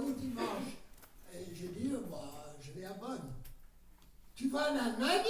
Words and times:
où 0.00 0.12
dimanche 0.12 0.78
Et 1.34 1.54
j'ai 1.54 1.68
dit, 1.68 1.90
bah, 2.10 2.54
je 2.60 2.72
vais 2.72 2.86
à 2.86 2.92
Bonn. 2.94 3.20
Tu 4.34 4.48
vas 4.48 4.72
en 4.72 4.76
Allemagne? 4.76 5.24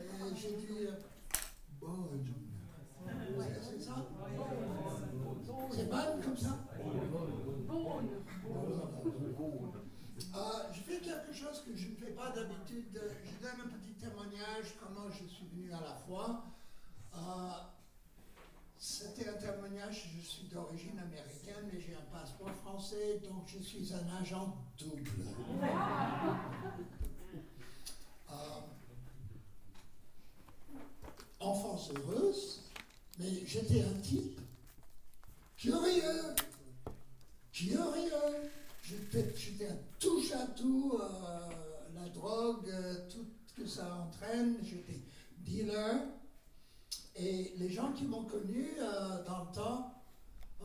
Et 0.00 0.36
j'ai 0.36 0.52
dit, 0.52 0.88
Bonn. 1.80 2.24
C'est 3.62 3.82
ça 3.82 3.94
C'est 5.72 5.90
Bonn 5.90 6.22
comme 6.22 6.36
ça 6.36 6.58
euh, 10.36 10.40
je 10.72 10.80
fais 10.80 10.98
quelque 10.98 11.32
chose 11.32 11.62
que 11.64 11.74
je 11.74 11.88
ne 11.88 11.94
fais 11.94 12.12
pas 12.12 12.30
d'habitude. 12.30 13.00
Je 13.24 13.46
donne 13.46 13.60
un 13.64 13.68
petit 13.78 13.94
témoignage 13.94 14.74
comment 14.78 15.08
je 15.10 15.24
suis 15.26 15.46
venu 15.46 15.72
à 15.72 15.80
la 15.80 15.94
foi. 16.06 16.44
Euh, 17.14 17.18
c'était 18.78 19.28
un 19.28 19.34
témoignage, 19.34 20.10
je 20.16 20.20
suis 20.20 20.46
d'origine 20.48 20.98
américaine, 20.98 21.70
mais 21.72 21.80
j'ai 21.80 21.94
un 21.94 22.18
passeport 22.18 22.52
français, 22.86 23.20
donc 23.24 23.44
je 23.46 23.58
suis 23.62 23.92
un 23.92 24.20
agent 24.20 24.56
double. 24.78 25.10
Euh, 28.28 28.34
enfance 31.38 31.90
heureuse, 31.92 32.60
mais 33.20 33.46
j'étais 33.46 33.82
un 33.82 34.00
type 34.02 34.40
curieux, 35.56 36.34
curieux. 37.52 38.50
J'étais 38.82 39.68
un 39.68 39.76
touche 40.00 40.32
à 40.32 40.44
tout, 40.48 40.98
euh, 41.00 41.48
la 41.94 42.08
drogue, 42.08 42.68
tout 43.08 43.24
ce 43.46 43.62
que 43.62 43.68
ça 43.68 43.94
entraîne. 43.94 44.56
J'étais 44.64 45.00
dealer. 45.38 46.00
Et 47.14 47.54
les 47.58 47.70
gens 47.70 47.92
qui 47.92 48.06
m'ont 48.06 48.24
connu 48.24 48.72
euh, 48.80 49.24
dans 49.24 49.44
le 49.44 49.54
temps, 49.54 49.95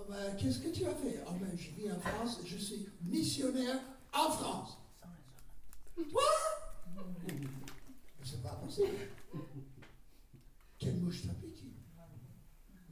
oh 0.01 0.09
ben, 0.09 0.35
qu'est-ce 0.37 0.59
que 0.59 0.69
tu 0.69 0.85
as 0.85 0.95
fait? 0.95 1.23
Oh 1.27 1.31
ben, 1.39 1.51
Je 1.55 1.69
vis 1.71 1.91
en 1.91 1.99
France, 1.99 2.39
je 2.45 2.57
suis 2.57 2.87
missionnaire 3.03 3.79
en 4.13 4.31
France. 4.31 4.77
Quoi? 5.95 6.21
C'est 8.23 8.41
pas 8.41 8.55
possible. 8.63 8.87
Quelle 10.79 10.97
mouche 10.97 11.23
t'a 11.23 11.33
piqué 11.33 11.67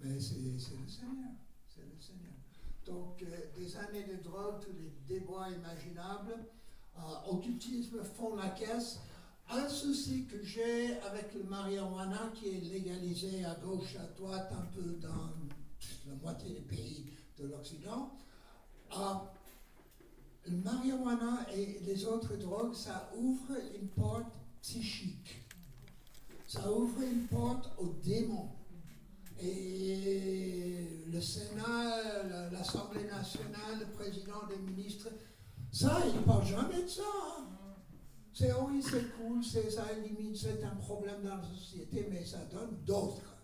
Mais 0.04 0.20
c'est 0.20 0.40
le 0.40 0.60
Seigneur. 0.60 0.86
C'est 1.68 1.82
le 1.82 2.00
Seigneur. 2.00 2.34
Donc, 2.86 3.24
euh, 3.24 3.58
des 3.58 3.76
années 3.78 4.04
de 4.04 4.22
drogue, 4.24 4.60
tous 4.62 4.74
les 4.74 4.92
débois 5.08 5.48
imaginables, 5.50 6.46
euh, 6.98 7.32
occultisme 7.32 8.04
font 8.04 8.36
la 8.36 8.50
caisse. 8.50 9.00
Un 9.52 9.68
souci 9.68 10.26
que 10.26 10.44
j'ai 10.44 11.00
avec 11.00 11.34
le 11.34 11.44
marijuana 11.44 12.32
qui 12.36 12.50
est 12.50 12.62
légalisé 12.62 13.44
à 13.46 13.56
gauche, 13.56 13.96
à 13.96 14.06
droite, 14.20 14.52
un 14.52 14.68
peu 14.76 14.98
dans 15.02 15.34
la 16.10 16.16
moitié 16.16 16.54
des 16.54 16.62
pays 16.62 17.06
de 17.38 17.48
l'Occident, 17.48 18.12
euh, 18.98 19.14
le 20.48 20.58
marijuana 20.58 21.46
et 21.54 21.80
les 21.86 22.06
autres 22.06 22.36
drogues, 22.36 22.74
ça 22.74 23.12
ouvre 23.16 23.56
une 23.80 23.88
porte 23.90 24.34
psychique. 24.62 25.46
Ça 26.48 26.72
ouvre 26.72 27.02
une 27.04 27.28
porte 27.28 27.72
aux 27.78 27.94
démons. 28.04 28.50
Et 29.42 31.06
le 31.08 31.22
Sénat, 31.22 32.50
l'Assemblée 32.52 33.06
nationale, 33.06 33.80
le 33.80 33.86
président 33.96 34.48
des 34.48 34.58
ministres, 34.58 35.10
ça, 35.72 36.02
il 36.08 36.16
ne 36.16 36.26
parle 36.26 36.46
jamais 36.46 36.84
de 36.84 36.88
ça. 36.88 37.04
Hein. 37.04 37.46
C'est 38.34 38.54
oui, 38.54 38.82
c'est 38.82 39.16
cool, 39.18 39.44
c'est 39.44 39.70
ça 39.70 39.86
limite, 39.94 40.36
c'est 40.36 40.64
un 40.64 40.76
problème 40.76 41.22
dans 41.24 41.38
la 41.38 41.44
société, 41.44 42.08
mais 42.10 42.26
ça 42.26 42.40
donne 42.46 42.84
d'autres. 42.86 43.38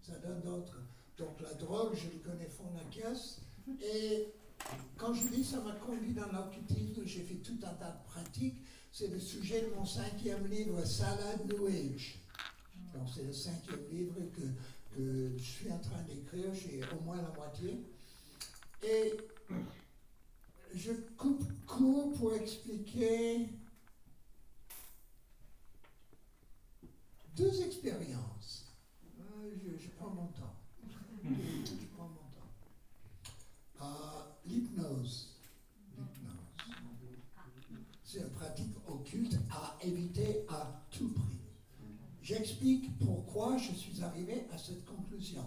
Ça 0.00 0.14
donne 0.18 0.42
d'autres. 0.42 0.78
Donc 1.18 1.40
la 1.40 1.54
drogue, 1.54 1.94
je 1.94 2.08
le 2.08 2.18
connais 2.18 2.48
fond 2.48 2.70
la 2.74 2.84
caisse. 2.90 3.40
Et 3.82 4.28
quand 4.96 5.14
je 5.14 5.28
dis 5.28 5.44
ça 5.44 5.60
m'a 5.60 5.72
conduit 5.72 6.12
dans 6.12 6.30
l'occultisme, 6.30 7.02
j'ai 7.04 7.22
fait 7.22 7.36
tout 7.36 7.58
un 7.62 7.74
tas 7.74 7.90
de 7.90 8.10
pratiques. 8.10 8.62
C'est 8.92 9.08
le 9.08 9.20
sujet 9.20 9.62
de 9.62 9.74
mon 9.74 9.84
cinquième 9.84 10.46
livre, 10.46 10.84
Salade 10.84 11.46
New 11.50 11.66
Age. 11.66 12.18
Donc 12.94 13.08
c'est 13.14 13.24
le 13.24 13.32
cinquième 13.32 13.88
livre 13.90 14.14
que 14.34 14.42
je 14.98 15.42
suis 15.42 15.70
en 15.70 15.78
train 15.78 16.02
d'écrire, 16.02 16.52
j'ai 16.54 16.82
au 16.94 17.00
moins 17.02 17.16
la 17.16 17.30
moitié. 17.30 17.84
Et 18.82 19.14
je 20.74 20.92
coupe 21.16 21.44
court 21.66 22.12
pour 22.14 22.34
expliquer 22.34 23.48
deux 27.34 27.62
expériences. 27.62 28.74
Euh, 29.18 29.76
je 29.78 29.88
prends 29.90 30.10
mon 30.10 30.26
temps. 30.28 30.55
Euh, 33.80 33.84
l'hypnose. 34.46 35.34
C'est 38.04 38.18
une 38.20 38.30
pratique 38.30 38.76
occulte 38.88 39.36
à 39.50 39.76
éviter 39.84 40.44
à 40.48 40.84
tout 40.90 41.08
prix. 41.08 41.38
J'explique 42.22 42.98
pourquoi 42.98 43.56
je 43.56 43.72
suis 43.72 44.02
arrivé 44.02 44.46
à 44.52 44.58
cette 44.58 44.84
conclusion. 44.84 45.44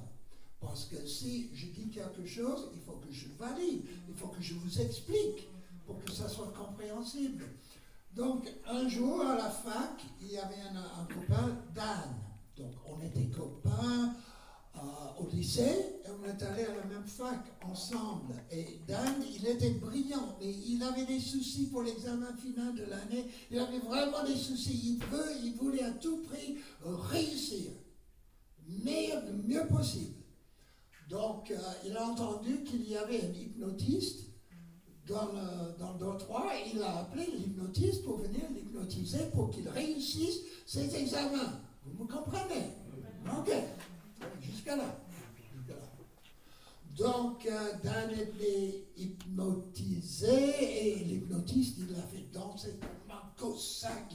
Parce 0.59 0.85
que 0.85 1.06
si 1.07 1.50
je 1.53 1.67
dis 1.67 1.90
quelque 1.90 2.25
chose, 2.25 2.69
il 2.73 2.81
faut 2.81 2.97
que 2.97 3.11
je 3.11 3.28
valide, 3.38 3.85
il 4.07 4.16
faut 4.16 4.28
que 4.28 4.41
je 4.41 4.53
vous 4.56 4.81
explique 4.81 5.47
pour 5.85 6.03
que 6.03 6.11
ça 6.11 6.28
soit 6.28 6.53
compréhensible. 6.53 7.46
Donc, 8.13 8.47
un 8.67 8.88
jour 8.88 9.22
à 9.22 9.35
la 9.35 9.50
fac, 9.50 10.03
il 10.22 10.31
y 10.31 10.38
avait 10.38 10.61
un, 10.61 11.01
un 11.01 11.06
copain, 11.06 11.57
Dan. 11.73 12.16
Donc, 12.57 12.73
on 12.85 13.01
était 13.01 13.28
copains, 13.28 14.16
au 15.19 15.28
lycée 15.28 16.02
et 16.06 16.09
on 16.09 16.25
est 16.25 16.44
allé 16.44 16.63
à 16.63 16.75
la 16.75 16.85
même 16.85 17.06
fac 17.06 17.40
ensemble. 17.62 18.35
Et 18.52 18.80
Dan, 18.88 19.16
il 19.35 19.46
était 19.47 19.72
brillant, 19.72 20.38
mais 20.40 20.53
il 20.53 20.81
avait 20.84 21.06
des 21.06 21.19
soucis 21.19 21.68
pour 21.68 21.84
l'examen 21.84 22.34
final 22.38 22.74
de 22.75 22.85
l'année. 22.85 23.25
Il 23.52 23.59
avait 23.59 23.79
vraiment 23.79 24.24
des 24.24 24.38
soucis. 24.38 24.97
Il, 25.00 25.06
veut, 25.06 25.31
il 25.44 25.56
voulait 25.56 25.84
à 25.84 25.91
tout 25.91 26.22
prix 26.24 26.58
réussir, 26.84 27.72
mais 28.84 29.12
le 29.28 29.34
mieux 29.44 29.68
possible. 29.68 30.16
Donc, 31.09 31.50
euh, 31.50 31.58
il 31.85 31.97
a 31.97 32.06
entendu 32.06 32.63
qu'il 32.63 32.88
y 32.88 32.96
avait 32.96 33.22
un 33.22 33.34
hypnotiste 33.34 34.29
dans 35.08 35.25
le, 35.34 35.78
dans 35.79 35.94
le 35.94 36.16
et 36.53 36.75
il 36.75 36.81
a 36.84 37.00
appelé 37.00 37.25
l'hypnotiste 37.35 38.03
pour 38.03 38.18
venir 38.18 38.41
l'hypnotiser 38.53 39.25
pour 39.34 39.50
qu'il 39.50 39.68
réussisse 39.68 40.41
ses 40.68 40.96
examens. 40.96 41.62
Vous 41.84 42.03
me 42.03 42.08
comprenez? 42.08 42.75
Ok. 43.25 43.52
Donc, 46.97 47.46
euh, 47.46 47.74
Dan 47.81 48.12
était 48.12 48.85
hypnotisé 48.97 50.28
et 50.28 51.03
l'hypnotiste, 51.06 51.78
il 51.80 51.96
a 51.96 52.02
fait 52.02 52.30
danser 52.34 52.78
cossack, 53.38 54.13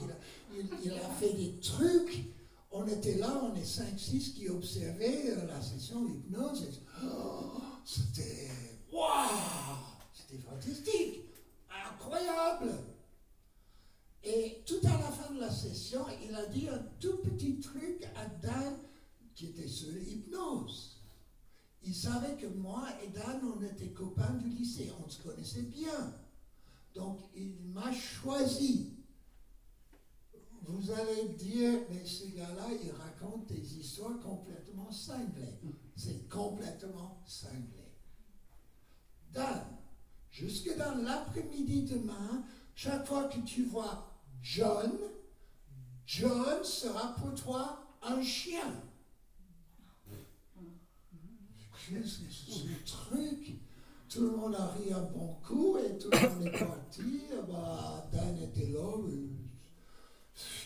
il, 0.84 0.92
a 0.92 1.08
fait 1.18 1.32
des 1.32 1.58
trucs. 1.60 2.26
On 2.70 2.86
était 2.86 3.16
là, 3.16 3.40
on 3.42 3.54
est 3.54 3.64
5-6 3.64 4.34
qui 4.34 4.48
observaient 4.50 5.30
euh, 5.30 5.46
la 5.46 5.62
session 5.62 6.04
d'hypnose. 6.04 6.82
Oh, 7.02 7.60
c'était 7.84 8.50
waouh! 8.92 9.30
C'était 10.12 10.42
fantastique, 10.42 11.20
incroyable. 11.70 12.72
Et 14.22 14.62
tout 14.66 14.80
à 14.84 14.90
la 14.90 15.10
fin 15.10 15.32
de 15.34 15.40
la 15.40 15.50
session, 15.50 16.04
il 16.22 16.34
a 16.34 16.46
dit 16.46 16.68
un 16.68 16.82
tout 17.00 17.18
petit 17.18 17.60
truc 17.60 18.06
à 18.16 18.26
Dan 18.26 18.76
qui 19.34 19.46
était 19.46 19.68
sur 19.68 19.90
l'hypnose. 19.92 21.00
Il 21.82 21.94
savait 21.94 22.36
que 22.36 22.46
moi 22.46 22.88
et 23.02 23.08
Dan, 23.08 23.40
on 23.56 23.62
était 23.62 23.90
copains 23.90 24.32
du 24.34 24.48
lycée, 24.48 24.90
on 25.04 25.08
se 25.08 25.22
connaissait 25.22 25.62
bien. 25.62 26.14
Donc 26.94 27.20
il 27.36 27.54
m'a 27.72 27.92
choisi. 27.92 28.94
Vous 30.62 30.90
allez 30.90 31.28
dire, 31.34 31.80
mais 31.90 32.06
ce 32.06 32.26
gars-là, 32.28 32.68
il 32.82 32.90
raconte 32.92 33.48
des 33.48 33.78
histoires 33.78 34.18
complètement 34.20 34.90
cinglées. 34.90 35.60
C'est 35.94 36.26
complètement 36.28 37.22
cinglé. 37.26 37.92
Dan, 39.30 39.66
jusque 40.30 40.74
dans 40.78 40.94
l'après-midi 40.94 41.82
demain, 41.82 42.44
chaque 42.74 43.06
fois 43.06 43.24
que 43.24 43.40
tu 43.40 43.64
vois 43.64 44.10
John, 44.40 44.92
John 46.06 46.64
sera 46.64 47.14
pour 47.14 47.34
toi 47.34 47.84
un 48.02 48.22
chien. 48.22 48.83
Qu'est-ce 51.88 52.18
que 52.18 52.24
c'est 52.30 52.52
ce 52.52 52.86
truc 52.86 53.56
Tout 54.08 54.22
le 54.22 54.36
monde 54.36 54.54
a 54.54 54.66
ri 54.68 54.92
un 54.92 55.02
bon 55.02 55.34
coup 55.46 55.76
et 55.78 55.98
tout 55.98 56.10
le 56.10 56.28
monde 56.28 56.46
est 56.46 56.58
parti. 56.58 57.22
Bah, 57.48 58.08
Dan 58.12 58.38
était 58.42 58.68
là. 58.68 58.80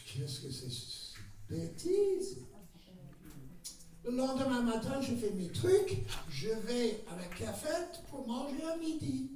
Qu'est-ce 0.07 0.41
que 0.41 0.51
c'est 0.51 0.71
cette 0.71 1.17
bêtise 1.49 2.39
Le 4.05 4.17
lendemain 4.17 4.63
matin, 4.63 5.01
je 5.01 5.15
fais 5.15 5.31
mes 5.33 5.49
trucs. 5.49 6.05
Je 6.31 6.49
vais 6.49 7.05
à 7.11 7.17
la 7.17 7.27
cafette 7.37 8.03
pour 8.11 8.27
manger 8.27 8.63
à 8.65 8.77
midi. 8.77 9.31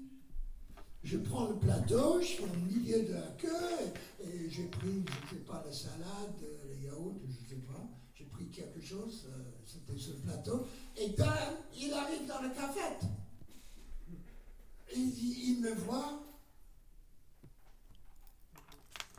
Je 1.04 1.18
prends 1.18 1.48
le 1.48 1.56
plateau, 1.56 2.20
je 2.20 2.26
suis 2.26 2.44
au 2.44 2.56
milieu 2.66 3.02
de 3.02 3.12
la 3.12 3.26
queue 3.36 3.92
et, 4.24 4.48
j'ai 4.48 4.66
pris, 4.66 5.04
je 5.04 5.36
ne 5.36 5.40
sais 5.40 5.44
pas, 5.44 5.64
la 5.66 5.72
salade, 5.72 6.36
les 6.70 6.86
yaourts, 6.86 7.20
je 7.24 7.44
ne 7.44 7.48
sais 7.48 7.66
pas. 7.66 7.88
J'ai 8.22 8.28
pris 8.28 8.48
quelque 8.50 8.80
chose, 8.80 9.26
euh, 9.30 9.42
c'était 9.66 9.98
sur 9.98 10.12
le 10.12 10.20
plateau. 10.20 10.66
Et 10.96 11.08
Dan, 11.08 11.56
il 11.76 11.92
arrive 11.92 12.24
dans 12.26 12.40
la 12.40 12.50
cafette. 12.50 13.02
il, 14.94 15.48
il 15.48 15.60
me 15.60 15.74
voit. 15.74 16.22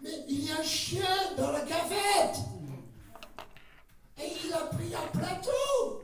Mais 0.01 0.23
il 0.29 0.45
y 0.45 0.51
a 0.51 0.59
un 0.59 0.63
chien 0.63 1.35
dans 1.35 1.51
la 1.51 1.61
cavette. 1.61 2.37
Et 4.19 4.31
il 4.45 4.53
a 4.53 4.67
pris 4.67 4.95
un 4.95 5.07
plateau. 5.07 6.03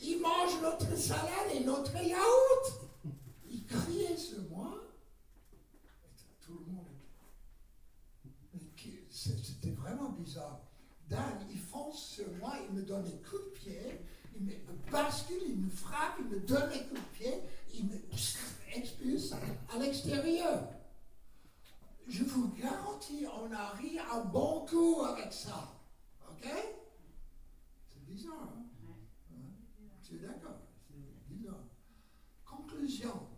Il 0.00 0.20
mange 0.20 0.60
notre 0.62 0.96
salade 0.96 1.50
et 1.52 1.64
notre 1.64 1.96
yaourt. 2.00 2.90
Il 3.50 3.64
criait 3.66 4.16
sur 4.16 4.42
moi. 4.50 4.72
Tout 6.40 6.60
le 6.64 6.72
monde. 6.72 6.84
C'était 9.10 9.70
vraiment 9.70 10.10
bizarre. 10.10 10.63
Il 11.50 11.58
fonce 11.58 12.02
sur 12.02 12.26
moi, 12.40 12.54
il 12.68 12.74
me 12.74 12.82
donne 12.82 13.04
des 13.04 13.18
coups 13.18 13.44
de 13.44 13.50
pied, 13.58 14.00
il 14.36 14.44
me 14.44 14.52
bascule, 14.90 15.42
il 15.46 15.56
me 15.56 15.70
frappe, 15.70 16.16
il 16.18 16.26
me 16.26 16.40
donne 16.40 16.70
des 16.70 16.80
coups 16.84 17.00
de 17.00 17.18
pied, 17.18 17.34
il 17.72 17.86
me 17.86 17.96
expulse 18.74 19.32
à 19.72 19.78
l'extérieur. 19.78 20.68
Je 22.06 22.24
vous 22.24 22.48
garantis, 22.48 23.26
on 23.26 23.52
a 23.52 23.70
ri 23.70 23.98
un 23.98 24.24
bon 24.24 24.66
coup 24.66 25.02
avec 25.02 25.32
ça. 25.32 25.72
OK? 26.28 26.48
C'est 27.88 28.04
bizarre, 28.04 28.50
hein? 28.56 28.64
Tu 30.02 30.16
es 30.16 30.18
d'accord 30.18 30.60
C'est 30.86 31.34
bizarre. 31.34 31.64
Conclusion. 32.44 33.28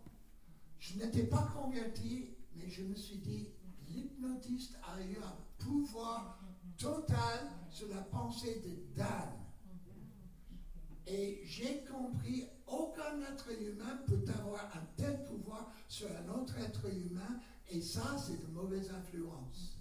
Je 0.79 0.97
n'étais 0.97 1.23
pas 1.23 1.47
converti, 1.55 2.35
mais 2.55 2.69
je 2.69 2.83
me 2.83 2.95
suis 2.95 3.17
dit, 3.17 3.49
l'hypnotiste 3.87 4.75
a 4.83 5.01
eu 5.01 5.17
un 5.17 5.37
pouvoir 5.63 6.41
total 6.77 7.39
sur 7.69 7.89
la 7.89 8.01
pensée 8.01 8.61
de 8.65 8.95
Dan. 8.95 9.29
Et 11.05 11.41
j'ai 11.45 11.83
compris, 11.85 12.47
aucun 12.67 13.21
être 13.21 13.49
humain 13.61 14.01
peut 14.05 14.25
avoir 14.39 14.65
un 14.75 14.85
tel 14.97 15.23
pouvoir 15.23 15.71
sur 15.87 16.07
un 16.11 16.29
autre 16.33 16.57
être 16.59 16.85
humain, 16.85 17.39
et 17.69 17.81
ça, 17.81 18.17
c'est 18.17 18.41
de 18.41 18.47
mauvaise 18.47 18.91
influence. 18.91 19.77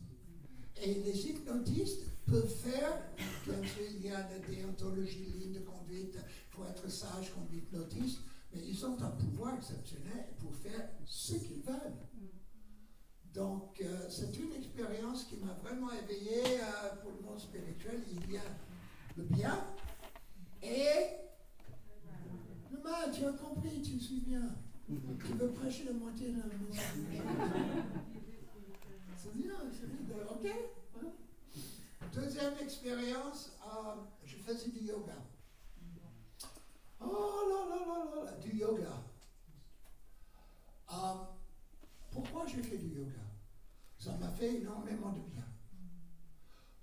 Et 0.83 0.95
les 0.95 1.29
hypnotistes 1.29 2.05
peuvent 2.27 2.49
faire, 2.49 3.03
bien 3.45 3.63
sûr, 3.63 3.83
il 3.91 4.05
y 4.05 4.11
a 4.11 4.29
la 4.29 4.39
déontologie, 4.39 5.33
ligne 5.39 5.55
de 5.55 5.61
conduite, 5.61 6.15
il 6.15 6.55
faut 6.55 6.65
être 6.65 6.89
sage 6.91 7.33
comme 7.35 7.53
hypnotiste, 7.53 8.21
mais 8.53 8.61
ils 8.65 8.85
ont 8.87 9.01
un 9.03 9.11
pouvoir 9.11 9.57
exceptionnel 9.57 10.27
pour 10.39 10.55
faire 10.55 10.91
ce 11.05 11.35
qu'ils 11.35 11.63
veulent. 11.63 11.97
Donc, 13.37 13.83
euh, 13.83 14.09
c'est 14.09 14.35
une 14.39 14.55
expérience 14.55 15.25
qui 15.25 15.37
m'a 15.37 15.53
vraiment 15.63 15.91
éveillé 15.93 16.59
euh, 16.59 16.97
pour 17.03 17.13
le 17.13 17.21
monde 17.21 17.39
spirituel. 17.39 18.01
Il 18.11 18.33
y 18.33 18.39
a 18.39 18.43
le 19.15 19.25
bien 19.25 19.63
et 20.63 21.19
le 22.73 22.79
mal. 22.83 23.13
Tu 23.13 23.27
as 23.27 23.33
compris, 23.33 23.83
tu 23.83 24.01
suis 24.01 24.21
bien. 24.21 24.41
Tu 24.89 25.35
veux 25.35 25.51
prêcher 25.51 25.85
la 25.85 25.93
moitié 25.93 26.29
de 26.29 26.39
la 26.39 26.45
C'est 29.19 29.37
bien, 29.37 29.53
c'est 29.71 30.07
bien. 30.07 30.17
Ok 30.31 30.51
Deuxième 32.15 32.55
expérience, 32.63 33.59
euh, 33.67 33.97
je 34.25 34.37
faisais 34.37 34.71
du 34.71 34.87
yoga. 34.87 35.19
Oh 36.99 37.43
là 37.51 37.69
là 37.69 37.85
là 37.87 38.25
là, 38.25 38.33
du 38.39 38.57
yoga. 38.57 39.03
pourquoi 42.11 42.47
j'ai 42.47 42.63
fait 42.63 42.79
du 42.79 43.01
yoga? 43.01 43.26
Ça 44.07 44.17
m'a 44.19 44.31
fait 44.31 44.55
énormément 44.55 45.11
de 45.11 45.21
bien. 45.33 45.45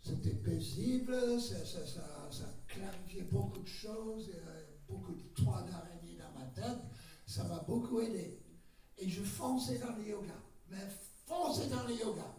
C'était 0.01 0.35
paisible, 0.35 1.39
ça, 1.39 1.65
ça, 1.65 1.85
ça, 2.29 2.45
clarifiait 2.67 3.21
beaucoup 3.31 3.61
de 3.61 3.67
choses, 3.67 4.29
euh, 4.35 4.63
beaucoup 4.89 5.13
de 5.13 5.23
toits 5.29 5.63
d'araignée 5.63 6.17
dans 6.17 6.37
ma 6.37 6.45
tête. 6.47 6.81
Ça 7.25 7.45
m'a 7.45 7.59
beaucoup 7.59 8.01
aidé. 8.01 8.41
Et 8.97 9.07
je 9.07 9.23
fonçais 9.23 9.77
dans 9.77 9.95
le 9.95 10.05
yoga, 10.05 10.35
mais 10.69 10.85
fonçais 11.25 11.69
dans 11.69 11.87
le 11.87 11.93
yoga. 11.93 12.35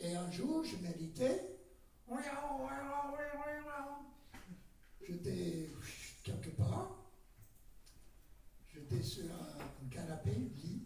Et 0.00 0.16
un 0.16 0.30
jour, 0.30 0.64
je 0.64 0.76
méditais. 0.78 1.50
J'étais 5.06 5.68
quelque 6.22 6.50
part. 6.56 6.96
J'étais 8.72 9.02
sur 9.02 9.24
un 9.24 9.88
canapé, 9.90 10.32
lit. 10.32 10.84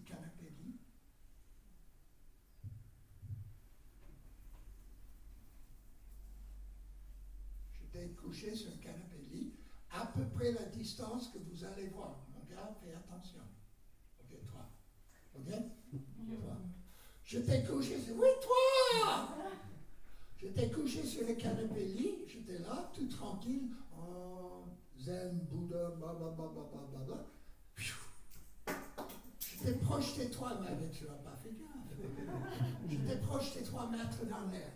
Sur 8.54 8.70
un 8.70 8.76
canapé 8.76 9.18
de 9.18 9.36
lit, 9.36 9.52
à 9.90 10.06
peu 10.06 10.24
près 10.36 10.52
la 10.52 10.64
distance 10.64 11.28
que 11.28 11.38
vous 11.38 11.64
allez 11.64 11.88
voir. 11.88 12.26
Mon 12.32 12.44
gars, 12.44 12.74
fais 12.82 12.94
attention. 12.94 13.40
Ok, 14.20 14.38
toi. 14.46 14.68
Ok? 15.34 15.48
Toi. 15.48 16.56
Je 17.24 17.38
t'ai 17.40 17.62
couché 17.62 18.00
sur... 18.00 18.16
Oui, 18.16 18.28
toi 18.42 19.36
Je 20.38 20.66
couché 20.74 21.04
sur 21.04 21.26
le 21.26 21.34
canapé 21.34 21.84
lit, 21.84 22.24
j'étais 22.26 22.58
là, 22.58 22.90
tout 22.94 23.06
tranquille, 23.08 23.70
en 23.92 24.64
zen, 24.98 25.40
Bouddha, 25.50 25.90
blablabla. 25.90 27.26
Je 27.76 29.64
t'ai 29.64 29.72
projeté 29.72 30.30
trois 30.30 30.60
mètres, 30.60 30.90
tu 30.92 31.04
n'as 31.04 31.14
pas 31.14 31.36
fait 31.36 31.50
gaffe. 31.50 31.98
Je 32.88 32.96
t'ai 32.96 33.16
projeté 33.16 33.62
trois 33.62 33.90
mètres 33.90 34.24
dans 34.24 34.50
l'air. 34.50 34.72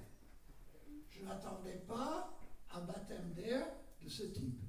Je 1.09 1.25
n'attendais 1.25 1.83
pas 1.87 2.37
un 2.75 2.81
baptême 2.81 3.33
d'air 3.35 3.67
de 4.01 4.09
ce 4.09 4.25
type. 4.25 4.61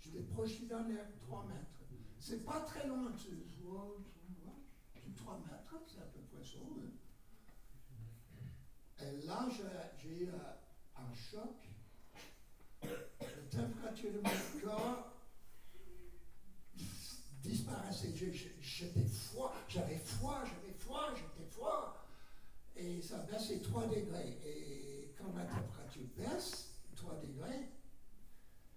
Je 0.00 0.10
l'ai 0.12 0.22
projeté 0.22 0.66
dans 0.66 0.82
l'air 0.86 1.06
3 1.20 1.44
mètres. 1.46 1.60
C'est 2.18 2.44
pas 2.44 2.60
très 2.60 2.86
loin, 2.86 3.12
tu 3.12 3.30
vois, 3.62 3.96
3 5.16 5.38
mètres, 5.38 5.82
c'est 5.86 6.00
à 6.00 6.06
peu 6.06 6.20
près 6.20 6.44
ça. 6.44 6.58
Et 9.04 9.26
là, 9.26 9.48
j'ai 9.98 10.24
eu 10.24 10.28
un 10.96 11.14
choc. 11.14 11.68
La 12.82 13.26
température 13.50 14.12
de 14.12 14.18
mon 14.18 14.60
corps 14.62 15.12
disparaissait. 17.42 18.12
J'étais 18.60 19.06
froid, 19.06 19.54
j'avais 19.68 19.98
froid, 19.98 20.42
j'avais 20.44 20.74
froid, 20.78 21.14
j'étais 21.14 21.48
froid. 21.50 22.06
Et 22.76 23.00
ça 23.00 23.18
baissait 23.18 23.60
3 23.60 23.86
degrés. 23.86 24.38
Et 24.44 25.14
quand 25.16 25.32
la 25.34 25.44
température 25.44 26.06
baisse, 26.16 26.74
3 26.96 27.20
degrés, 27.20 27.70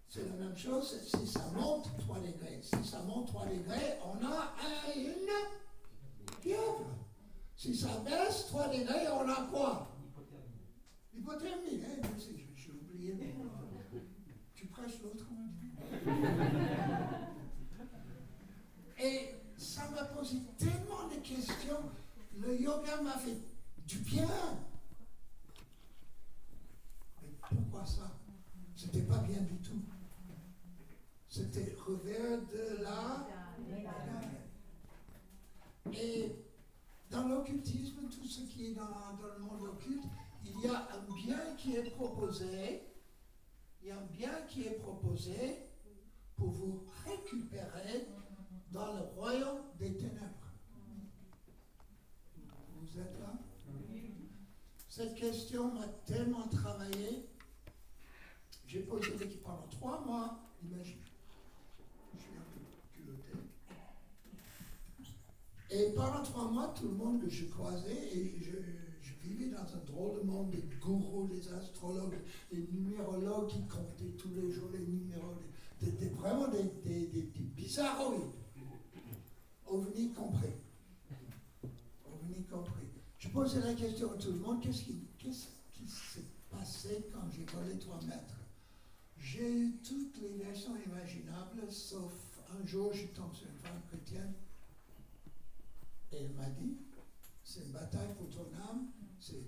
c'est 0.08 0.25
la 0.25 0.36
même 0.36 0.56
chose 0.67 1.01
si 1.03 1.27
ça 1.27 1.45
monte 1.55 1.89
3 2.00 2.19
degrés. 2.19 2.59
Si 2.62 2.83
ça 2.83 3.01
monte 3.03 3.27
3 3.27 3.45
degrés, 3.47 3.97
on 4.03 4.25
a 4.25 4.53
une 4.95 6.41
fièvre. 6.41 6.86
Si 7.55 7.75
ça 7.75 7.88
baisse 8.05 8.47
3 8.47 8.67
degrés, 8.69 9.07
on 9.13 9.29
a 9.29 9.47
quoi 9.51 9.88
Hypothermie. 11.13 11.81
Hein, 11.83 12.07
j'ai 12.55 12.71
oublié. 12.71 13.15
Tu 14.53 14.67
prêches 14.67 15.01
l'autre 15.01 15.25
Et 19.00 19.29
ça 19.57 19.89
m'a 19.89 20.03
posé 20.05 20.38
tellement 20.57 21.07
de 21.07 21.19
questions. 21.21 21.91
Le 22.36 22.59
yoga 22.59 23.01
m'a 23.01 23.17
fait 23.17 23.38
du 23.86 24.00
bien. 24.00 24.27
Mais 27.21 27.29
pourquoi 27.50 27.86
ça 27.86 28.17
c'était 28.77 29.01
pas 29.01 29.17
bien 29.17 29.41
du 29.41 29.57
tout. 29.57 29.81
C'était 31.27 31.75
revers 31.83 32.41
de 32.45 32.83
la 32.83 33.27
Et 35.91 36.36
dans 37.09 37.27
l'occultisme, 37.27 38.07
tout 38.07 38.27
ce 38.27 38.41
qui 38.41 38.67
est 38.67 38.74
dans, 38.75 38.86
dans, 38.86 39.33
le 39.36 39.39
monde 39.39 39.63
occulte, 39.63 40.03
il 40.45 40.62
y 40.62 40.67
a 40.67 40.88
un 40.93 41.13
bien 41.15 41.55
qui 41.57 41.75
est 41.75 41.89
proposé. 41.89 42.83
Il 43.81 43.88
y 43.88 43.91
a 43.91 43.97
un 43.97 44.05
bien 44.05 44.41
qui 44.47 44.65
est 44.67 44.79
proposé 44.79 45.57
pour 46.36 46.51
vous 46.51 46.86
récupérer 47.03 48.07
dans 48.71 48.93
le 48.93 49.01
royaume 49.15 49.62
des 49.79 49.97
ténèbres. 49.97 50.53
Vous 52.79 53.00
êtes 53.00 53.19
là 53.19 53.33
Cette 54.88 55.15
question 55.15 55.74
m'a 55.74 55.88
tellement 56.05 56.47
travaillé 56.47 57.27
j'ai 58.67 58.79
posé 58.79 59.12
l'équipe 59.17 59.41
pendant 59.41 59.65
trois 59.71 60.01
mois, 60.05 60.39
imagine. 60.62 61.00
Je 62.15 62.19
suis 62.21 62.31
un 62.36 62.43
peu 62.51 62.59
culotté. 62.91 63.31
Et 65.69 65.93
pendant 65.95 66.21
trois 66.21 66.51
mois, 66.51 66.73
tout 66.77 66.89
le 66.89 66.95
monde 66.95 67.21
que 67.21 67.29
je 67.29 67.45
croisais, 67.45 68.10
et 68.13 68.41
je, 68.41 68.57
vivais 69.23 69.50
dans 69.50 69.63
un 69.63 69.83
drôle 69.86 70.19
de 70.19 70.25
monde 70.25 70.51
des 70.51 70.63
gourous, 70.79 71.27
des 71.27 71.51
astrologues, 71.51 72.17
des 72.51 72.62
tous 74.17 74.29
les 74.34 74.51
jours 74.51 74.69
les 74.72 74.86
numéros, 74.86 75.36
des, 75.81 76.10
vraiment 76.10 76.48
des, 76.48 76.63
des, 76.84 77.07
des, 77.07 77.22
des 77.24 77.43
bizarroïdes. 77.55 78.22
OVNI 79.65 80.13
compris. 80.13 80.53
OVNI 82.05 82.43
compris. 82.46 82.88
Je 83.17 83.29
posais 83.29 83.60
la 83.62 83.74
question 83.74 84.12
à 84.12 84.17
tout 84.17 84.31
le 84.31 84.39
monde, 84.39 84.62
qu'est-ce 84.62 84.84
qui, 84.84 85.07
qu'est-ce 85.17 85.48
qui 85.74 85.88
s'est 85.88 86.25
passé 86.50 87.07
quand 87.12 87.29
j'ai 87.31 87.46
volé 87.46 87.77
trois 87.77 88.01
mètres? 88.03 88.38
J'ai 89.17 89.51
eu 89.51 89.77
toutes 89.84 90.17
les 90.22 90.38
versions 90.43 90.75
imaginables, 90.86 91.69
sauf 91.69 92.13
un 92.50 92.65
jour, 92.65 92.93
je 92.93 93.07
tombe 93.07 93.34
sur 93.34 93.48
une 93.48 93.57
femme 93.57 93.81
chrétienne 93.88 94.34
et 96.13 96.17
elle 96.17 96.34
m'a 96.34 96.50
dit, 96.50 96.77
c'est 97.43 97.62
une 97.65 97.72
bataille 97.72 98.13
pour 98.17 98.29
ton 98.29 98.48
âme, 98.69 98.88
c'est 99.19 99.43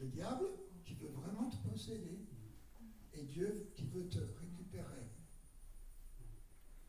le 0.00 0.06
diable 0.06 0.46
qui 0.84 0.94
veut 0.94 1.08
vraiment 1.10 1.48
te 1.48 1.56
posséder 1.68 2.26
Dieu 3.24 3.70
qui 3.74 3.86
veut 3.86 4.08
te 4.08 4.18
récupérer. 4.18 5.10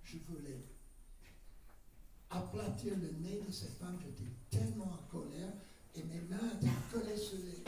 Je 0.03 0.17
voulais 0.27 0.65
aplatir 2.29 2.93
le 2.97 3.11
nez 3.19 3.41
de 3.45 3.51
cette 3.51 3.77
femme, 3.77 3.97
j'étais 4.01 4.31
tellement 4.49 4.91
en 4.91 5.09
colère 5.09 5.53
et 5.95 6.03
mes 6.03 6.21
mains 6.21 6.51
étaient 6.55 6.69
collées 6.91 7.17
sur 7.17 7.37
les, 7.37 7.63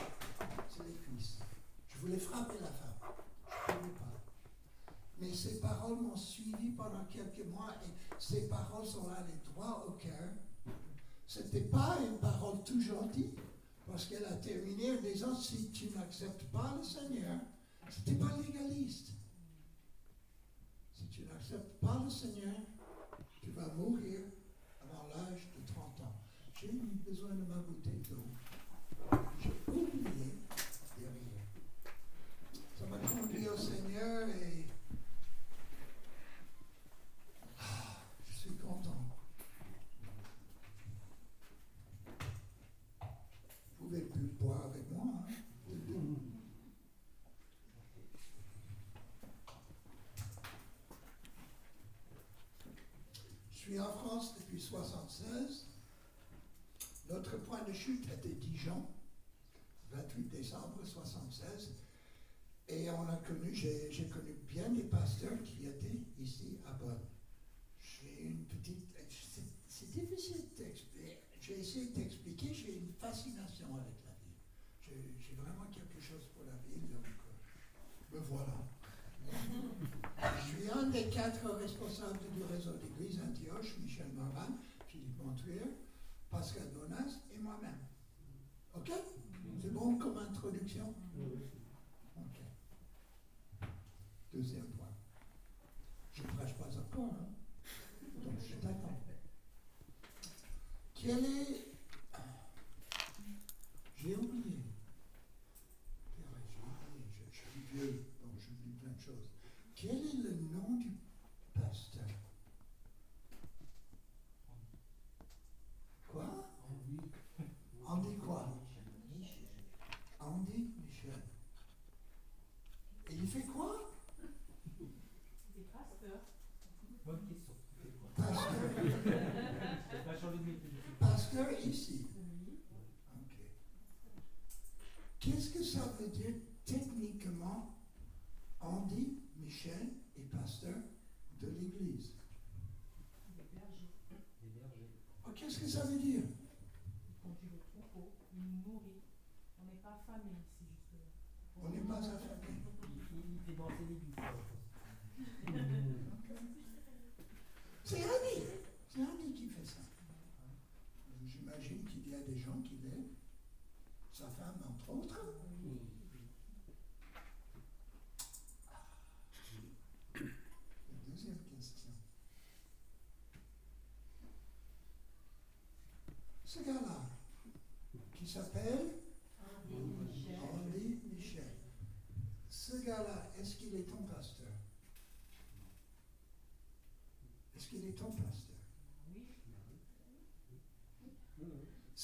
sur 0.74 0.84
les 0.84 0.94
cuisses. 0.94 1.38
Je 1.90 1.98
voulais 2.00 2.18
frapper 2.18 2.60
la 2.62 2.68
femme. 2.68 2.94
Je 3.68 3.74
ne 3.74 3.78
pouvais 3.78 3.94
pas. 3.94 4.14
Mais 5.20 5.34
ces 5.34 5.60
paroles 5.60 6.02
m'ont 6.02 6.18
suivi 6.18 6.72
pendant 6.72 7.06
quelques 7.06 7.46
mois 7.48 7.76
et 7.86 7.92
ces 8.20 8.48
paroles 8.48 8.86
sont 8.86 9.10
allées 9.10 9.40
droit 9.46 9.86
au 9.88 9.92
cœur. 9.92 10.30
Ce 11.28 11.40
n'était 11.40 11.62
pas 11.62 11.98
une 12.02 12.18
parole 12.18 12.64
tout 12.64 12.82
gentille, 12.82 13.34
parce 13.88 14.06
qu'elle 14.06 14.26
a 14.26 14.34
terminé 14.34 14.92
en 14.92 15.02
disant 15.02 15.36
si 15.36 15.72
tu 15.72 15.90
n'acceptes 15.92 16.44
pas 16.52 16.76
le 16.78 16.84
Seigneur, 16.84 17.40
pas 18.16 18.38
légaliste. 18.38 19.12
Si 20.94 21.08
tu 21.08 21.22
n'acceptes 21.24 21.80
pas 21.80 22.02
le 22.04 22.10
Seigneur, 22.10 22.56
tu 23.34 23.52
vas 23.52 23.68
mourir 23.74 24.22
avant 24.82 25.08
l'âge 25.10 25.50
de 25.56 25.66
30 25.66 26.02
ans. 26.02 26.22
J'ai 26.56 26.70
besoin 26.70 27.30
de 27.30 27.44
ma 27.44 27.58
bouteille 27.58 28.02
d'eau. 28.10 28.24
J'ai 29.42 29.52
oublié 29.72 30.40
derrière. 30.98 31.44
Ça 32.78 32.86
m'a 32.86 32.98
conduit 32.98 33.48
au 33.48 33.58
Seigneur 33.58 34.30
et 34.30 34.66
ah, 37.60 37.98
je 38.30 38.34
suis 38.34 38.56
content. 38.56 39.06
Vous 43.02 43.88
pouvez 43.90 44.02
plus 44.02 44.28
boire 44.40 44.66
avec 44.66 44.90
moi. 44.90 45.04
Hein? 45.28 45.34
Je 53.52 53.70
suis 53.70 53.80
en 53.80 53.94
France 53.94 54.36
depuis 54.36 54.58
1976. 54.58 55.68
Notre 57.10 57.38
point 57.38 57.62
de 57.64 57.72
chute 57.72 58.06
était 58.12 58.36
Dijon, 58.36 58.86
28 59.92 60.30
décembre 60.30 60.74
1976. 60.76 61.72
Et 62.74 62.90
on 62.90 63.08
a 63.08 63.16
connu, 63.18 63.54
j'ai 63.54 64.10
connu 64.12 64.34
bien 64.50 64.70
des 64.70 64.84
pasteurs 64.84 65.38
qui 65.44 65.68
étaient 65.68 66.02
ici 66.20 66.60
à 66.66 66.74
Bonn. 66.74 66.98
J'ai 67.80 68.24
une 68.24 68.46
petite. 68.46 68.88
C'est 69.68 69.92
difficile 69.92 70.50
d'expliquer. 70.58 71.20
J'ai 71.40 71.60
essayé 71.60 71.86
de 71.88 71.94
t'expliquer, 71.94 72.54
j'ai 72.54 72.78
une 72.78 72.94
fascination 72.94 73.68
avec 73.76 73.94
la 74.06 74.14
ville. 74.24 75.14
J'ai 75.20 75.36
vraiment 75.36 75.66
quelque 75.72 76.02
chose 76.02 76.26
pour 76.34 76.46
la 76.46 76.58
ville, 76.66 76.88
donc 76.90 77.06
euh, 77.06 78.16
me 78.16 78.20
voilà. 78.26 78.58
Je 80.38 80.48
suis 80.48 80.70
un 80.72 80.90
des 80.90 81.10
quatre 81.10 81.50
responsables 81.56 82.20
du 82.36 82.44
réseau 82.44 82.74
d'église 82.74 83.20
Antioche, 83.20 83.78
Michel 83.84 84.08
Marvan, 84.16 84.58
Philippe 84.88 85.22
Montuer, 85.24 85.62
Pascal 86.32 86.72
women 101.14 101.43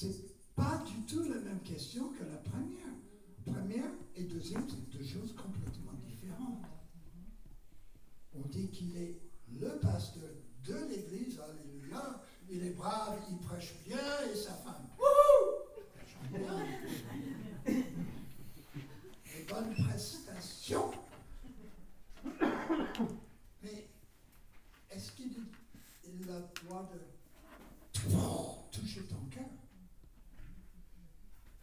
C'est 0.00 0.54
pas 0.54 0.82
du 0.86 1.02
tout 1.02 1.24
la 1.24 1.40
même 1.40 1.60
question 1.60 2.08
que 2.12 2.24
la 2.24 2.38
première. 2.38 2.86
Première 3.44 3.90
et 4.16 4.24
deuxième, 4.24 4.66
c'est 4.66 4.88
deux 4.96 5.04
choses 5.04 5.34
complètement 5.34 5.92
différentes. 6.06 6.64
On 8.34 8.48
dit 8.48 8.70
qu'il 8.70 8.96
est 8.96 9.20
le 9.60 9.78
pasteur 9.78 10.30
de 10.64 10.74
l'Église, 10.88 11.38
alléluia, 11.38 12.22
il 12.48 12.64
est 12.64 12.70
brave, 12.70 13.20
il 13.30 13.36
prêche 13.40 13.74
bien, 13.84 13.98
et 14.32 14.34
sa 14.34 14.54
femme, 14.54 14.88
wouhou, 14.98 15.68
chante 16.06 16.30
bien. 16.32 16.64
Des 17.66 19.44
bonnes 19.52 19.74
prestations. 19.74 20.92
Mais 23.62 23.86
est-ce 24.90 25.12
qu'il 25.12 25.34
il 26.06 26.30
a 26.30 26.38
le 26.38 26.66
droit 26.66 26.90
de 26.90 27.00
toucher 28.70 29.02
ton 29.02 29.26
cœur 29.30 29.44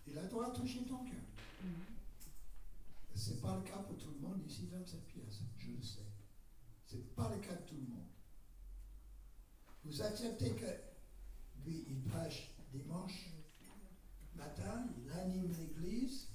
Il 0.10 0.18
a 0.18 0.22
le 0.22 0.30
droit 0.30 0.50
de 0.52 0.56
toucher 0.60 0.84
ton 0.86 1.04
cœur. 1.04 1.14
Ce 3.14 3.32
n'est 3.32 3.42
pas 3.42 3.56
le 3.56 3.62
cas 3.64 3.78
pour 3.80 3.98
tout 3.98 4.12
le 4.12 4.20
monde 4.28 4.42
ici 4.48 4.68
dans 4.68 4.86
cette 4.86 5.06
pièce, 5.08 5.42
je 5.58 5.72
le 5.72 5.82
sais. 5.82 6.06
Ce 6.86 6.96
n'est 6.96 7.02
pas 7.02 7.30
le 7.30 7.42
cas 7.42 7.56
de 7.56 7.66
tout 7.68 7.76
le 7.76 7.94
monde. 7.94 8.08
Vous 9.84 10.02
acceptez 10.02 10.52
que 10.52 10.66
lui, 11.66 11.86
il 11.90 12.02
prêche 12.04 12.52
dimanche 12.72 13.32
matin, 14.36 14.88
il 14.98 15.12
anime 15.12 15.52
l'église, 15.52 16.28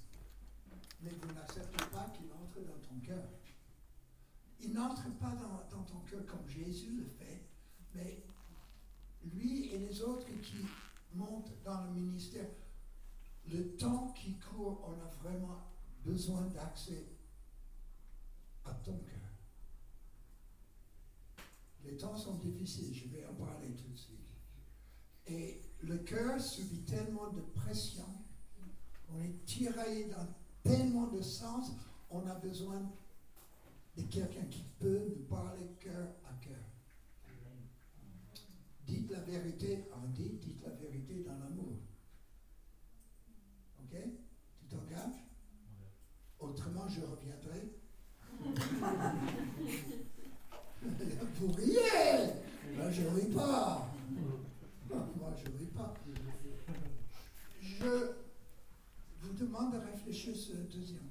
mais 1.00 1.10
vous 1.10 1.32
n'acceptez 1.32 1.84
pas 1.92 2.06
qu'il 2.10 2.30
entre 2.32 2.60
dans 2.60 2.78
ton 2.88 2.98
cœur. 3.06 3.24
Il 4.60 4.72
n'entre 4.74 5.08
pas 5.18 5.34
cœur 6.12 6.26
comme 6.26 6.48
Jésus 6.48 6.96
le 6.96 7.06
fait, 7.06 7.48
mais 7.94 8.22
lui 9.24 9.68
et 9.72 9.78
les 9.78 10.02
autres 10.02 10.26
qui 10.42 10.66
montent 11.14 11.52
dans 11.64 11.84
le 11.84 11.92
ministère, 11.92 12.48
le 13.46 13.76
temps 13.76 14.12
qui 14.12 14.38
court, 14.38 14.82
on 14.86 14.92
a 14.92 15.08
vraiment 15.22 15.58
besoin 16.04 16.42
d'accès 16.48 17.06
à 18.64 18.72
ton 18.74 18.98
cœur. 18.98 19.18
Les 21.84 21.96
temps 21.96 22.16
sont 22.16 22.36
difficiles, 22.36 22.94
je 22.94 23.08
vais 23.08 23.26
en 23.26 23.34
parler 23.34 23.74
tout 23.74 23.88
de 23.88 23.96
suite. 23.96 24.18
Et 25.26 25.62
le 25.80 25.98
cœur 25.98 26.40
subit 26.40 26.84
tellement 26.84 27.30
de 27.30 27.40
pression, 27.40 28.06
on 29.10 29.20
est 29.20 29.44
tiraillé 29.44 30.08
dans 30.08 30.26
tellement 30.62 31.08
de 31.08 31.20
sens, 31.20 31.72
on 32.10 32.26
a 32.26 32.34
besoin 32.34 32.88
de 33.96 34.02
quelqu'un 34.02 34.44
qui 34.50 34.62
peut 34.78 35.00
nous 35.08 35.24
parler 35.24 35.66
cœur 35.78 36.08
à 36.24 36.32
cœur. 36.40 36.58
dites 38.86 39.10
la 39.10 39.20
vérité 39.20 39.84
en 39.92 40.06
dit, 40.08 40.38
dites 40.40 40.62
la 40.62 40.70
vérité 40.70 41.22
dans 41.24 41.38
l'amour. 41.38 41.78
Ok? 43.80 43.96
Tu 44.58 44.66
t'engages 44.66 45.24
Autrement, 46.38 46.88
je 46.88 47.00
reviendrai. 47.00 47.72
Vous 51.34 51.52
riez 51.52 52.32
Moi, 52.76 52.90
je 52.90 53.02
ne 53.02 53.08
ris 53.10 53.30
pas. 53.32 53.88
Moi, 54.90 55.34
je 55.36 55.44
ne 55.50 55.56
ris 55.58 55.66
pas. 55.66 55.94
Je 57.60 58.14
vous 59.20 59.32
demande 59.34 59.72
de 59.74 59.78
réfléchir 59.78 60.34
la 60.54 60.62
deuxième 60.62 61.08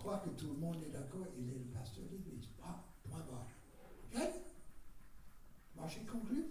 crois 0.00 0.18
que 0.18 0.30
tout 0.30 0.48
le 0.48 0.54
monde 0.54 0.82
est 0.82 0.90
d'accord, 0.90 1.26
il 1.38 1.50
est 1.50 1.58
le 1.58 1.66
pasteur 1.66 2.04
de 2.04 2.16
l'église. 2.16 2.48
Point 2.56 3.20
barre. 3.30 3.48
Ok? 4.14 4.20
J'ai 5.88 6.04
conclu 6.04 6.46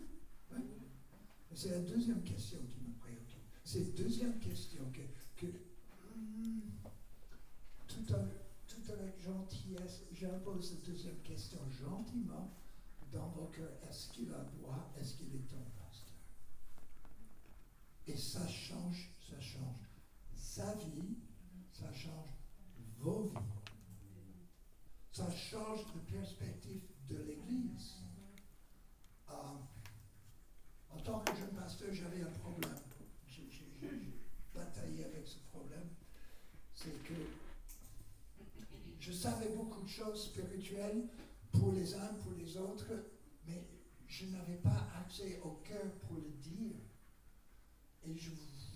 C'est 1.54 1.70
la 1.70 1.80
deuxième 1.80 2.22
question 2.24 2.60
qui 2.70 2.82
me 2.82 2.94
préoccupe. 3.00 3.42
C'est 3.64 3.80
la 3.80 4.04
deuxième 4.04 4.40
question 4.40 4.84
que, 4.92 5.02
que 5.36 5.48
hmm, 6.16 6.62
tout, 7.88 8.06
tout 8.68 8.92
avec 8.92 9.20
gentillesse, 9.20 10.04
j'impose 10.12 10.76
la 10.76 10.92
deuxième 10.92 11.20
question 11.22 11.60
gentiment 11.72 12.54
dans 13.12 13.30
vos 13.30 13.48
cœurs. 13.48 13.80
Est-ce 13.90 14.10
qu'il 14.10 14.32
a 14.32 14.44
droit? 14.44 14.92
Est-ce 15.00 15.16
qu'il 15.16 15.36
est 15.36 15.48
ton 15.48 15.64
pasteur? 15.78 16.16
Et 18.08 18.18
ça 18.18 18.48
change, 18.48 19.12
ça 19.28 19.40
change 19.40 19.90
sa 20.36 20.74
vie, 20.76 21.18
ça 21.72 21.92
change 21.94 22.39
vos 23.00 23.24
vies. 23.24 23.38
Ça 25.12 25.30
change 25.32 25.86
de 25.94 26.00
perspective 26.12 26.84
de 27.10 27.18
l'Église. 27.18 27.96
Euh, 29.30 29.34
en 30.92 31.00
tant 31.02 31.20
que 31.20 31.36
jeune 31.36 31.54
pasteur, 31.54 31.94
j'avais 31.94 32.22
un 32.22 32.32
problème. 32.32 32.76
J'ai 33.28 34.14
bataillé 34.54 35.06
avec 35.06 35.28
ce 35.28 35.40
problème. 35.52 35.90
C'est 36.74 37.04
que 37.04 37.14
je 39.00 39.12
savais 39.12 39.50
beaucoup 39.56 39.82
de 39.82 39.90
choses 39.90 40.26
spirituelles 40.26 41.08
pour 41.52 41.72
les 41.72 41.94
uns, 41.96 42.14
pour 42.24 42.34
les 42.34 42.58
autres, 42.58 42.92
mais 43.46 43.68
je 44.08 44.26
n'avais 44.28 44.58
pas 44.58 44.88
accès 45.00 45.40
au 45.44 45.52
cœur 45.64 45.92
pour 46.08 46.18
le 46.18 46.30
dire. 46.42 46.76
Et 48.04 48.16
je 48.16 48.32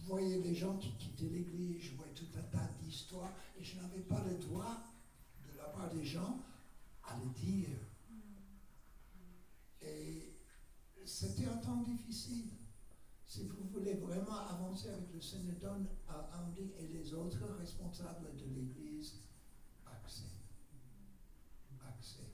voyais 0.05 0.39
des 0.41 0.55
gens 0.55 0.77
qui 0.77 0.91
quittaient 0.93 1.29
l'église, 1.29 1.81
je 1.81 1.95
voyais 1.95 2.13
tout 2.13 2.27
un 2.37 2.43
tas 2.43 2.69
d'histoires, 2.81 3.33
et 3.59 3.63
je 3.63 3.77
n'avais 3.77 4.01
pas 4.01 4.23
le 4.23 4.35
droit, 4.35 4.83
de 5.51 5.57
la 5.57 5.65
part 5.65 5.89
des 5.93 6.05
gens, 6.05 6.39
à 7.03 7.17
le 7.17 7.29
dire. 7.29 7.69
Et 9.81 10.33
c'était 11.05 11.45
un 11.45 11.57
temps 11.57 11.81
difficile. 11.81 12.49
Si 13.25 13.47
vous 13.47 13.63
voulez 13.71 13.95
vraiment 13.95 14.37
avancer 14.47 14.89
avec 14.89 15.11
le 15.13 15.21
Seigneur, 15.21 15.55
donne 15.59 15.87
à 16.07 16.29
Andy 16.39 16.71
et 16.79 16.87
les 16.87 17.13
autres 17.13 17.43
responsables 17.59 18.35
de 18.35 18.45
l'Église 18.53 19.21
accès. 19.85 20.23
Accès. 21.83 22.29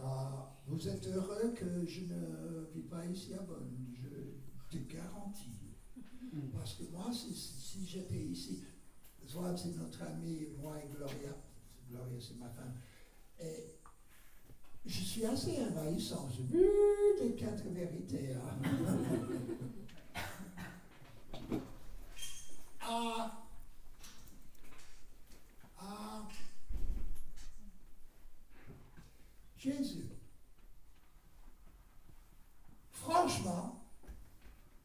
Euh, 0.00 0.04
vous 0.66 0.88
êtes 0.88 1.06
heureux 1.06 1.54
que 1.56 1.86
je 1.86 2.02
ne 2.02 2.66
vis 2.74 2.82
pas 2.82 3.06
ici 3.06 3.34
à 3.34 3.42
Bonn, 3.42 3.70
je 3.94 4.76
te 4.76 4.84
garantis. 4.92 5.63
Parce 6.52 6.74
que 6.74 6.84
moi, 6.92 7.10
si, 7.12 7.86
j'étais 7.86 8.20
ici, 8.20 8.62
soit 9.26 9.56
c'est 9.56 9.76
notre 9.76 10.02
ami, 10.02 10.48
moi 10.60 10.76
et 10.78 10.88
Gloria, 10.94 11.36
Gloria 11.90 12.18
c'est 12.20 12.38
ma 12.38 12.48
femme, 12.48 12.74
et 13.40 13.76
je 14.86 15.00
suis 15.00 15.24
assez 15.24 15.62
envahissant. 15.62 16.28
J'ai 16.30 16.44
vu 16.44 16.64
les 17.20 17.34
quatre 17.34 17.64
vérités. 17.68 18.34
Hein. 18.34 18.58
ah, 22.80 23.44
Jésus. 29.64 30.10
Franchement, 32.92 33.82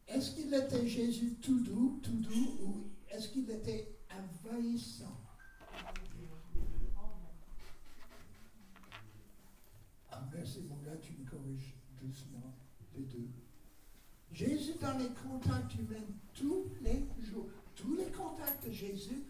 est-ce 0.08 0.34
qu'il 0.34 0.54
était 0.54 0.88
Jésus 0.88 1.36
tout 1.42 1.60
doux, 1.60 2.00
tout 2.02 2.16
doux, 2.16 2.56
ou 2.62 2.90
est-ce 3.10 3.28
qu'il 3.28 3.50
était 3.50 3.98
envahissant 4.10 5.20
Ah, 10.10 10.22
merci 10.32 10.62
mon 10.62 10.76
gars, 10.76 10.96
tu 11.02 11.12
me 11.12 11.28
corriges 11.28 11.74
doucement, 12.00 12.54
les 12.96 13.02
deux. 13.04 13.28
Jésus 14.32 14.74
dans 14.80 14.96
les 14.96 15.10
contacts 15.10 15.74
humains 15.74 16.06
tous 16.32 16.70
les 16.80 17.04
jours, 17.22 17.50
tous 17.76 17.96
les 17.96 18.10
contacts 18.10 18.66
de 18.66 18.72
Jésus, 18.72 19.24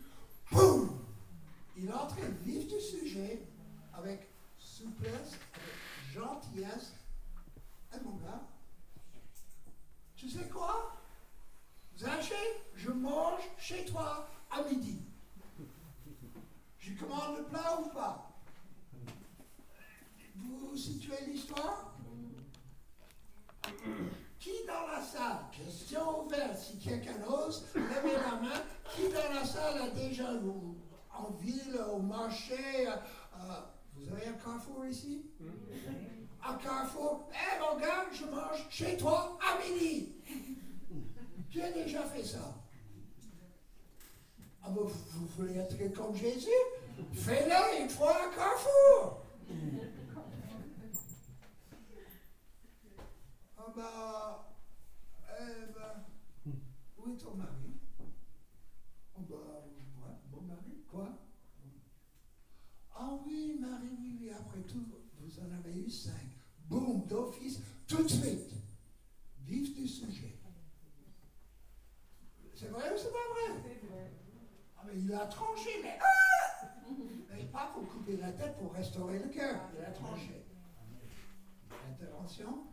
boum 0.53 1.01
Il 1.77 1.93
entrait 1.93 2.31
vif 2.45 2.69
du 2.69 2.81
sujet 2.81 3.43
avec 3.95 4.31
souplesse, 4.81 5.39
avec 5.55 6.13
gentillesse. 6.13 6.93
Et 7.95 8.01
mon 8.05 8.17
gars, 8.17 8.43
tu 10.17 10.29
sais 10.29 10.49
quoi 10.49 10.97
Zaché, 11.99 12.35
je 12.77 12.91
mange 12.91 13.43
chez 13.59 13.85
toi 13.85 14.29
à 14.51 14.63
midi. 14.63 15.03
Je 16.79 16.93
commande 16.95 17.39
le 17.39 17.45
plat 17.45 17.79
ou 17.81 17.89
pas 17.91 18.31
Vous 20.37 20.77
situez 20.77 21.27
l'histoire 21.27 21.95
Qui 24.39 24.51
dans 24.67 24.87
la 24.87 25.03
salle 25.03 25.45
Question 25.53 26.25
ouverte. 26.25 26.59
Si 26.59 26.79
quelqu'un 26.79 27.23
ose, 27.29 27.67
levez 27.75 28.15
la 28.15 28.37
main. 28.41 28.63
Qui 28.95 29.09
dans 29.09 29.35
la 29.35 29.45
salle 29.45 29.83
a 29.83 29.91
déjà 29.91 30.31
en 31.13 31.31
ville, 31.33 31.79
au 31.93 31.99
marché 31.99 32.89
euh, 32.89 32.97
euh, 33.41 33.61
Vous 33.95 34.13
avez 34.13 34.27
un 34.27 34.33
carrefour 34.33 34.87
ici? 34.87 35.27
À 36.43 36.55
Carrefour, 36.55 37.29
hé 37.33 37.59
mon 37.61 37.79
gars, 37.79 38.07
je 38.13 38.25
mange 38.25 38.67
chez 38.71 38.97
toi 38.97 39.39
à 39.41 39.59
midi. 39.63 40.15
Tu 41.51 41.61
as 41.61 41.71
déjà 41.71 42.03
fait 42.05 42.25
ça? 42.25 42.55
Ah, 44.63 44.71
vous, 44.71 44.87
vous 44.89 45.27
voulez 45.37 45.57
être 45.59 45.77
comme 45.95 46.15
Jésus? 46.17 46.49
Fais-le 47.13 47.83
une 47.83 47.91
fois 47.91 48.15
à 48.17 48.35
Carrefour. 48.35 49.23
Ah 53.59 53.73
bah, 53.77 54.55
eh 55.39 55.73
ben, 55.75 56.53
où 56.99 57.13
est 57.13 57.17
ton 57.19 57.35
mari 57.35 57.77
Oh 59.17 59.21
bah, 59.29 59.67
mon 60.33 60.41
mari, 60.43 60.85
quoi 60.91 61.09
Ah 63.03 63.19
oui, 63.25 63.57
Marie, 63.59 63.97
oui, 63.99 64.19
oui, 64.21 64.31
après 64.31 64.61
tout, 64.61 64.85
vous 65.19 65.41
en 65.41 65.51
avez 65.53 65.75
eu 65.75 65.89
cinq 65.89 66.37
boum, 66.69 67.07
d'office, 67.07 67.63
tout 67.89 68.03
de 68.03 68.09
suite. 68.09 68.53
Vif 69.39 69.75
du 69.75 69.89
sujet. 69.89 70.39
C'est 72.55 72.69
vrai 72.69 72.93
ou 72.93 72.99
c'est 72.99 73.11
pas 73.11 73.27
vrai? 73.33 73.73
Ah, 74.77 74.83
mais 74.87 75.01
il 75.01 75.15
a 75.15 75.25
tranché, 75.25 75.71
mais. 75.83 75.99
Ah 75.99 76.91
mais 77.31 77.45
pas 77.47 77.71
pour 77.73 77.89
couper 77.89 78.19
la 78.19 78.33
tête 78.33 78.59
pour 78.59 78.75
restaurer 78.75 79.19
le 79.19 79.31
cœur. 79.31 79.59
Il 79.79 79.83
a 79.83 79.93
tranché. 79.93 80.45
Intervention 81.89 82.67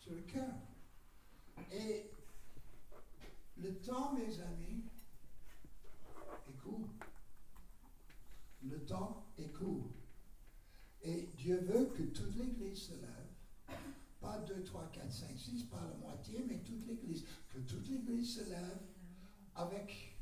sur 0.00 0.14
le 0.14 0.22
cœur. 0.22 0.52
Et 1.70 2.10
le 3.56 3.78
temps, 3.78 4.14
mes 4.14 4.40
amis, 4.40 4.82
court. 6.60 6.88
Le 8.64 8.84
temps 8.84 9.27
court. 9.44 9.90
Et 11.02 11.30
Dieu 11.36 11.60
veut 11.60 11.86
que 11.86 12.02
toute 12.02 12.36
l'Église 12.36 12.78
se 12.78 12.92
lève. 12.92 13.78
Pas 14.20 14.38
2, 14.38 14.64
3, 14.64 14.90
4, 14.92 15.12
5, 15.12 15.38
6, 15.38 15.62
pas 15.64 15.80
la 15.80 15.96
moitié, 15.96 16.44
mais 16.48 16.58
toute 16.58 16.86
l'Église. 16.86 17.24
Que 17.48 17.58
toute 17.60 17.88
l'Église 17.88 18.34
se 18.34 18.50
lève 18.50 18.78
avec, 19.54 20.16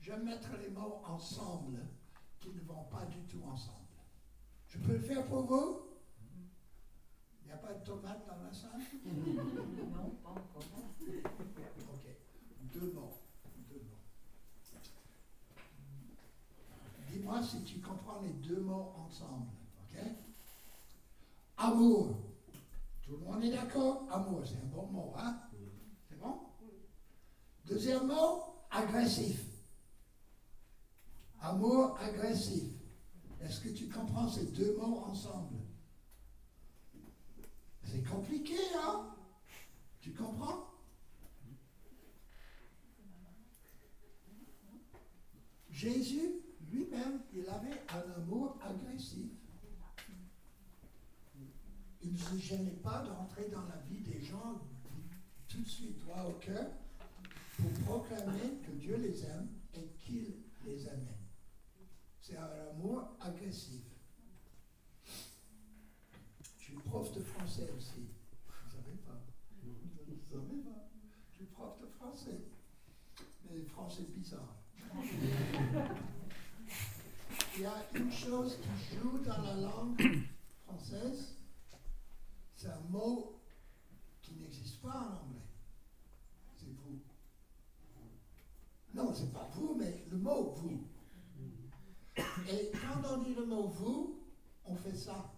je 0.00 0.12
vais 0.12 0.18
mettre 0.18 0.48
les 0.62 0.70
mots 0.70 1.02
ensemble, 1.04 1.80
qui 2.40 2.50
ne 2.50 2.60
vont 2.60 2.84
pas 2.84 3.04
du 3.06 3.20
tout 3.24 3.42
ensemble. 3.44 3.76
Je 4.68 4.78
peux 4.78 4.92
le 4.92 5.00
faire 5.00 5.26
pour 5.26 5.42
vous? 5.42 5.82
Il 7.42 7.46
n'y 7.46 7.52
a 7.52 7.56
pas 7.58 7.74
de 7.74 7.84
tomate 7.84 8.26
dans 8.26 8.42
la 8.42 8.52
salle? 8.52 8.80
Non, 9.04 10.10
pas 10.22 10.30
encore. 10.30 10.64
Ok. 11.00 12.06
Deux 12.72 12.92
mots. 12.92 13.25
Dis-moi 17.26 17.42
si 17.42 17.60
tu 17.64 17.80
comprends 17.80 18.20
les 18.20 18.32
deux 18.34 18.60
mots 18.60 18.92
ensemble. 19.04 19.48
OK? 19.82 20.00
Amour. 21.56 22.16
Tout 23.02 23.16
le 23.16 23.18
monde 23.18 23.42
est 23.42 23.50
d'accord? 23.50 24.06
Amour, 24.12 24.42
c'est 24.46 24.54
un 24.54 24.66
bon 24.66 24.86
mot, 24.86 25.12
hein? 25.18 25.36
C'est 26.08 26.20
bon? 26.20 26.38
Deuxième 27.64 28.06
mot, 28.06 28.44
agressif. 28.70 29.44
Amour 31.40 31.98
agressif. 31.98 32.62
Est-ce 33.40 33.60
que 33.60 33.70
tu 33.70 33.88
comprends 33.88 34.28
ces 34.28 34.46
deux 34.46 34.76
mots 34.76 35.00
ensemble? 35.06 35.56
C'est 37.82 38.04
compliqué, 38.04 38.56
hein? 38.76 39.04
Tu 40.00 40.12
comprends? 40.12 40.64
Jésus 45.70 46.45
il 47.32 47.48
avait 47.48 47.82
un 47.88 48.12
amour 48.16 48.58
agressif. 48.62 49.30
Il 52.02 52.12
ne 52.12 52.18
se 52.18 52.36
gênait 52.38 52.78
pas 52.82 53.02
d'entrer 53.02 53.48
dans 53.48 53.64
la 53.66 53.76
vie 53.88 54.00
des 54.00 54.20
gens 54.22 54.60
tout 55.48 55.60
de 55.60 55.68
suite 55.68 55.98
droit 56.04 56.24
au 56.24 56.34
cœur 56.34 56.66
pour 57.56 57.70
proclamer 57.84 58.60
que 58.64 58.70
Dieu 58.72 58.96
les 58.96 59.24
aime 59.24 59.48
et 59.74 59.88
qu'il 59.98 60.34
les 60.64 60.86
aime. 60.86 61.08
C'est 62.20 62.36
un 62.36 62.50
amour 62.70 63.16
agressif. 63.20 63.82
Je 66.58 66.64
suis 66.64 66.74
prof 66.76 67.12
de 67.12 67.20
français 67.20 67.70
aussi. 67.76 68.08
Vous 68.46 68.66
ne 68.66 68.70
savez 68.70 68.96
pas. 69.04 69.20
Vous 69.62 69.72
ne 70.12 70.24
savez 70.24 70.62
pas. 70.62 70.88
Je 71.30 71.36
suis 71.36 71.46
prof 71.46 71.80
de 71.80 71.86
français. 71.86 72.40
Mais 73.48 73.62
français 73.64 74.02
bizarre. 74.14 74.56
Il 77.58 77.62
y 77.62 77.64
a 77.64 77.86
une 77.94 78.12
chose 78.12 78.58
qui 78.60 78.96
joue 78.98 79.16
dans 79.24 79.40
la 79.40 79.54
langue 79.54 79.98
française, 80.66 81.36
c'est 82.54 82.68
un 82.68 82.80
mot 82.90 83.40
qui 84.20 84.34
n'existe 84.34 84.82
pas 84.82 84.90
en 84.90 85.24
anglais. 85.24 85.40
C'est 86.54 86.66
vous. 86.66 87.00
Non, 88.92 89.10
c'est 89.14 89.32
pas 89.32 89.48
vous, 89.54 89.74
mais 89.74 90.04
le 90.10 90.18
mot 90.18 90.52
vous. 90.56 90.86
Et 92.50 92.72
quand 92.72 93.14
on 93.14 93.22
dit 93.22 93.34
le 93.34 93.46
mot 93.46 93.68
vous, 93.68 94.22
on 94.66 94.76
fait 94.76 94.96
ça. 94.96 95.32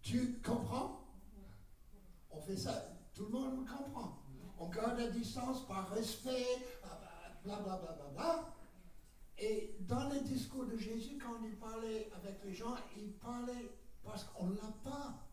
Tu 0.00 0.40
comprends? 0.40 1.04
On 2.30 2.40
fait 2.40 2.56
ça. 2.56 2.96
Tout 3.12 3.26
le 3.26 3.32
monde 3.32 3.68
comprend. 3.68 4.18
On 4.58 4.68
garde 4.70 4.98
la 4.98 5.08
distance 5.08 5.66
par 5.66 5.90
respect, 5.90 6.46
blablabla. 7.44 7.76
Bla, 7.76 7.92
bla, 7.92 8.08
bla, 8.14 8.52
et 9.42 9.74
dans 9.80 10.08
les 10.08 10.20
discours 10.20 10.66
de 10.66 10.76
Jésus, 10.76 11.18
quand 11.18 11.42
il 11.42 11.56
parlait 11.56 12.08
avec 12.14 12.44
les 12.44 12.54
gens, 12.54 12.76
il 12.96 13.10
parlait, 13.14 13.72
parce 14.04 14.22
qu'on 14.22 14.46
ne 14.46 14.54
l'a 14.54 14.72
pas 14.84 15.26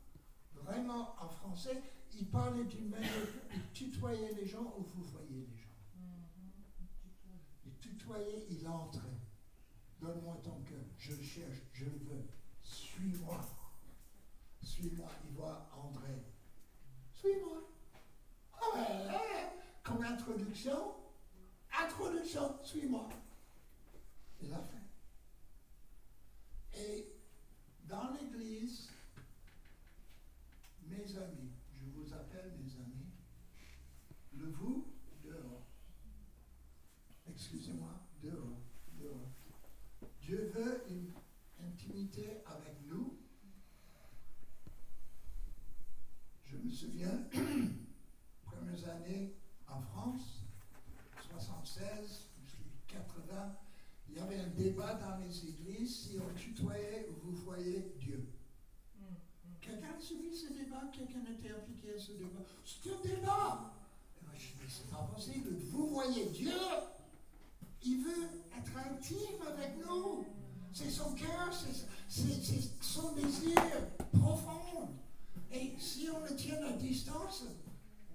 vraiment 0.55 1.15
en 1.21 1.29
français, 1.29 1.79
il 2.17 2.25
parlait 2.27 2.63
d'une 2.63 2.89
manière, 2.89 3.11
il 3.53 3.71
tutoyait 3.71 4.33
les 4.33 4.47
gens 4.47 4.73
ou 4.79 4.81
vous 4.81 5.03
voyez 5.03 5.45
les 5.47 5.57
gens. 5.57 5.69
Il 7.67 7.73
tutoyait, 7.77 8.47
il 8.49 8.67
entrait. 8.67 9.19
Donne-moi 10.01 10.39
ton 10.43 10.59
cœur, 10.63 10.81
je 10.97 11.13
le 11.13 11.21
cherche, 11.21 11.57
je 11.71 11.85
le 11.85 11.91
veux. 11.91 12.25
Suis-moi. 12.63 13.39
Suis-moi. 14.63 15.09
Il 15.27 15.35
voit 15.35 15.69
André. 15.77 16.23
Suis-moi. 17.13 17.61
Ah 18.59 18.73
comme 19.83 20.03
introduction, 20.03 20.95
introduction, 21.71 22.57
suis-moi. 22.63 23.07
Il 24.41 24.53
a 24.53 24.61
fait. 24.61 24.77
Et 26.79 27.15
dans 27.85 28.11
l'Église, 28.11 28.89
mes 30.87 31.17
amis, 31.17 31.51
je 31.73 31.85
vous 31.85 32.13
appelle 32.13 32.53
mes 32.57 32.73
amis, 32.75 33.11
le 34.33 34.49
vous 34.51 34.87
dehors. 35.23 35.65
Excusez-moi, 37.27 38.07
dehors, 38.21 38.61
dehors. 38.93 39.29
Dieu 40.21 40.51
veut 40.55 40.83
une 40.89 41.11
intimité 41.59 42.41
avec 42.45 42.81
nous. 42.87 43.17
Je 46.45 46.55
me 46.57 46.69
souviens, 46.69 47.27
premières 48.43 48.89
années 48.89 49.35
en 49.67 49.81
France, 49.81 50.45
76, 51.29 52.29
80, 52.87 53.59
il 54.11 54.17
y 54.17 54.21
avait 54.21 54.39
un 54.39 54.47
débat 54.47 54.93
dans 54.95 55.17
les 55.17 55.45
églises 55.45 56.07
si 56.07 56.17
on 56.19 56.33
tutoyait 56.37 57.07
ou 57.09 57.27
vous 57.27 57.35
voyez 57.43 57.93
Dieu. 57.99 58.27
Quelqu'un 59.61 59.95
a 59.95 60.01
suivi 60.01 60.35
ce 60.35 60.51
débat 60.53 60.89
Quelqu'un 60.91 61.23
a 61.27 61.31
été 61.31 61.51
impliqué 61.51 61.93
à 61.93 61.99
ce 61.99 62.13
débat 62.13 62.43
C'est 62.65 62.89
un 62.89 63.01
débat 63.03 63.73
Je 64.33 64.39
dis, 64.39 64.69
c'est 64.69 64.89
pas 64.89 65.07
possible. 65.13 65.49
Vous 65.69 65.89
voyez 65.89 66.25
Dieu 66.27 66.51
Il 67.83 68.03
veut 68.03 68.29
être 68.57 68.77
intime 68.77 69.41
avec 69.47 69.77
nous. 69.85 70.25
C'est 70.73 70.89
son 70.89 71.13
cœur, 71.13 71.53
c'est 72.07 72.33
son 72.81 73.13
désir 73.13 73.61
profond. 74.13 74.89
Et 75.51 75.73
si 75.77 76.07
on 76.09 76.23
le 76.23 76.35
tient 76.35 76.63
à 76.63 76.71
distance, 76.73 77.45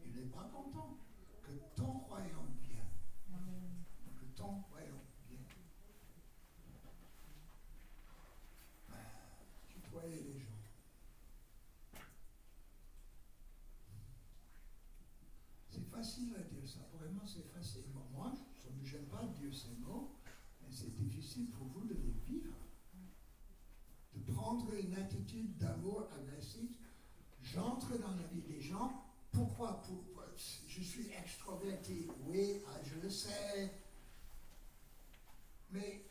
il 0.05 0.13
n'est 0.13 0.29
pas 0.29 0.51
content 0.53 0.97
que 1.43 1.53
ton 1.77 1.93
royaume 2.09 2.55
vienne. 2.63 3.85
Que 4.17 4.25
ton 4.37 4.63
royaume 4.71 5.05
les 10.03 10.39
gens. 10.39 10.47
C'est 15.71 15.91
facile 15.91 16.35
à 16.37 16.43
dire 16.43 16.69
ça, 16.69 16.81
vraiment 17.15 17.27
c'est 17.27 17.47
facile. 17.53 17.85
moi, 18.13 18.33
ça 18.61 18.69
ne 18.71 18.81
me 18.81 19.05
pas 19.07 19.23
de 19.23 19.35
dire 19.35 19.55
ces 19.55 19.77
mots, 19.81 20.17
mais 20.63 20.69
c'est 20.71 20.95
difficile 20.95 21.51
pour 21.51 21.67
vous 21.69 21.85
de 21.87 21.95
les 21.95 22.13
vivre. 22.27 22.55
De 24.15 24.33
prendre 24.33 24.73
une 24.75 24.95
attitude 24.95 25.57
d'amour 25.57 26.09
agressif. 26.13 26.71
J'entre 27.43 27.99
dans 27.99 28.15
la 28.15 28.27
vie 28.29 28.43
des 28.43 28.61
gens. 28.61 29.05
Pourquoi, 29.33 29.83
pourquoi 29.83 30.27
Je 30.37 30.81
suis 30.81 31.11
extroverti, 31.11 32.09
oui, 32.27 32.63
ah, 32.69 32.81
je 32.85 33.01
le 33.01 33.11
sais. 33.11 33.73
Mais 35.71 36.05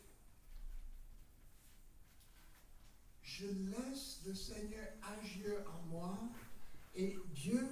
je 3.22 3.46
laisse 3.46 4.20
le 4.26 4.34
Seigneur 4.34 4.86
agir 5.18 5.64
en 5.66 5.86
moi 5.86 6.18
et 6.94 7.16
Dieu 7.34 7.66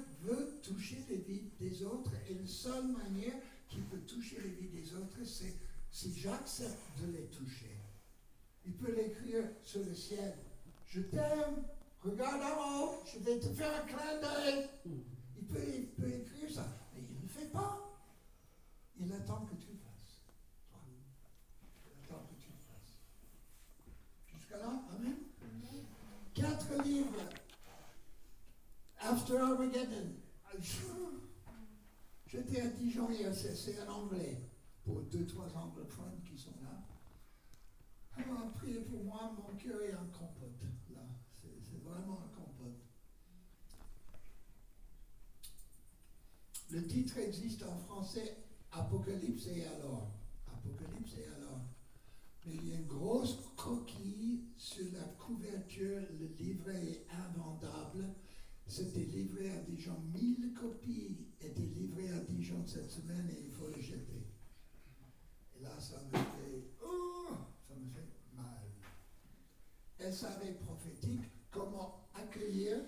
toucher 0.63 1.05
les 1.09 1.17
vies 1.19 1.51
des 1.61 1.83
autres 1.85 2.13
et 2.29 2.35
la 2.35 2.47
seule 2.47 2.89
manière 2.89 3.35
qu'il 3.69 3.83
peut 3.85 4.01
toucher 4.01 4.41
les 4.41 4.51
vies 4.51 4.69
des 4.69 4.95
autres, 4.95 5.25
c'est 5.25 5.55
si 5.91 6.13
j'accepte 6.19 6.79
de 7.01 7.13
les 7.13 7.27
toucher. 7.27 7.77
Il 8.65 8.73
peut 8.75 8.95
l'écrire 8.95 9.45
sur 9.63 9.85
le 9.85 9.95
ciel. 9.95 10.35
Je 10.87 11.01
t'aime, 11.01 11.65
regarde 12.03 12.43
en 12.43 12.81
haut, 12.81 13.03
je 13.13 13.19
vais 13.19 13.39
te 13.39 13.49
faire 13.49 13.83
un 13.83 13.87
clin 13.87 14.21
d'œil. 14.21 14.69
Il 15.37 15.45
peut, 15.47 15.59
il 15.75 15.87
peut 15.89 16.09
écrire 16.09 16.51
ça, 16.51 16.67
mais 16.95 17.03
il 17.03 17.17
ne 17.17 17.23
le 17.23 17.29
fait 17.29 17.51
pas. 17.51 17.79
Il 18.99 19.13
attend 19.13 19.45
que 19.47 19.55
tu 19.57 19.73
le 19.73 19.79
fasses. 19.79 20.21
Il 21.87 22.05
attend 22.05 22.23
que 22.25 22.41
tu 22.41 22.51
le 22.51 22.59
fasses. 22.69 23.01
Jusqu'à 24.33 24.59
là, 24.59 24.83
Amen. 24.97 25.17
Quatre 26.35 26.83
livres. 26.85 27.29
After 29.01 29.37
Armageddon. 29.39 30.22
J'étais 32.27 32.61
à 32.61 32.69
Dijon 32.69 33.11
hier, 33.11 33.35
c'est 33.35 33.83
en 33.83 34.05
anglais, 34.05 34.39
pour 34.85 35.03
deux, 35.03 35.27
trois 35.27 35.49
anglophones 35.57 36.21
qui 36.25 36.39
sont 36.39 36.55
là. 36.63 36.83
Alors, 38.17 38.53
priez 38.53 38.81
pour 38.81 39.05
moi, 39.05 39.33
mon 39.37 39.57
cœur 39.57 39.83
est 39.83 39.95
en 39.95 40.07
compote, 40.07 40.63
là. 40.95 41.01
C'est 41.35 41.83
vraiment 41.83 42.21
un 42.21 42.29
compote. 42.29 42.81
Le 46.71 46.87
titre 46.87 47.19
existe 47.19 47.63
en 47.65 47.77
français, 47.77 48.37
Apocalypse 48.71 49.47
et 49.49 49.67
alors. 49.67 50.13
Apocalypse 50.47 51.15
et 51.19 51.27
alors. 51.27 51.61
Mais 52.47 52.55
il 52.55 52.69
y 52.69 52.73
a 52.73 52.77
une 52.77 52.87
grosse 52.87 53.39
coquille 53.57 54.45
sur 54.57 54.87
la 54.93 55.05
couverture. 55.19 56.01
Le 56.19 56.27
livret 56.39 56.83
est 56.83 57.07
invendable. 57.11 58.15
C'était 58.73 59.05
livré 59.05 59.51
à 59.51 59.61
Dijon. 59.69 60.01
1000 60.15 60.55
copies 60.55 61.29
étaient 61.43 61.61
livrées 61.61 62.09
à 62.09 62.21
Dijon 62.21 62.65
cette 62.67 62.91
semaine 62.91 63.29
et 63.29 63.43
il 63.45 63.51
faut 63.51 63.69
les 63.69 63.83
jeter. 63.83 64.27
Et 65.55 65.63
là, 65.63 65.79
ça 65.79 66.01
me 66.05 66.17
fait, 66.17 66.71
oh, 66.83 67.35
ça 67.69 67.75
me 67.75 67.87
fait 67.91 68.09
mal. 68.35 70.11
SAV 70.11 70.55
prophétique, 70.65 71.21
comment 71.51 72.09
accueillir, 72.15 72.79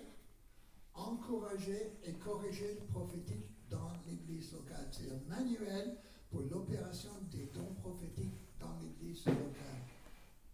encourager 0.95 1.99
et 2.03 2.13
corriger 2.13 2.79
le 2.79 2.87
prophétique 2.87 3.45
dans 3.69 3.91
l'église 4.07 4.53
locale? 4.53 4.87
C'est 4.91 5.11
un 5.11 5.21
manuel 5.29 5.99
pour 6.31 6.41
l'opération 6.41 7.11
des 7.31 7.51
dons 7.53 7.75
prophétiques 7.75 8.41
dans 8.59 8.75
l'église 8.79 9.23
locale. 9.27 9.83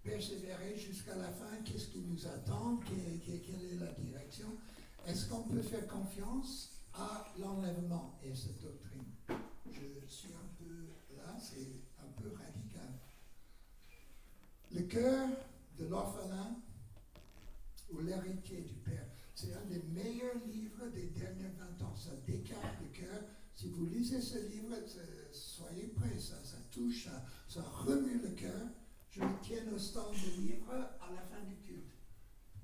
Persévérer 0.04 0.76
jusqu'à 0.76 1.16
la 1.16 1.32
fin, 1.32 1.56
qu'est-ce 1.64 1.88
qui 1.88 2.02
nous 2.02 2.28
attend, 2.28 2.82
quelle 2.86 3.00
est 3.08 3.80
la 3.80 3.94
direction? 3.94 4.58
Est-ce 5.08 5.28
qu'on 5.28 5.44
peut 5.44 5.62
faire 5.62 5.88
confiance 5.88 6.84
à 6.94 7.26
l'enlèvement 7.40 8.20
et 8.24 8.36
cette 8.36 8.62
doctrine? 8.62 9.06
Je 9.72 10.08
suis 10.08 10.34
un 10.34 10.56
peu 10.58 11.16
là, 11.16 11.38
c'est 11.40 11.82
un 12.00 12.22
peu 12.22 12.30
radical. 12.30 13.00
Le 14.72 14.82
cœur 14.84 15.30
de 15.78 15.86
l'orphelin 15.86 16.56
ou 17.92 18.00
l'héritier 18.00 18.62
du 18.62 18.76
père, 18.76 19.06
c'est 19.36 19.54
un 19.54 19.66
des 19.66 19.82
meilleurs 19.82 20.36
livres 20.46 20.88
des 20.94 21.08
derniers 21.08 21.52
20 21.80 21.86
ans. 21.86 21.96
Ça 21.96 22.12
décale 22.28 22.78
le 22.82 22.88
cœur. 22.90 23.24
Si 23.56 23.70
vous 23.70 23.86
lisez 23.88 24.22
ce 24.22 24.38
livre, 24.48 24.76
soyez 25.32 25.88
prêts, 25.88 26.18
ça, 26.20 26.36
touche, 26.72 27.10
ça, 27.48 27.62
remue 27.62 28.20
le 28.22 28.30
cœur. 28.30 28.68
Je 29.10 29.22
tiens 29.42 29.64
au 29.74 29.78
stand 29.78 30.14
de 30.14 30.42
livre 30.42 30.72
à 30.72 31.12
la 31.14 31.22
fin 31.22 31.44
du 31.44 31.56
culte. 31.58 31.92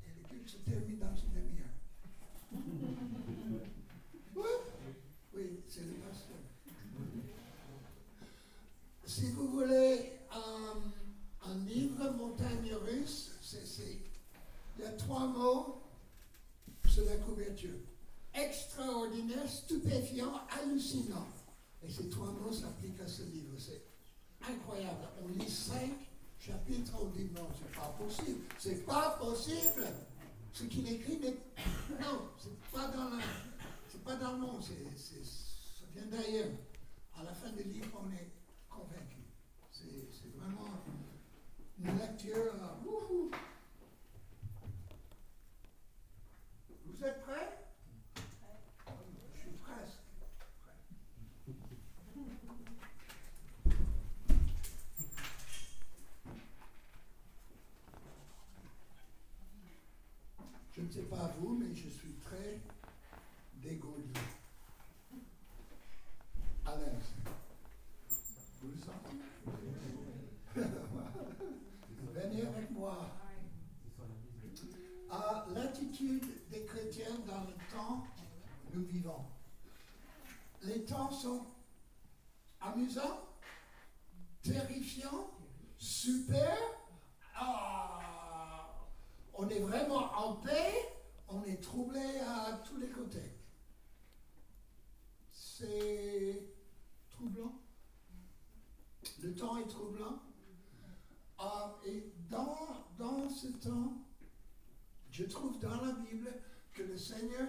Et 0.06 0.21
le 0.21 0.28
culte 0.28 0.50
se 0.50 0.58
termine 0.58 1.00
dans 1.00 1.15
trois 15.17 15.27
mots 15.27 15.82
sur 16.88 17.06
la 17.06 17.15
couverture. 17.17 17.80
Extraordinaire, 18.36 19.49
stupéfiant, 19.49 20.41
hallucinant. 20.47 21.25
Et 21.84 21.89
ces 21.89 22.08
trois 22.10 22.32
mots 22.32 22.51
s'appliquent 22.51 23.01
à 23.01 23.08
ce 23.08 23.23
livre. 23.23 23.56
C'est 23.58 23.82
incroyable. 24.47 25.08
On 25.23 25.27
lit 25.30 25.49
cinq 25.49 25.91
chapitres, 26.39 26.93
on 27.01 27.06
dit 27.06 27.30
non, 27.36 27.47
c'est 27.58 27.75
pas 27.75 27.95
possible. 27.97 28.41
C'est 28.60 28.86
pas 28.86 29.17
possible. 29.19 29.88
Ce 30.53 30.63
qu'il 30.65 30.88
écrit, 30.91 31.19
mais 31.21 31.36
non, 31.99 32.30
c'est 32.38 32.60
pas 32.71 32.88
dans 32.89 33.10
le, 33.10 33.17
c'est 33.89 34.03
pas 34.03 34.15
dans 34.15 34.34
le 34.34 34.39
monde, 34.39 34.62
c'est, 34.63 35.23
ça 35.23 35.86
vient 35.93 36.06
d'ailleurs. 36.06 36.49
À 37.19 37.23
la 37.23 37.34
fin 37.34 37.49
du 37.49 37.63
livre, 37.63 37.88
on 38.03 38.12
est 38.12 38.30
convaincu. 38.69 39.23
C'est, 39.71 40.30
vraiment 40.38 40.84
une 41.80 41.97
lecture. 41.97 42.53
Euh, 42.53 42.77
Vous 46.99 47.05
êtes 47.05 47.21
prêts 47.21 47.56
dans 77.05 77.43
le 77.43 77.53
temps 77.71 78.03
nous 78.73 78.83
vivons. 78.86 79.25
Les 80.63 80.83
temps 80.86 81.12
sont 81.12 81.45
amusants, 82.60 83.27
terrifiants, 84.41 85.29
super. 85.77 86.57
Ah, 87.36 88.73
on 89.36 89.47
est 89.49 89.60
vraiment 89.60 90.12
en 90.13 90.36
paix, 90.38 90.73
on 91.27 91.43
est 91.43 91.62
troublé 91.62 92.19
à 92.19 92.53
tous 92.65 92.77
les 92.77 92.89
côtés. 92.89 93.38
C'est 95.31 96.49
troublant. 97.12 97.62
Le 99.21 99.36
temps 99.36 99.57
est 99.57 99.67
troublant. 99.67 100.19
Ah, 101.38 101.75
et 101.86 102.12
dans, 102.29 102.88
dans 102.97 103.29
ce 103.29 103.47
temps, 103.47 103.93
je 105.12 105.23
trouve 105.25 105.60
dans 105.60 105.79
la 105.81 105.91
Bible 105.93 106.33
que 106.77 106.83
le 106.83 106.97
Seigneur 106.97 107.47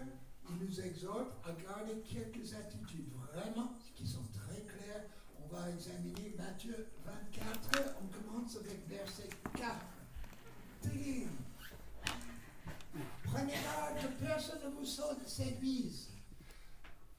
il 0.51 0.67
nous 0.67 0.81
exhorte 0.81 1.33
à 1.45 1.53
garder 1.53 2.01
quelques 2.01 2.55
attitudes 2.55 3.13
vraiment 3.31 3.77
qui 3.95 4.07
sont 4.07 4.25
très 4.33 4.63
claires. 4.63 5.05
On 5.45 5.55
va 5.55 5.69
examiner 5.71 6.35
Matthieu 6.39 6.89
24. 7.05 7.95
On 8.03 8.07
commence 8.07 8.57
avec 8.57 8.89
verset 8.89 9.29
4. 9.55 9.77
Prenez 13.25 13.53
garde 13.53 14.01
que 14.01 14.25
personne 14.25 14.61
ne 14.65 14.71
vous 14.71 14.87
séduise. 15.27 16.09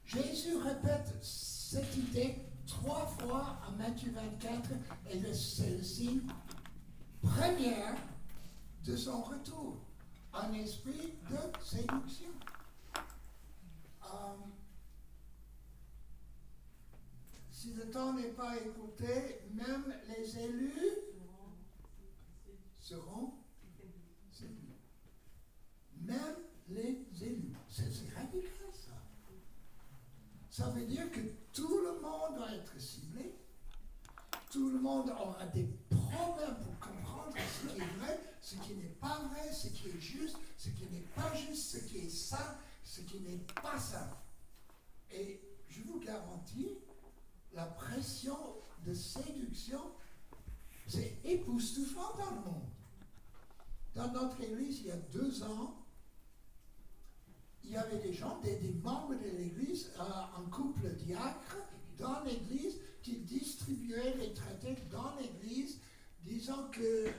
Jésus 0.04 0.56
répète 0.56 1.14
cette 1.22 1.96
idée 1.96 2.34
trois 2.66 3.06
fois 3.20 3.60
en 3.68 3.72
Matthieu 3.76 4.10
24 4.10 4.70
et 5.08 5.32
c'est 5.32 5.70
le 5.70 5.82
signe 5.84 6.22
première 7.22 7.94
de 8.84 8.96
son 8.96 9.22
retour 9.22 9.89
un 10.32 10.52
esprit 10.54 11.14
de 11.28 11.64
séduction. 11.64 12.30
Um, 14.02 14.52
si 17.50 17.74
le 17.74 17.90
temps 17.90 18.14
n'est 18.14 18.32
pas 18.32 18.56
écouté, 18.56 19.42
même 19.52 19.94
les 20.08 20.38
élus 20.38 20.98
seront 22.78 23.34
séduits. 24.30 24.78
Même 26.00 26.36
les 26.68 27.06
élus. 27.20 27.54
C'est 27.68 28.14
radical 28.14 28.72
ça. 28.72 28.92
Ça 30.48 30.70
veut 30.70 30.86
dire 30.86 31.10
que 31.10 31.20
tout 31.52 31.80
le 31.80 32.00
monde 32.00 32.36
doit 32.36 32.52
être 32.52 32.80
ciblé. 32.80 33.34
Tout 34.50 34.70
le 34.70 34.80
monde 34.80 35.10
aura 35.10 35.46
des 35.46 35.68
problèmes 35.88 36.56
pour 36.56 36.78
comprendre 36.80 37.36
ce 37.36 37.68
qui 37.68 37.80
est 37.80 37.98
vrai 37.98 38.29
ce 38.40 38.56
qui 38.56 38.74
n'est 38.74 38.96
pas 39.00 39.18
vrai, 39.28 39.52
ce 39.52 39.68
qui 39.68 39.88
est 39.88 40.00
juste, 40.00 40.36
ce 40.56 40.70
qui 40.70 40.86
n'est 40.90 41.06
pas 41.14 41.34
juste, 41.34 41.70
ce 41.70 41.78
qui 41.84 41.98
est 41.98 42.10
sain, 42.10 42.58
ce 42.82 43.00
qui 43.02 43.20
n'est 43.20 43.44
pas 43.62 43.78
sain. 43.78 44.10
Et 45.12 45.40
je 45.68 45.82
vous 45.82 46.00
garantis, 46.00 46.78
la 47.52 47.66
pression 47.66 48.36
de 48.86 48.94
séduction, 48.94 49.80
c'est 50.86 51.18
époustouflant 51.24 52.16
dans 52.18 52.30
le 52.30 52.40
monde. 52.40 52.68
Dans 53.94 54.10
notre 54.12 54.40
église, 54.42 54.80
il 54.80 54.86
y 54.86 54.90
a 54.90 54.96
deux 54.96 55.42
ans, 55.42 55.76
il 57.64 57.72
y 57.72 57.76
avait 57.76 57.98
des 57.98 58.12
gens, 58.12 58.40
des, 58.40 58.58
membres 58.82 59.14
de 59.14 59.36
l'église, 59.36 59.92
euh, 59.98 60.02
un 60.02 60.48
couple 60.50 60.88
diacre 60.94 61.56
dans 61.98 62.22
l'église 62.24 62.76
qui 63.02 63.18
distribuaient 63.18 64.16
les 64.16 64.32
traités 64.32 64.76
dans 64.90 65.14
l'église, 65.16 65.78
disant 66.24 66.68
que 66.72 67.10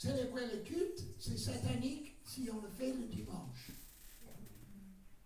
Célébrer 0.00 0.46
le 0.46 0.62
culte, 0.62 1.04
c'est 1.18 1.36
satanique 1.36 2.16
si 2.24 2.48
on 2.50 2.62
le 2.62 2.70
fait 2.70 2.90
le 2.90 3.04
dimanche. 3.04 3.70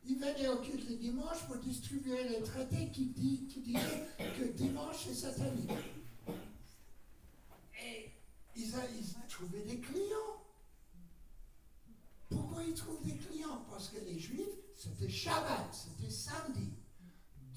Il 0.05 0.19
venait 0.19 0.49
au 0.49 0.57
culte 0.57 0.91
le 0.91 0.97
dimanche 0.97 1.47
pour 1.47 1.59
distribuer 1.59 2.29
les 2.29 2.43
traités 2.43 2.91
qui, 2.91 3.07
disaient 3.07 4.09
que 4.19 4.51
dimanche 4.51 4.97
c'est 5.07 5.15
satanique. 5.15 5.71
Et 7.87 8.11
ils, 8.57 8.75
ils 8.99 9.29
trouvaient 9.29 9.63
des 9.63 9.79
clients. 9.79 10.43
Pourquoi 12.29 12.65
ils 12.65 12.75
trouvent 12.75 13.05
des 13.05 13.17
clients? 13.17 13.65
Parce 13.71 13.91
que 13.91 14.01
les 14.01 14.19
Juifs, 14.19 14.59
c'était 14.75 15.09
Shabbat, 15.09 15.73
c'était 15.73 16.11
samedi. 16.11 16.73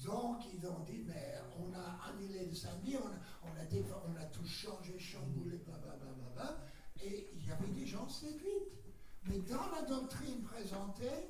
Donc 0.04 0.44
ils 0.54 0.64
ont 0.68 0.84
dit, 0.84 1.02
mais 1.04 1.34
on 1.58 1.74
a 1.74 1.98
annulé 2.12 2.46
le 2.46 2.54
samedi, 2.54 2.94
on 2.94 3.08
a, 3.08 3.18
on 3.42 3.48
a, 3.48 4.02
on 4.06 4.16
a 4.16 4.24
tout 4.26 4.46
changé, 4.46 4.96
chamboulé, 5.00 5.56
blablabla. 5.66 6.68
Et 7.02 7.30
il 7.34 7.46
y 7.46 7.50
avait 7.52 7.68
des 7.68 7.86
gens 7.86 8.08
séduits. 8.08 8.68
Mais 9.24 9.38
dans 9.40 9.68
la 9.70 9.82
doctrine 9.82 10.42
présentée, 10.42 11.28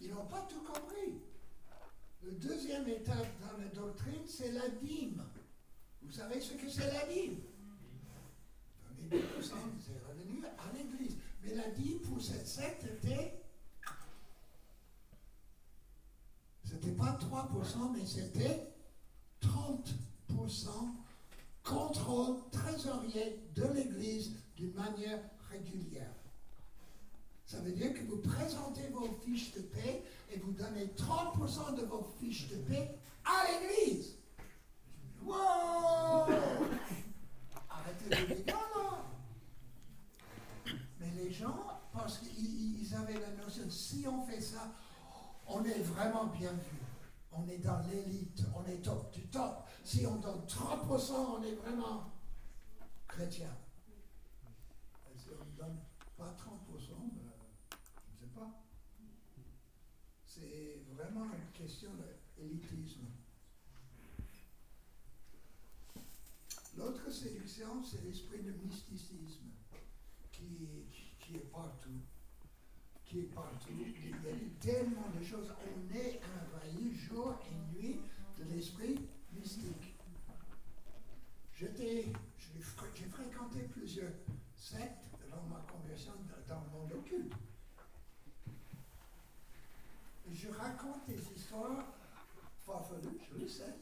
ils 0.00 0.10
n'ont 0.10 0.26
pas 0.26 0.46
tout 0.48 0.60
compris. 0.60 1.20
Le 2.22 2.32
deuxième 2.32 2.88
étape 2.88 3.28
dans 3.40 3.58
la 3.58 3.68
doctrine, 3.68 4.26
c'est 4.26 4.52
la 4.52 4.68
dîme. 4.68 5.22
Vous 6.02 6.12
savez 6.12 6.40
ce 6.40 6.54
que 6.54 6.68
c'est 6.68 6.92
la 6.92 7.06
dîme 7.06 7.40
Donnez 9.10 9.22
2% 9.22 9.28
c'est 9.40 10.00
revenu 10.08 10.44
à 10.44 10.76
l'église. 10.76 11.16
Mais 11.42 11.54
la 11.54 11.70
dîme 11.70 12.00
pour 12.00 12.20
cette 12.20 12.46
secte 12.46 12.84
était. 12.84 13.40
C'était 16.64 16.92
pas 16.92 17.18
3%, 17.20 17.92
mais 17.92 18.06
c'était 18.06 18.72
30% 19.42 21.01
contrôle 21.62 22.36
trésorier 22.50 23.40
de 23.54 23.64
l'Église 23.74 24.32
d'une 24.56 24.74
manière 24.74 25.20
régulière. 25.50 26.12
Ça 27.46 27.60
veut 27.60 27.72
dire 27.72 27.92
que 27.92 28.00
vous 28.04 28.16
présentez 28.16 28.88
vos 28.88 29.08
fiches 29.24 29.52
de 29.52 29.60
paix 29.60 30.02
et 30.30 30.38
vous 30.38 30.52
donnez 30.52 30.86
30% 30.96 31.76
de 31.76 31.84
vos 31.84 32.10
fiches 32.18 32.48
de 32.48 32.56
paix 32.56 32.98
à 33.24 33.44
l'Église. 33.46 34.16
Wow 35.22 36.32
Arrêtez 37.68 38.08
de 38.08 38.42
dire 38.42 38.56
non, 38.74 38.98
Mais 40.98 41.10
les 41.16 41.30
gens, 41.30 41.80
parce 41.92 42.18
qu'ils 42.18 42.94
avaient 42.94 43.20
la 43.20 43.44
notion, 43.44 43.68
si 43.68 44.06
on 44.08 44.24
fait 44.24 44.40
ça, 44.40 44.72
on 45.46 45.62
est 45.64 45.82
vraiment 45.82 46.24
bien 46.26 46.52
vu. 46.52 46.81
On 47.32 47.48
est 47.48 47.58
dans 47.58 47.80
l'élite, 47.86 48.44
on 48.54 48.64
est 48.66 48.82
top 48.82 49.12
du 49.12 49.26
top. 49.28 49.66
Si 49.84 50.06
on 50.06 50.16
donne 50.16 50.44
30%, 50.46 51.12
on 51.38 51.42
est 51.42 51.54
vraiment 51.54 52.12
chrétien. 53.08 53.56
Et 55.10 55.18
si 55.18 55.28
on 55.30 55.44
ne 55.44 55.50
donne 55.56 55.78
pas 56.16 56.34
30%, 56.38 56.90
ben, 57.14 57.32
je 57.70 58.14
ne 58.14 58.28
sais 58.28 58.34
pas. 58.34 58.62
C'est 60.26 60.82
vraiment 60.94 61.24
une 61.32 61.52
question 61.52 61.90
d'élitisme. 62.36 63.06
L'autre 66.76 67.10
séduction, 67.10 67.82
c'est 67.84 68.02
l'esprit 68.02 68.42
de 68.42 68.52
mysticisme 68.52 69.50
qui, 70.30 70.68
qui 71.18 71.36
est 71.36 71.50
partout. 71.50 72.00
Qui 73.04 73.20
est 73.20 73.34
partout. 73.34 73.68
Il 73.70 74.10
y 74.10 74.12
a 74.12 74.16
tellement 74.58 75.10
de 75.18 75.22
choses. 75.22 75.52
On 75.66 75.94
est 75.94 76.20
envahi 76.24 76.51
jour 77.12 77.34
et 77.46 77.76
nuit 77.76 78.00
de 78.38 78.44
l'esprit 78.44 78.98
mystique. 79.32 79.96
J'ai 81.54 83.06
fréquenté 83.10 83.60
plusieurs 83.70 84.12
sectes 84.56 85.04
dans 85.30 85.42
ma 85.42 85.60
conversion 85.70 86.12
dans 86.48 86.60
le 86.60 86.70
monde 86.70 86.92
occulte. 86.92 87.32
Je 90.30 90.48
raconte 90.48 91.06
des 91.06 91.20
histoires 91.36 91.84
farfelues, 92.66 93.20
je 93.30 93.38
le 93.38 93.48
sais. 93.48 93.74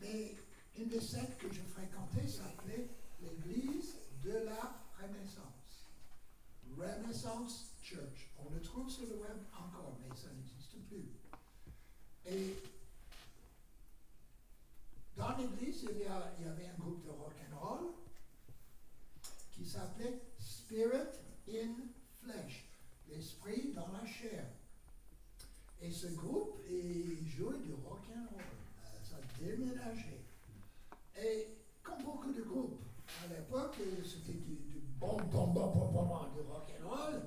Mais 0.00 0.34
une 0.76 0.88
des 0.88 1.00
sectes 1.00 1.38
que 1.40 1.52
je 1.52 1.62
fréquentais 1.62 2.28
s'appelait 2.28 2.88
l'Église 3.20 3.96
de 4.22 4.32
la 4.44 4.76
Renaissance. 5.00 5.88
Renaissance 6.76 7.72
Church. 7.82 8.30
On 8.38 8.50
le 8.50 8.60
trouve 8.60 8.88
sur 8.90 9.06
le 9.06 9.16
web 9.16 9.38
encore, 9.52 9.98
mais 10.00 10.14
ça 10.14 10.28
n'existe 10.36 10.76
plus. 10.88 11.08
Et 12.30 12.54
dans 15.16 15.36
l'église, 15.36 15.84
il, 15.90 15.98
y 15.98 16.46
avait 16.46 16.66
un 16.66 16.78
groupe 16.78 17.02
de 17.04 17.10
rock 17.10 17.32
and 17.50 17.58
roll 17.58 17.92
qui 19.52 19.64
s'appelait 19.64 20.20
Spirit 20.38 21.08
in 21.48 21.74
Flesh, 22.22 22.66
l'esprit 23.08 23.72
dans 23.72 23.88
la 23.88 24.04
chair. 24.04 24.44
Et 25.80 25.90
ce 25.90 26.08
groupe, 26.08 26.60
il 26.68 27.26
jouait 27.26 27.58
du 27.58 27.72
rock 27.72 28.02
and 28.14 28.26
roll. 28.30 28.42
Euh, 28.42 29.04
ça 29.04 29.16
déménageait. 29.40 30.24
Et 31.20 31.56
comme 31.82 32.02
beaucoup 32.02 32.32
de 32.32 32.42
groupes 32.42 32.82
à 33.24 33.28
l'époque, 33.28 33.76
c'était 34.04 34.38
du, 34.38 34.56
du 34.56 34.80
bon, 34.98 35.16
bon, 35.32 35.46
bon, 35.46 35.66
bon, 35.70 36.02
bon, 36.02 36.28
du 36.34 36.40
rock 36.40 36.70
and 36.78 36.88
roll, 36.88 37.22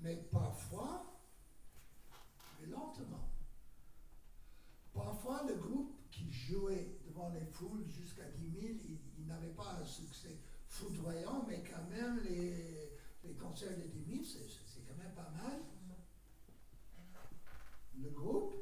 mais 0.00 0.16
parfois, 0.30 1.06
mais 2.60 2.66
lentement. 2.66 3.15
Parfois, 5.06 5.44
le 5.46 5.54
groupe 5.54 5.94
qui 6.10 6.28
jouait 6.32 6.98
devant 7.06 7.28
les 7.28 7.44
foules 7.44 7.86
jusqu'à 7.88 8.24
10 8.28 8.60
000, 8.60 8.74
il, 9.16 9.24
n'avait 9.24 9.54
pas 9.54 9.78
un 9.80 9.84
succès 9.84 10.36
foudroyant, 10.66 11.44
mais 11.46 11.62
quand 11.62 11.88
même, 11.88 12.18
les, 12.24 12.90
les 13.22 13.34
concerts 13.34 13.76
de 13.78 13.84
10 13.84 14.24
000, 14.24 14.48
c'est 14.66 14.80
quand 14.80 14.96
même 14.96 15.14
pas 15.14 15.30
mal. 15.30 15.60
Le 18.02 18.10
groupe, 18.10 18.56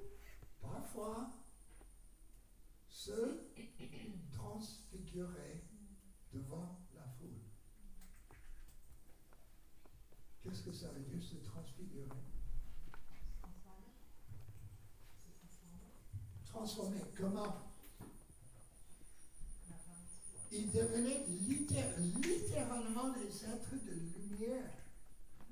parfois, 0.61 1.31
se 2.91 3.49
transfigurait 4.31 5.65
devant 6.31 6.79
la 6.95 7.09
foule. 7.09 7.41
Qu'est-ce 10.43 10.63
que 10.63 10.73
ça 10.73 10.89
veut 10.91 11.05
dire 11.05 11.23
se 11.23 11.37
transfigurer 11.37 12.11
Transformer. 16.55 17.03
Comment 17.19 17.53
Ils 20.53 20.71
devenaient 20.71 21.25
littéralement 21.27 23.11
des 23.11 23.45
êtres 23.45 23.75
de 23.85 23.91
lumière. 23.91 24.71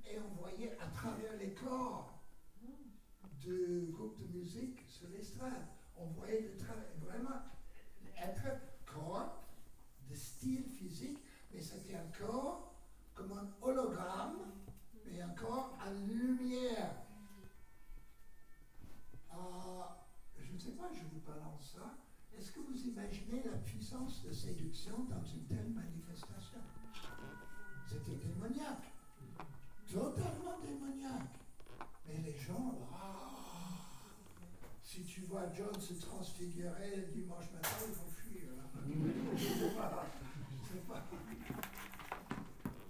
Et 0.09 0.17
on 0.21 0.41
voyait 0.41 0.79
à 0.79 0.87
travers 0.87 1.37
les 1.39 1.55
corps 1.55 2.23
du 3.41 3.89
groupe 3.91 4.17
de 4.21 4.39
musique 4.39 4.79
sur 4.89 5.09
l'estrade, 5.09 5.67
on 5.97 6.07
voyait 6.07 6.43
le 6.43 7.05
vraiment 7.05 7.41
être 8.17 8.47
corps 8.87 9.43
de 10.09 10.15
style 10.15 10.65
physique, 10.79 11.19
mais 11.53 11.61
c'était 11.61 11.97
un 11.97 12.07
corps 12.17 12.73
comme 13.13 13.33
un 13.33 13.51
hologramme, 13.61 14.53
mais 15.05 15.21
un 15.21 15.31
corps 15.31 15.77
à 15.85 15.91
lumière. 15.93 16.95
Euh, 19.33 19.83
je 20.53 20.69
ne 20.69 20.71
sais 20.71 20.79
pas, 20.79 20.91
je 20.93 21.03
vous 21.05 21.21
balance 21.27 21.77
ça. 21.77 21.97
Est-ce 22.39 22.53
que 22.53 22.61
vous 22.61 22.79
imaginez 22.87 23.43
la 23.45 23.57
puissance 23.59 24.23
de 24.23 24.33
séduction 24.33 25.05
dans 25.05 25.25
une 25.25 25.47
telle 25.47 25.71
manifestation 25.71 26.59
C'était 27.89 28.17
démoniaque. 28.17 28.93
Totalement 29.91 30.59
démoniaque. 30.63 31.41
Mais 32.07 32.19
les 32.19 32.37
gens, 32.37 32.75
si 34.83 35.05
tu 35.05 35.23
vois 35.23 35.51
John 35.55 35.81
se 35.81 35.95
transfigurer 35.95 37.09
dimanche 37.15 37.51
matin, 37.53 37.69
il 37.89 37.95
faut 37.95 38.11
fuir. 38.11 38.51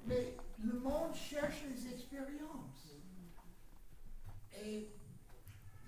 Mais 0.06 0.36
le 0.58 0.80
monde 0.80 1.14
cherche 1.14 1.62
les 1.68 1.92
expériences. 1.92 2.96
Et 4.64 4.88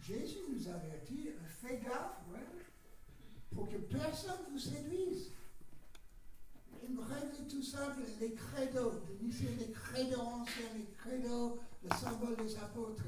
Jésus 0.07 0.39
nous 0.53 0.69
avertit, 0.69 1.31
fais 1.65 1.79
gaffe, 1.79 2.21
pour 3.55 3.69
que 3.69 3.77
personne 3.77 4.41
vous 4.51 4.59
séduise. 4.59 5.31
Une 6.87 6.99
règle 7.01 7.49
tout 7.49 7.63
simple, 7.63 8.01
les 8.21 8.35
credos, 8.35 8.93
de 8.93 9.59
les 9.59 9.71
credos 9.73 10.21
anciens, 10.21 10.75
les 10.77 10.91
credos, 10.99 11.59
le 11.83 11.97
symbole 11.97 12.37
des 12.37 12.57
apôtres, 12.57 13.05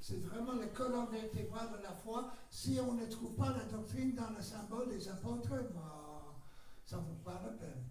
c'est 0.00 0.20
vraiment 0.22 0.54
le 0.54 0.66
colonne 0.66 1.06
vertébrale 1.12 1.68
de 1.78 1.82
la 1.82 1.92
foi. 1.92 2.32
Si 2.62 2.78
on 2.78 2.92
ne 2.92 3.06
trouve 3.06 3.34
pas 3.36 3.56
la 3.56 3.64
doctrine 3.64 4.14
dans 4.14 4.28
le 4.36 4.42
symbole 4.42 4.90
des 4.90 5.08
apôtres, 5.08 5.48
bah, 5.72 6.36
ça 6.84 6.98
ne 6.98 7.04
vaut 7.04 7.22
pas 7.24 7.40
la 7.42 7.52
peine. 7.52 7.88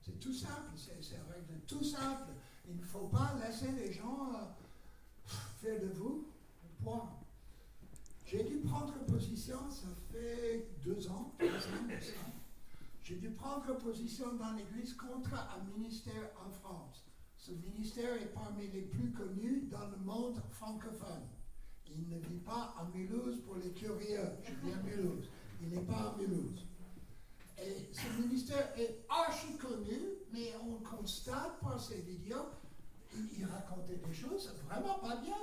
C'est 0.00 0.18
tout 0.18 0.32
simple, 0.32 0.70
c'est 0.74 1.16
une 1.16 1.30
règle 1.30 1.60
tout 1.66 1.84
simple. 1.84 2.30
Il 2.66 2.78
ne 2.78 2.82
faut 2.82 3.08
pas 3.08 3.34
laisser 3.44 3.70
les 3.72 3.92
gens 3.92 4.32
euh, 4.32 5.28
faire 5.60 5.78
de 5.82 5.88
vous 5.88 6.26
un 6.64 6.82
point. 6.82 7.10
J'ai 8.24 8.42
dû 8.44 8.60
prendre 8.60 8.94
position, 9.04 9.70
ça 9.70 9.88
fait 10.10 10.66
deux 10.82 11.06
ans, 11.10 11.34
ans, 11.38 11.88
J'ai 13.02 13.16
dû 13.16 13.28
prendre 13.32 13.76
position 13.76 14.34
dans 14.36 14.52
l'Église 14.52 14.94
contre 14.94 15.34
un 15.34 15.62
ministère 15.76 16.30
en 16.42 16.50
France. 16.50 17.04
Ce 17.36 17.52
ministère 17.52 18.14
est 18.14 18.32
parmi 18.32 18.66
les 18.68 18.80
plus 18.80 19.12
connus 19.12 19.68
dans 19.70 19.88
le 19.88 19.98
monde 19.98 20.42
francophone. 20.48 21.28
Il 21.94 22.08
ne 22.08 22.18
vit 22.18 22.38
pas 22.38 22.74
à 22.78 22.84
Mulhouse 22.94 23.40
pour 23.44 23.56
les 23.56 23.70
curieux. 23.72 24.30
Je 24.42 24.52
viens 24.64 24.78
à 24.78 24.82
Mulhouse. 24.82 25.28
Il 25.62 25.70
n'est 25.70 25.82
pas 25.82 26.14
à 26.14 26.16
Mulhouse. 26.18 26.66
Et 27.62 27.90
ce 27.92 28.22
ministère 28.22 28.72
est 28.78 29.04
archi 29.08 29.56
connu, 29.58 29.98
mais 30.32 30.54
on 30.64 30.76
constate 30.82 31.60
par 31.60 31.78
ses 31.80 32.00
vidéos, 32.00 32.46
il, 33.14 33.44
racontait 33.44 33.96
des 33.96 34.14
choses 34.14 34.54
vraiment 34.66 34.98
pas 34.98 35.16
bien. 35.16 35.36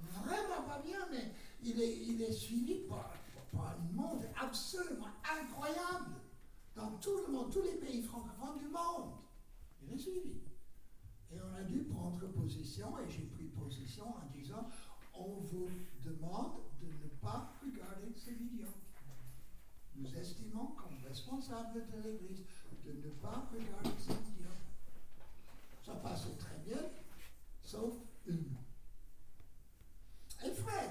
Vraiment 0.00 0.66
pas 0.66 0.82
bien, 0.84 0.98
mais 1.10 1.32
il 1.62 1.80
est, 1.80 1.96
il 1.98 2.22
est 2.22 2.32
suivi 2.32 2.80
par, 2.88 3.12
par 3.52 3.76
un 3.76 3.94
monde 3.94 4.26
absolument 4.40 5.06
incroyable 5.22 6.16
dans 6.74 6.90
tout 6.98 7.16
le 7.26 7.32
monde, 7.32 7.52
tous 7.52 7.62
les 7.62 7.76
pays 7.76 8.02
francophones 8.02 8.58
du 8.58 8.68
monde. 8.68 9.12
Il 9.82 9.94
est 9.94 9.98
suivi. 9.98 10.40
Et 11.30 11.40
on 11.40 11.54
a 11.54 11.62
dû 11.62 11.84
prendre 11.84 12.26
position, 12.32 12.98
et 12.98 13.10
j'ai 13.10 13.22
pris 13.22 13.44
position 13.44 14.04
en 14.06 14.26
disant, 14.36 14.68
on 15.22 15.40
vous 15.40 15.70
demande 16.04 16.62
de 16.80 16.86
ne 16.86 17.08
pas 17.20 17.52
regarder 17.62 18.12
ces 18.16 18.32
vidéos. 18.32 18.74
Nous 19.94 20.14
estimons 20.16 20.68
comme 20.68 20.98
responsables 21.06 21.86
de 21.86 22.08
l'Église 22.08 22.44
de 22.84 22.92
ne 22.92 23.10
pas 23.20 23.48
regarder 23.52 23.90
ces 23.98 24.14
vidéos. 24.14 24.50
Ça 25.84 25.94
passe 25.96 26.26
très 26.38 26.58
bien, 26.64 26.82
sauf 27.62 27.94
une. 28.26 28.56
Et 30.44 30.50
Fred, 30.50 30.90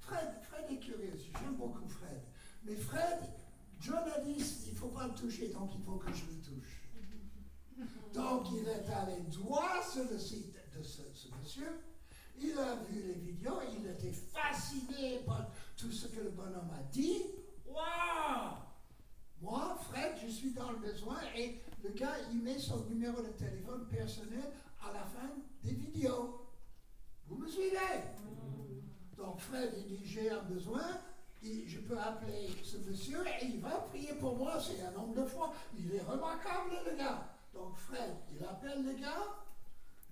Fred, 0.00 0.42
Fred 0.42 0.70
est 0.70 0.78
curieux, 0.78 1.18
j'aime 1.18 1.56
beaucoup 1.56 1.86
Fred. 1.88 2.22
Mais 2.64 2.76
Fred, 2.76 3.20
John 3.80 4.04
il 4.26 4.38
ne 4.38 4.76
faut 4.76 4.88
pas 4.88 5.06
le 5.06 5.14
toucher, 5.14 5.48
donc 5.48 5.70
il 5.74 5.82
faut 5.82 5.96
que 5.96 6.12
je 6.12 6.24
le 6.24 6.40
touche. 6.42 6.82
Donc 8.14 8.46
il 8.52 8.66
est 8.66 8.88
allé 8.90 9.20
droit 9.30 9.82
sur 9.82 10.10
le 10.10 10.18
site 10.18 10.56
de 10.74 10.82
ce, 10.82 11.02
monsieur. 11.38 11.80
Il 12.38 12.58
a 12.58 12.76
vu 12.88 13.02
les 13.02 13.14
vidéos, 13.14 13.60
il 13.72 13.86
était 13.86 14.12
fasciné 14.12 15.20
par 15.26 15.46
tout 15.76 15.90
ce 15.90 16.08
que 16.08 16.20
le 16.20 16.30
bonhomme 16.30 16.70
a 16.78 16.82
dit. 16.92 17.22
Waouh 17.66 18.56
Moi, 19.40 19.78
Fred, 19.88 20.14
je 20.22 20.30
suis 20.30 20.52
dans 20.52 20.70
le 20.72 20.78
besoin 20.78 21.18
et 21.36 21.60
le 21.82 21.90
gars, 21.90 22.16
il 22.32 22.42
met 22.42 22.58
son 22.58 22.84
numéro 22.86 23.20
de 23.22 23.28
téléphone 23.28 23.86
personnel 23.88 24.50
à 24.82 24.92
la 24.92 25.04
fin 25.04 25.30
des 25.62 25.72
vidéos. 25.74 26.46
Vous 27.26 27.36
me 27.36 27.48
suivez? 27.48 27.76
Donc 29.16 29.40
Fred, 29.40 29.72
il 29.78 29.96
dit, 29.96 30.06
j'ai 30.06 30.30
un 30.30 30.42
besoin, 30.42 31.00
je 31.42 31.78
peux 31.78 31.98
appeler 31.98 32.50
ce 32.62 32.76
monsieur 32.78 33.18
et 33.40 33.46
il 33.46 33.60
va 33.60 33.70
prier 33.90 34.14
pour 34.14 34.36
moi, 34.36 34.58
c'est 34.60 34.82
un 34.82 34.94
homme 34.94 35.14
de 35.14 35.24
foi. 35.24 35.52
Il 35.78 35.94
est 35.94 36.02
remarquable, 36.02 36.70
le 36.90 36.96
gars. 36.96 37.26
Donc 37.54 37.76
Fred, 37.76 38.16
il 38.30 38.44
appelle 38.44 38.84
le 38.84 38.92
gars, 38.92 39.34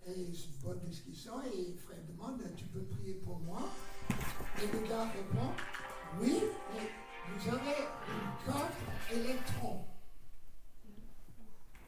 et 0.07 0.32
c'est 0.34 0.46
une 0.46 0.62
bonne 0.62 0.80
discussion, 0.80 1.42
et 1.42 1.74
Fred 1.74 2.07
demande, 2.07 2.42
tu 2.57 2.64
peux 2.66 2.84
prier 2.84 3.14
pour 3.14 3.38
moi? 3.40 3.62
Et 4.62 4.66
le 4.66 4.86
gars 4.86 5.09
répond, 5.11 5.50
oui, 6.20 6.42
mais 6.72 6.90
vous 7.28 7.48
avez 7.48 7.88
une 8.09 8.44
carte 8.46 8.74
électron. 9.12 9.84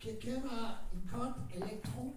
Quelqu'un 0.00 0.42
a 0.50 0.82
une 0.94 1.10
carte 1.10 1.38
électron? 1.54 2.14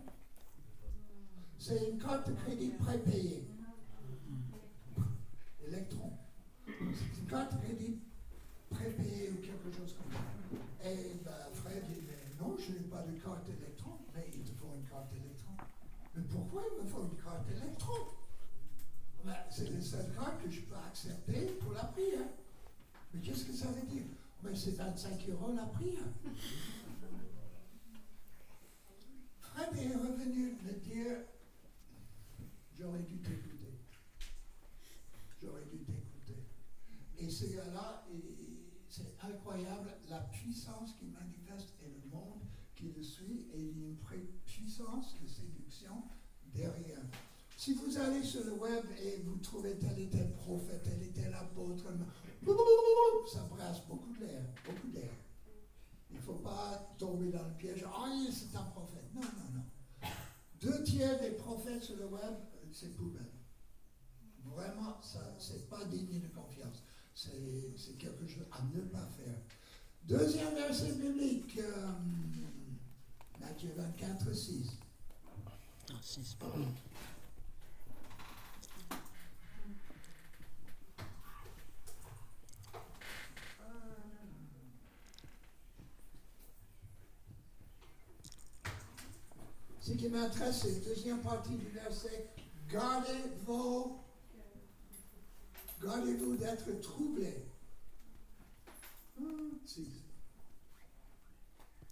C'est 1.57 1.89
une 1.89 1.99
carte 1.99 2.29
de 2.29 2.35
crédit 2.35 2.69
prépayée. 2.71 3.47
Électron. 5.67 6.13
C'est 6.65 7.19
une 7.19 7.27
carte 7.27 7.53
de 7.53 7.59
crédit 7.59 7.99
prépayée 8.69 9.31
ou 9.31 9.35
quelque 9.41 9.77
chose 9.77 9.95
comme 9.97 10.11
ça. 10.13 10.89
Et 10.89 11.15
ben, 11.25 11.31
Fred 11.53 11.83
dit, 11.89 12.01
mais 12.07 12.33
non, 12.39 12.55
je 12.57 12.71
n'ai 12.71 12.87
pas 12.87 13.01
de 13.03 13.11
carte 13.19 13.49
électron. 13.49 13.97
Mais 14.15 14.29
il 14.33 14.43
te 14.43 14.51
faut 14.57 14.73
une 14.75 14.87
carte 14.87 15.11
électron. 15.11 15.38
Mais 16.19 16.25
pourquoi 16.25 16.63
il 16.69 16.83
me 16.83 16.89
faut 16.89 17.03
une 17.03 17.15
carte 17.15 17.49
électron 17.49 17.93
ben, 19.23 19.37
C'est 19.49 19.69
la 19.69 19.81
seule 19.81 20.13
carte 20.13 20.43
que 20.43 20.49
je 20.49 20.61
peux 20.61 20.75
accepter 20.75 21.45
pour 21.61 21.71
la 21.71 21.85
prière. 21.85 22.27
Mais 23.13 23.21
qu'est-ce 23.21 23.45
que 23.45 23.53
ça 23.53 23.67
veut 23.67 23.87
dire? 23.87 24.03
Ben, 24.43 24.53
C'est 24.53 24.71
25 24.71 25.29
euros 25.29 25.53
la 25.55 25.65
prière. 25.67 26.03
Fred 29.39 29.77
est 29.77 29.95
revenu 29.95 30.57
me 30.61 30.73
dire 30.73 31.17
J'aurais 32.77 32.99
dû 32.99 33.17
t'écouter. 33.19 33.79
J'aurais 35.41 35.65
dû 35.71 35.77
t'écouter. 35.85 36.43
Et 37.17 37.29
ce 37.29 37.45
gars-là, 37.45 38.05
c'est 38.89 39.15
incroyable 39.23 39.89
la 40.09 40.19
puissance 40.19 40.95
qu'il 40.95 41.11
manifeste 41.11 41.75
et 41.81 41.89
le 41.89 42.09
monde 42.09 42.41
qui 42.75 42.91
le 42.91 43.03
suit. 43.03 43.47
Et 43.53 43.61
il 43.61 43.79
y 43.79 43.83
a 43.83 43.87
une 43.87 43.97
puissance 44.45 45.17
de 45.21 45.27
derrière. 46.53 47.01
Si 47.57 47.73
vous 47.73 47.97
allez 47.97 48.23
sur 48.23 48.43
le 48.45 48.53
web 48.53 48.85
et 49.03 49.21
vous 49.25 49.37
trouvez 49.37 49.77
tel 49.77 49.99
et 49.99 50.09
tel 50.09 50.33
prophète, 50.33 50.83
tel 50.83 51.03
et 51.03 51.11
tel 51.11 51.33
apôtre, 51.33 51.83
ça 53.31 53.41
brasse 53.49 53.85
beaucoup 53.87 54.13
d'air, 54.17 54.41
beaucoup 54.65 54.87
d'air. 54.87 55.11
Il 56.09 56.17
ne 56.17 56.21
faut 56.21 56.35
pas 56.35 56.95
tomber 56.97 57.29
dans 57.31 57.43
le 57.43 57.53
piège. 57.55 57.83
Ah, 57.85 58.05
oh, 58.07 58.31
c'est 58.31 58.55
un 58.55 58.63
prophète. 58.63 59.05
Non, 59.13 59.21
non, 59.21 59.57
non. 59.57 60.09
Deux 60.61 60.83
tiers 60.83 61.19
des 61.19 61.31
prophètes 61.31 61.83
sur 61.83 61.97
le 61.97 62.05
web, 62.05 62.33
c'est 62.71 62.95
poubelle. 62.95 63.31
Vraiment, 64.45 64.99
ça, 65.01 65.35
c'est 65.37 65.69
pas 65.69 65.83
digne 65.85 66.19
de 66.19 66.27
confiance. 66.27 66.83
C'est 67.13 67.97
quelque 67.97 68.25
chose 68.27 68.47
à 68.51 68.63
ne 68.73 68.81
pas 68.81 69.07
faire. 69.17 69.35
Deuxième 70.03 70.55
verset 70.55 70.93
biblique, 70.93 71.59
euh, 71.59 71.91
Matthieu 73.39 73.71
24, 73.75 74.33
6. 74.33 74.79
Ah, 75.91 75.95
6, 76.01 76.35
pardon. 76.35 76.67
Ce 89.81 89.93
qui 89.93 90.09
m'intéresse, 90.09 90.61
c'est 90.61 90.71
la 90.71 90.93
deuxième 90.93 91.21
partie 91.21 91.55
du 91.55 91.69
verset. 91.69 92.29
Gardez 92.69 93.23
vos. 93.45 93.99
Gardez-vous 95.81 96.37
d'être 96.37 96.79
troublés. 96.81 97.45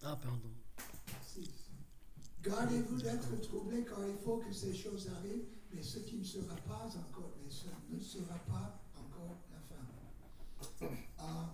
Ah, 0.04 0.16
pardon. 0.22 0.57
Gardez-vous 2.58 2.99
d'être 2.99 3.39
troublés 3.41 3.84
quand 3.84 4.01
il 4.03 4.18
faut 4.18 4.38
que 4.38 4.51
ces 4.51 4.74
choses 4.74 5.12
arrivent, 5.16 5.45
mais 5.72 5.84
ce 5.84 5.99
qui 5.99 6.18
ne 6.18 6.24
sera 6.24 6.55
pas 6.55 6.88
encore, 6.97 7.38
mais 7.43 7.51
ce 7.51 7.68
ne 7.93 7.99
sera 7.99 8.34
pas 8.47 8.82
encore 8.95 9.38
la 9.51 9.60
fin. 9.60 10.89
Ah. 11.20 11.53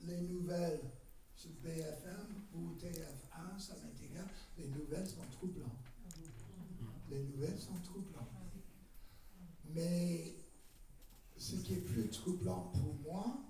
les 0.00 0.22
nouvelles 0.22 0.90
sur 1.36 1.50
BFM 1.62 2.26
ou 2.54 2.74
TF1, 2.74 3.60
ça 3.60 3.74
m'est 3.74 4.06
égal, 4.06 4.26
les 4.56 4.68
nouvelles 4.68 5.06
sont 5.06 5.24
troublantes. 5.30 5.70
Les 7.10 7.22
nouvelles 7.22 7.60
sont 7.60 7.78
troublantes. 7.84 8.26
Mais 9.72 10.34
ce 11.36 11.54
qui 11.56 11.74
est 11.74 11.84
plus 11.84 12.08
troublant 12.08 12.72
pour 12.72 12.94
moi, 13.04 13.48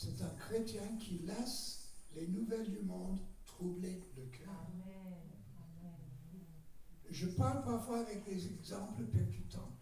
c'est 0.00 0.22
un 0.22 0.34
chrétien 0.38 0.96
qui 0.98 1.18
laisse 1.18 1.90
les 2.14 2.26
nouvelles 2.26 2.70
du 2.70 2.80
monde 2.80 3.20
troubler 3.44 4.02
le 4.16 4.22
cœur. 4.26 4.66
Je 7.10 7.26
parle 7.26 7.62
parfois 7.64 8.04
percutants. 8.76 9.72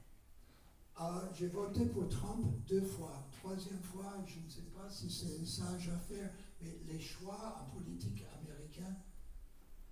Ah, 0.97 1.23
j'ai 1.35 1.49
voté 1.49 1.85
pour 1.87 2.09
Trump 2.09 2.47
deux 2.67 2.83
fois. 2.83 3.25
Troisième 3.39 3.81
fois, 3.81 4.17
je 4.27 4.41
ne 4.41 4.49
sais 4.49 4.69
pas 4.75 4.91
si 4.91 5.11
c'est 5.11 5.47
sage 5.47 5.89
à 5.91 5.99
faire, 5.99 6.31
mais 6.61 6.77
les 6.87 7.01
choix 7.01 7.61
en 7.61 7.77
politique 7.77 8.25
américaine, 8.43 8.97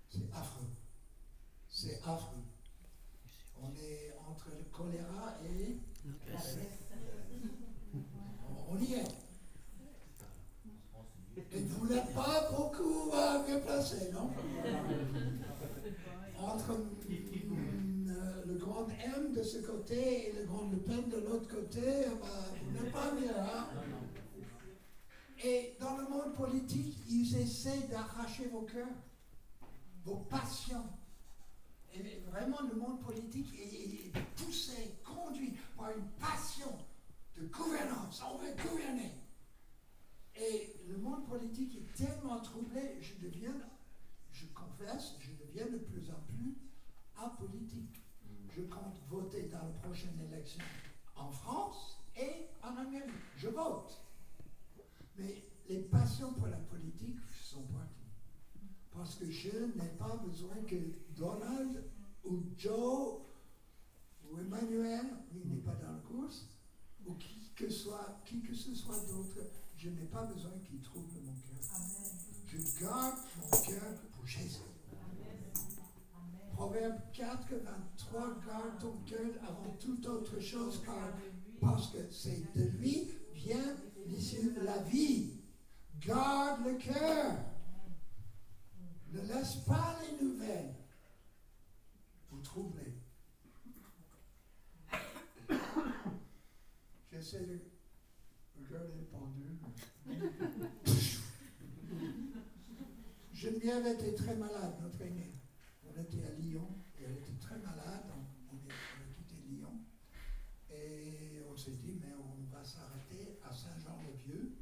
c'est 0.09 0.29
affreux. 0.33 0.67
C'est 1.69 2.01
affreux. 2.05 2.43
On 3.63 3.71
est 3.77 4.15
entre 4.29 4.51
le 4.51 4.65
choléra 4.65 5.35
et 5.45 5.79
On 8.69 8.79
y 8.79 8.95
est. 8.95 9.05
Et 11.53 11.61
vous 11.61 11.87
n'êtes 11.87 12.15
pas 12.15 12.51
beaucoup 12.51 13.11
bien 13.47 13.61
placé, 13.61 14.11
non? 14.13 14.31
Ce 19.47 19.59
côté 19.59 20.29
et 20.29 20.33
le 20.33 20.45
grand 20.45 20.69
Le 20.69 20.79
Pen 20.79 21.09
de 21.09 21.19
l'autre 21.19 21.49
côté, 21.49 21.81
eh 21.85 22.09
ben, 22.09 22.27
vous 22.65 22.73
n'êtes 22.73 22.93
pas 22.93 23.13
bien. 23.13 23.37
Hein? 23.37 23.69
Et 25.45 25.77
dans 25.79 25.97
le 25.99 26.09
monde 26.09 26.35
politique, 26.35 26.99
ils 27.09 27.37
essaient 27.37 27.87
d'arracher 27.89 28.49
vos 28.49 28.63
cœurs, 28.63 28.89
vos 30.05 30.17
passions. 30.17 30.85
Et 31.95 32.23
vraiment, 32.29 32.59
le 32.69 32.75
monde 32.75 33.01
politique 33.01 33.55
est, 33.59 34.13
poussé, 34.35 34.97
conduit 35.05 35.57
par 35.77 35.91
une 35.91 36.09
passion 36.19 36.77
de 37.37 37.47
gouvernance. 37.47 38.23
On 38.29 38.39
veut 38.39 38.55
gouverner. 38.69 39.13
Et 40.39 40.75
le 40.89 40.99
monde 40.99 41.25
politique 41.27 41.77
est 41.77 42.05
tellement 42.05 42.41
troublé, 42.41 42.99
je 43.01 43.15
deviens, 43.27 43.55
je 44.33 44.45
confesse, 44.47 45.15
je 45.21 45.31
deviens 45.47 45.67
de 45.67 45.79
plus 45.79 46.11
en 46.11 46.21
plus 46.27 46.57
apolitique 47.17 48.06
je 48.57 48.63
compte 48.63 48.99
voter 49.11 49.49
dans 49.49 49.59
la 49.59 49.73
prochaine 49.83 50.19
élection 50.33 50.65
en 51.15 51.31
France 51.31 51.99
et 52.17 52.47
en 52.63 52.77
Amérique. 52.77 53.11
Je 53.37 53.49
vote. 53.49 54.01
Mais 55.19 55.43
les 55.69 55.81
passions 55.81 56.33
pour 56.33 56.47
la 56.47 56.57
politique 56.57 57.19
sont 57.43 57.63
parties. 57.65 57.93
Parce 58.93 59.17
que 59.17 59.31
je 59.31 59.51
n'ai 59.77 59.91
pas 59.99 60.17
besoin 60.17 60.57
que 60.67 60.77
Donald 61.15 61.85
ou 62.25 62.45
Joe 62.57 63.21
ou 64.25 64.39
Emmanuel, 64.39 65.05
il 65.35 65.49
n'est 65.49 65.61
pas 65.61 65.75
dans 65.75 65.93
la 65.93 65.99
course, 66.01 66.49
ou 67.05 67.15
qui 67.15 67.53
que, 67.55 67.69
soit, 67.69 68.21
qui 68.25 68.41
que 68.41 68.55
ce 68.55 68.75
soit 68.75 68.99
d'autre, 69.07 69.39
je 69.77 69.91
n'ai 69.91 70.07
pas 70.07 70.25
besoin 70.25 70.53
qu'il 70.67 70.81
trouble 70.81 71.13
mon 71.25 71.35
cœur. 71.35 71.61
Je 72.47 72.81
garde 72.83 73.19
mon 73.39 73.51
cœur 73.51 73.95
pour 74.13 74.27
Jésus. 74.27 74.76
Proverbe 76.57 76.99
4, 77.13 77.53
23, 77.53 78.21
garde 78.47 78.81
ton 78.81 78.97
cœur 79.05 79.31
avant 79.47 79.77
toute 79.79 80.07
autre 80.07 80.41
chose, 80.41 80.83
car, 80.87 81.13
parce 81.61 81.89
que 81.89 82.11
c'est 82.11 82.51
de 82.55 82.65
lui 82.79 83.11
vient 83.35 83.77
l'issue 84.07 84.53
de 84.53 84.63
la 84.63 84.79
vie. 84.79 85.35
Garde 86.01 86.65
le 86.65 86.79
cœur. 86.79 87.37
Ne 89.13 89.21
laisse 89.21 89.57
pas 89.67 89.99
les 90.01 90.25
nouvelles 90.25 90.75
vous 92.31 92.41
troubler. 92.41 92.95
J'essaie 97.13 97.45
de 97.45 97.61
regarder 98.65 98.95
le 98.97 99.05
pendule. 99.05 99.59
Geneviève 103.35 103.87
était 103.87 104.15
très 104.15 104.35
malade, 104.37 104.79
notre 104.81 105.03
aînée 105.03 105.36
on 105.97 106.03
était 106.03 106.27
à 106.27 106.33
Lyon 106.33 106.69
et 106.99 107.05
elle 107.05 107.17
était 107.17 107.39
très 107.41 107.59
malade. 107.59 108.05
On, 108.53 108.57
a 108.57 109.15
quitté 109.15 109.37
Lyon 109.49 109.73
et 110.71 111.41
on 111.51 111.57
s'est 111.57 111.77
dit, 111.83 111.97
mais 112.01 112.13
on 112.19 112.55
va 112.55 112.63
s'arrêter 112.63 113.39
à 113.43 113.53
Saint-Jean-le-Vieux 113.53 114.57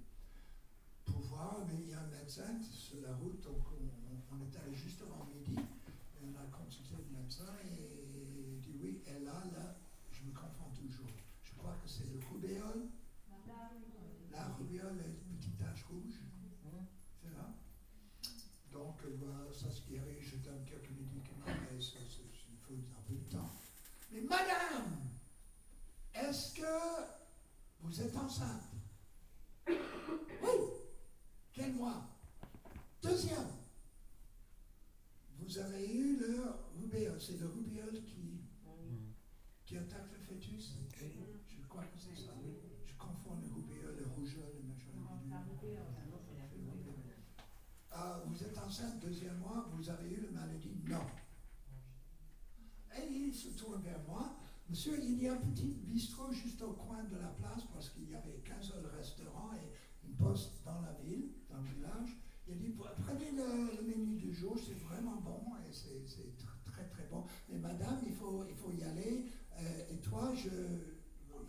pour 1.05 1.21
voir. 1.21 1.65
Mais 1.67 1.75
il 1.81 1.91
y 1.91 1.95
a 1.95 2.01
un 2.01 2.07
médecin 2.07 2.61
sur 2.63 3.01
la 3.03 3.15
route, 3.17 3.41
donc 3.43 3.63
on, 4.31 4.41
est 4.41 4.57
allé 4.59 4.75
juste 4.75 5.03
avant 5.03 5.27
midi. 5.27 5.57
Et 5.59 6.25
on 6.25 6.37
a 6.39 6.45
consulté 6.57 6.95
le 6.97 7.19
médecin 7.19 7.51
et 7.65 8.55
il 8.55 8.61
dit 8.61 8.77
oui, 8.81 9.03
elle 9.07 9.27
a 9.27 9.45
là, 9.53 9.77
je 10.13 10.23
me 10.23 10.33
confonds 10.33 10.71
toujours. 10.75 11.11
Je 11.43 11.53
crois 11.55 11.77
que 11.83 11.89
c'est 11.89 12.07
le 12.13 12.21
rubéole. 12.31 12.89
La 14.31 14.49
rubéole 14.59 14.99
est 14.99 15.31
une 15.31 15.37
petite 15.39 15.59
tache 15.59 15.85
rouge. 15.85 16.21
C'est 17.23 17.31
là. 17.31 17.55
Donc, 18.73 18.97
euh, 19.05 19.53
ça 19.53 19.71
se 19.71 19.83
guérit, 19.89 20.21
je 20.21 20.37
donne 20.39 20.65
quelques 20.65 20.91
médicaments, 20.91 21.15
mais 21.47 21.79
Mais 24.11 24.21
madame, 24.23 25.11
est-ce 26.15 26.55
que 26.55 26.63
vous 27.81 28.01
êtes 28.01 28.17
enceinte 28.17 28.71
Oui. 29.69 30.51
Quel 31.53 31.75
mois 31.75 32.03
Deuxième. 33.03 33.51
Vous 35.39 35.59
avez 35.59 35.93
eu 35.95 36.17
le 36.17 36.45
rubéole. 36.81 37.21
C'est 37.21 37.39
le 37.39 37.47
rubéole 37.47 38.03
qui, 38.05 38.41
qui 39.65 39.77
attaque 39.77 40.11
le 40.13 40.19
fœtus 40.19 40.75
Je 40.97 41.67
crois 41.69 41.85
que 41.85 41.99
c'est 41.99 42.17
ça. 42.17 42.33
Je 42.87 42.95
confonds 42.97 43.37
le 43.41 43.53
rubéole, 43.53 43.97
le 43.99 44.07
rougeole, 44.07 44.55
le 44.57 44.69
machin. 44.69 44.91
Non, 44.97 45.21
le 45.23 45.31
t'as 45.31 45.43
bidule. 45.43 45.55
loupé, 45.55 47.15
Ah, 47.91 48.23
vous 48.27 48.43
êtes 48.43 48.59
enceinte, 48.59 49.04
vous 49.73 49.89
avez 49.91 50.11
eu 50.11 50.21
la 50.23 50.41
maladie 50.41 50.75
Non. 50.87 51.05
Et 52.97 53.07
il 53.13 53.35
se 53.35 53.49
tourne 53.51 53.83
vers 53.83 54.01
moi. 54.09 54.37
Monsieur, 54.69 54.99
il 55.03 55.23
y 55.23 55.29
a 55.29 55.35
un 55.35 55.37
petit 55.37 55.67
bistrot 55.85 56.33
juste 56.33 56.63
au 56.63 56.73
coin 56.73 57.05
de 57.05 57.17
la 57.17 57.29
place 57.29 57.63
parce 57.73 57.91
qu'il 57.91 58.05
n'y 58.07 58.15
avait 58.15 58.39
qu'un 58.45 58.61
seul 58.63 58.85
restaurant 58.87 59.51
et 59.55 60.07
une 60.07 60.15
poste 60.17 60.63
dans 60.65 60.81
la 60.81 60.93
ville, 60.95 61.29
dans 61.51 61.59
le 61.59 61.69
village. 61.69 62.17
Il 62.47 62.55
a 62.55 62.57
dit 62.57 62.75
prenez 63.05 63.31
le, 63.33 63.77
le 63.77 63.83
menu 63.97 64.17
du 64.17 64.33
jour, 64.35 64.57
c'est 64.59 64.75
vraiment 64.75 65.17
bon 65.17 65.43
et 65.69 65.73
c'est 65.73 66.07
c'est 66.07 66.37
tr- 66.39 66.63
très 66.65 66.87
très 66.89 67.05
bon. 67.07 67.25
Mais 67.49 67.59
madame, 67.59 68.01
il 68.07 68.15
faut, 68.15 68.45
il 68.49 68.55
faut 68.55 68.71
y 68.73 68.83
aller. 68.85 69.27
euh, 69.59 69.91
et 69.91 69.97
toi, 69.99 70.33
je, 70.35 70.49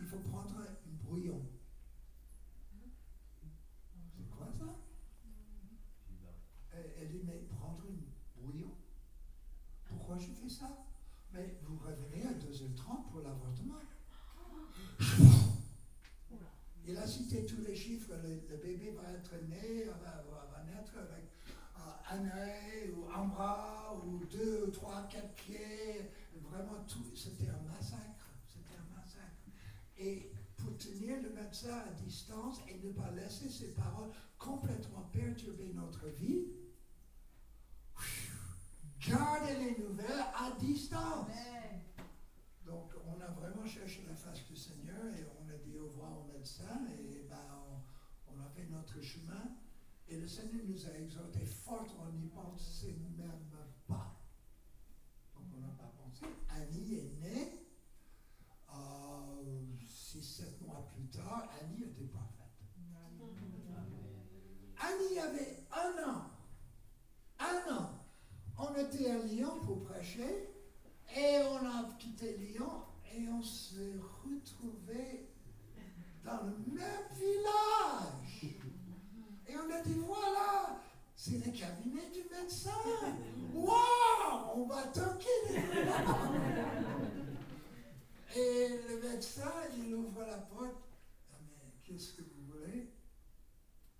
il 0.00 0.06
faut 0.06 0.18
prendre 0.18 0.56
une 0.86 0.96
brouillon. 0.96 1.42
C'est 4.16 4.28
quoi 4.30 4.48
ça 4.58 4.76
elle, 6.72 6.92
elle 7.00 7.08
dit, 7.10 7.22
mais 7.24 7.38
prendre 7.58 7.82
une 7.88 8.02
brouillon 8.42 8.74
Pourquoi 9.88 10.18
je 10.18 10.26
fais 10.26 10.48
ça 10.48 10.68
Mais 11.32 11.58
vous 11.62 11.78
revenez 11.78 12.22
à 12.26 12.32
2h30 12.32 13.10
pour 13.10 13.20
l'avortement. 13.22 13.74
Il 16.88 16.96
a 16.98 17.06
cité 17.06 17.44
tous 17.46 17.62
les 17.62 17.74
chiffres. 17.74 18.12
Le, 18.22 18.34
le 18.48 18.56
bébé 18.62 18.90
va 18.90 19.10
être 19.10 19.34
né, 19.48 19.84
va, 19.84 20.22
va- 20.22 20.48
va 20.52 20.62
naître 20.64 20.92
avec 20.98 21.24
euh, 21.78 22.14
un 22.14 22.28
œil 22.38 22.90
ou 22.92 23.06
un 23.10 23.24
bras 23.26 23.98
ou 24.06 24.24
deux, 24.26 24.70
trois, 24.70 25.08
quatre 25.08 25.32
pieds. 25.34 26.10
Vraiment 26.42 26.84
tout. 26.86 27.04
C'était 27.16 27.48
un 27.48 27.62
massacre. 27.72 28.26
C'était 28.46 28.76
un 28.78 28.94
massacre. 28.96 29.46
Et 29.98 30.30
pour 30.56 30.76
tenir 30.76 31.22
le 31.22 31.30
médecin 31.30 31.78
à 31.88 31.90
distance 32.04 32.60
et 32.68 32.78
ne 32.86 32.92
pas 32.92 33.10
laisser 33.12 33.48
ses 33.48 33.72
paroles 33.72 34.10
complètement 34.38 35.08
perturber 35.12 35.72
notre 35.74 36.06
vie, 36.08 36.44
gardez 39.08 39.54
les 39.56 39.78
nouvelles 39.82 40.24
à 40.36 40.52
distance. 40.60 41.26
Amen. 41.30 41.80
Donc, 42.64 42.92
on 43.06 43.20
a 43.20 43.28
vraiment 43.28 43.66
cherché 43.66 44.04
la 44.08 44.14
face 44.14 44.44
du 44.46 44.56
Seigneur 44.56 45.04
et 45.18 45.24
on 45.40 45.48
a 45.48 45.56
dit 45.58 45.78
au 45.78 45.88
et 46.46 47.26
ben, 47.28 47.36
on, 48.28 48.32
on 48.32 48.40
a 48.44 48.48
fait 48.48 48.66
notre 48.70 49.00
chemin. 49.00 49.56
Et 50.08 50.16
le 50.16 50.28
Seigneur 50.28 50.62
nous 50.64 50.86
a 50.86 50.94
exhortés 50.96 51.44
fort, 51.44 51.96
on 52.00 52.12
n'y 52.12 52.28
pensait 52.28 52.96
même 53.16 53.50
pas. 53.88 54.16
Donc, 55.34 55.46
on 55.56 55.60
n'a 55.60 55.72
pas 55.72 55.92
pensé. 56.00 56.26
Annie 56.48 56.94
est 56.94 57.20
née. 57.20 57.68
Euh, 58.72 59.76
six, 59.88 60.22
sept 60.22 60.60
mois 60.60 60.88
plus 60.94 61.08
tard, 61.08 61.48
Annie 61.60 61.82
était 61.82 62.04
parfaite. 62.04 62.36
Annie 64.78 65.18
avait 65.18 65.66
un 65.72 66.08
an. 66.08 66.30
Un 67.40 67.74
an. 67.74 67.90
On 68.58 68.74
était 68.76 69.10
à 69.10 69.18
Lyon 69.18 69.58
pour 69.64 69.82
prêcher 69.82 70.50
et 71.16 71.38
on 71.50 71.66
a 71.66 71.96
quitté 71.98 72.36
Lyon 72.36 72.82
et 73.12 73.28
on 73.28 73.42
s'est 73.42 73.94
retrouvé 74.22 75.35
dans 76.26 76.42
le 76.42 76.56
même 76.74 77.08
village. 77.14 78.56
Et 79.48 79.54
on 79.56 79.70
a 79.72 79.80
dit 79.82 80.00
voilà, 80.04 80.80
c'est 81.14 81.36
le 81.44 81.52
cabinet 81.52 82.10
du 82.12 82.24
médecin. 82.28 82.70
Waouh, 83.54 84.56
on 84.56 84.66
va 84.66 84.82
toquer. 84.88 85.54
Et 88.38 88.68
le 88.86 89.00
médecin, 89.00 89.52
il 89.78 89.94
ouvre 89.94 90.20
la 90.20 90.36
porte. 90.38 90.82
Ah, 91.32 91.36
mais 91.40 91.72
qu'est-ce 91.84 92.12
que 92.14 92.22
vous 92.22 92.52
voulez? 92.52 92.90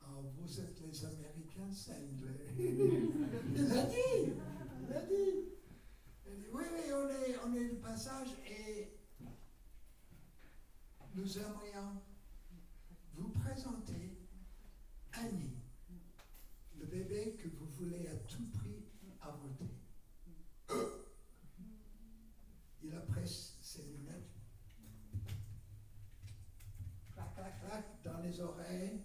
Ah, 0.02 0.20
vous 0.36 0.60
êtes 0.60 0.78
les 0.80 1.04
Américains 1.06 1.72
cinglés. 1.72 2.50
il 2.58 3.72
a 3.72 3.82
dit, 3.84 4.34
il 4.82 4.92
a 4.94 5.00
dit. 5.00 5.54
Il 6.26 6.36
dit, 6.38 6.48
oui, 6.52 6.64
oui, 6.74 6.92
on 6.92 7.08
est, 7.08 7.36
on 7.46 7.54
est 7.54 7.68
de 7.68 7.76
passage 7.76 8.28
et 8.46 8.92
nous 11.14 11.38
aimerions 11.38 12.02
présenter 13.46 14.18
Annie, 15.12 15.62
le 16.78 16.86
bébé 16.86 17.36
que 17.38 17.48
vous 17.48 17.66
voulez 17.66 18.08
à 18.08 18.16
tout 18.28 18.46
prix 18.50 18.84
avorter. 19.20 19.70
Il 22.82 22.94
a 22.94 23.00
pris 23.00 23.28
ses 23.62 23.82
lunettes, 23.84 24.34
clac, 27.12 27.34
clac, 27.34 27.60
clac, 27.60 27.84
dans 28.04 28.20
les 28.20 28.40
oreilles. 28.40 29.02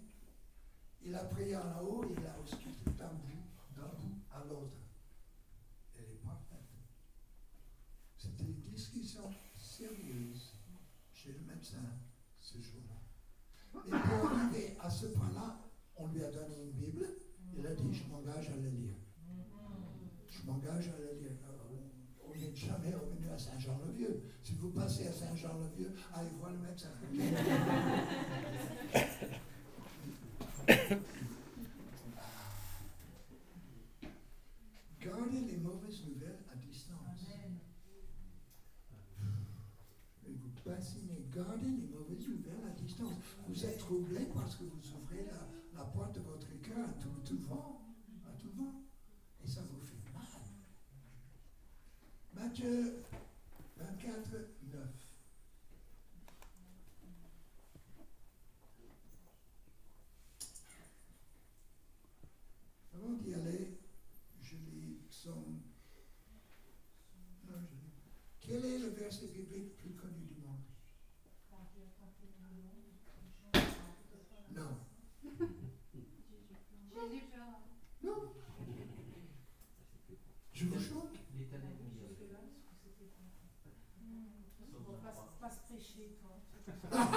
Il 1.04 1.16
a 1.16 1.24
pris 1.26 1.56
en 1.56 1.82
haut, 1.82 2.14
il 2.16 2.26
a 2.26 2.40
ausculté 2.40 2.92
d'un 2.98 3.14
bout, 3.14 3.46
d'un 3.76 3.88
bout 3.88 4.22
à 4.32 4.44
l'autre. 4.46 4.78
Elle 5.96 6.12
est 6.12 6.24
parfaite. 6.24 6.60
C'était 8.18 8.44
une 8.44 8.62
discussion 8.62 9.32
sérieuse 9.56 10.56
chez 11.14 11.34
le 11.34 11.42
médecin 11.42 11.84
ce 12.40 12.60
jour-là. 12.60 13.02
Et 13.86 13.90
pour 13.90 14.32
arriver 14.32 14.78
à 14.80 14.90
ce 14.90 15.08
point-là, 15.08 15.60
on 15.96 16.08
lui 16.08 16.24
a 16.24 16.32
donné 16.32 16.64
une 16.64 16.72
Bible. 16.72 17.08
Il 17.58 17.66
a 17.66 17.74
dit, 17.74 17.94
je 17.94 18.04
m'engage 18.10 18.50
à 18.50 18.56
la 18.56 18.70
lire. 18.70 18.94
Je 20.30 20.46
m'engage 20.46 20.88
à 20.90 21.00
la 21.00 21.14
lire. 21.20 21.32
Euh, 21.46 22.28
On 22.28 22.36
n'est 22.36 22.56
jamais 22.56 22.94
revenu 22.94 23.30
à 23.30 23.38
Saint-Jean-le-Vieux. 23.38 24.24
Si 24.44 24.56
vous 24.56 24.70
passez 24.70 25.08
à 25.08 25.12
Saint-Jean-le-Vieux, 26.22 26.22
allez 26.22 26.38
voir 26.40 26.52
le 26.52 26.58
médecin. 26.60 26.90
Gardez 35.00 35.42
les 35.42 35.58
mauvaises 35.58 36.04
nouvelles 36.06 36.40
à 36.52 36.56
distance. 36.56 37.28
Amen. 37.34 37.58
Et 40.28 40.34
vous 40.34 40.52
bassiner, 40.70 41.26
gardez 41.34 41.70
les 41.70 41.88
mauvaises 41.88 42.28
nouvelles 42.28 42.66
à 42.68 42.72
distance. 42.80 43.14
Vous 43.48 43.66
êtes 43.66 43.78
troublé 43.80 44.26
parce 44.34 44.56
que 44.56 44.64
vous 44.64 44.94
ouvrez 45.02 45.26
la, 45.26 45.48
la 45.80 45.86
porte 45.86 46.16
de 46.16 46.22
votre 46.22 46.48
cœur 46.62 46.88
à 46.90 46.94
tout, 47.02 47.10
tout 47.26 47.42
vent, 47.48 47.82
à 48.28 48.32
tout 48.40 48.52
vent. 48.56 48.84
Et 49.44 49.48
ça 49.48 49.62
vous 49.62 49.82
fait 49.82 49.96
mal. 50.14 50.24
Matthieu 52.36 53.02
24, 53.78 54.32
9. 54.74 54.82
Avant 62.94 63.14
d'y 63.14 63.34
aller, 63.34 63.80
je 64.42 64.56
lis 64.56 65.00
psaume. 65.10 65.62
Non, 67.48 67.56
je 67.70 67.76
lis. 67.76 67.94
Quel 68.40 68.66
est 68.66 68.80
le 68.80 68.90
verset 68.90 69.28
biblique 69.28 69.78
plus 69.78 69.94
connu 69.94 70.26
du 70.26 70.36
monde 70.42 70.60
Non. 74.54 74.78
Jésus 76.94 77.24
pleura. 77.32 77.60
Non. 78.04 78.34
Je 80.54 80.66
vous 80.66 80.80
choque 80.80 81.18
L'éternel 81.38 81.76
conduira. 81.78 82.08
Faut 84.86 84.94
pas, 84.94 85.14
pas 85.40 85.50
se 85.50 85.60
prêcher, 85.62 86.18
toi. 86.22 86.32
Ah 86.92 87.10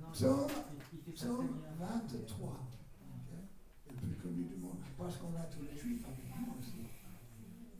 non, 0.00 0.10
Psaume, 0.12 0.48
il- 0.92 0.98
il 0.98 1.02
fait 1.04 1.16
ça 1.16 1.26
psaume 1.26 1.60
très 1.60 1.74
bien. 1.76 1.78
23. 1.78 2.50
ok 2.50 3.30
Le 3.90 3.94
plus 3.96 4.16
connu 4.16 4.44
du 4.44 4.56
monde. 4.56 4.80
Parce 5.02 5.16
qu'on 5.16 5.34
a 5.34 5.42
tous 5.46 5.62
les 5.62 5.76
juifs 5.76 6.04
avec 6.06 6.24
nous 6.38 6.54
aussi. 6.60 6.86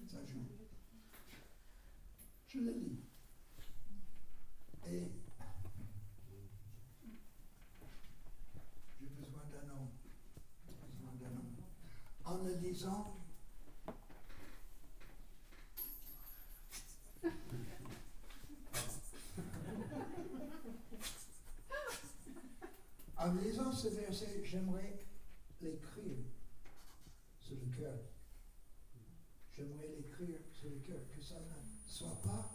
Ça 0.09 0.19
joue. 0.27 0.41
Je 2.49 2.59
le 2.59 2.73
lis. 2.73 2.99
Et 4.89 5.05
j'ai 9.01 9.07
besoin 9.07 9.43
d'un 9.53 9.71
homme. 9.73 9.91
J'ai 10.67 10.75
besoin 10.85 11.13
d'un 11.21 11.37
homme. 11.37 11.55
En 12.25 12.39
le 12.45 12.55
lisant, 12.57 13.17
En 23.17 23.35
lisant 23.35 23.73
ce 23.73 23.87
verset, 23.87 24.43
j'aimerais 24.45 25.07
l'écrire 25.61 26.25
sur 27.39 27.55
le 27.55 27.67
cœur. 27.77 27.99
J'aimerais 29.57 29.87
l'écrire 29.97 30.41
sur 30.53 30.71
le 30.71 30.77
cœur, 30.81 30.99
que 31.15 31.23
ça 31.23 31.37
ne 31.37 31.89
soit 31.89 32.21
pas 32.23 32.51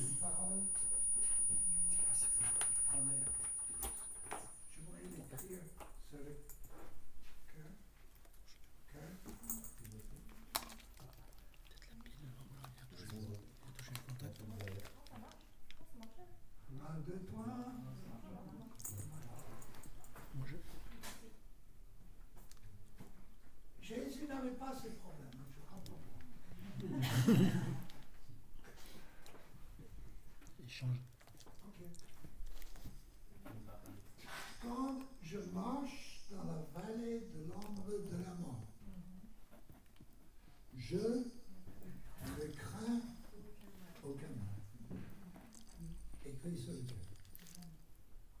une 0.00 0.14
parole 0.16 0.62
en 2.92 3.04
l'air. 3.06 3.28
Je 4.70 4.80
voudrais 4.80 5.02
l'écrire 5.02 5.62
sur 6.08 6.18
le 6.18 6.24
cœur. 7.46 7.72
Cœur. 8.92 9.10
Un, 16.82 17.00
deux, 17.00 17.22
trois. 17.24 17.80
Jésus 23.90 24.26
n'avait 24.28 24.52
pas 24.52 24.72
ces 24.72 24.90
problèmes, 24.90 25.26
hein, 25.34 25.46
je 25.50 25.54
comprends. 25.58 25.82
Il 30.60 30.70
change. 30.70 30.98
Ok. 31.66 31.80
Quand 34.62 35.00
je 35.20 35.38
marche 35.52 36.20
dans 36.30 36.44
la 36.44 36.62
vallée 36.72 37.26
de 37.34 37.48
l'ombre 37.48 37.90
de 38.08 38.22
la 38.22 38.34
mort, 38.34 38.68
je 40.76 40.96
ne 40.98 42.46
crains 42.52 43.00
aucun 44.04 44.28
mal. 44.28 45.00
Écrit 46.24 46.56
sur 46.56 46.74
le 46.74 46.82
cœur. 46.82 46.98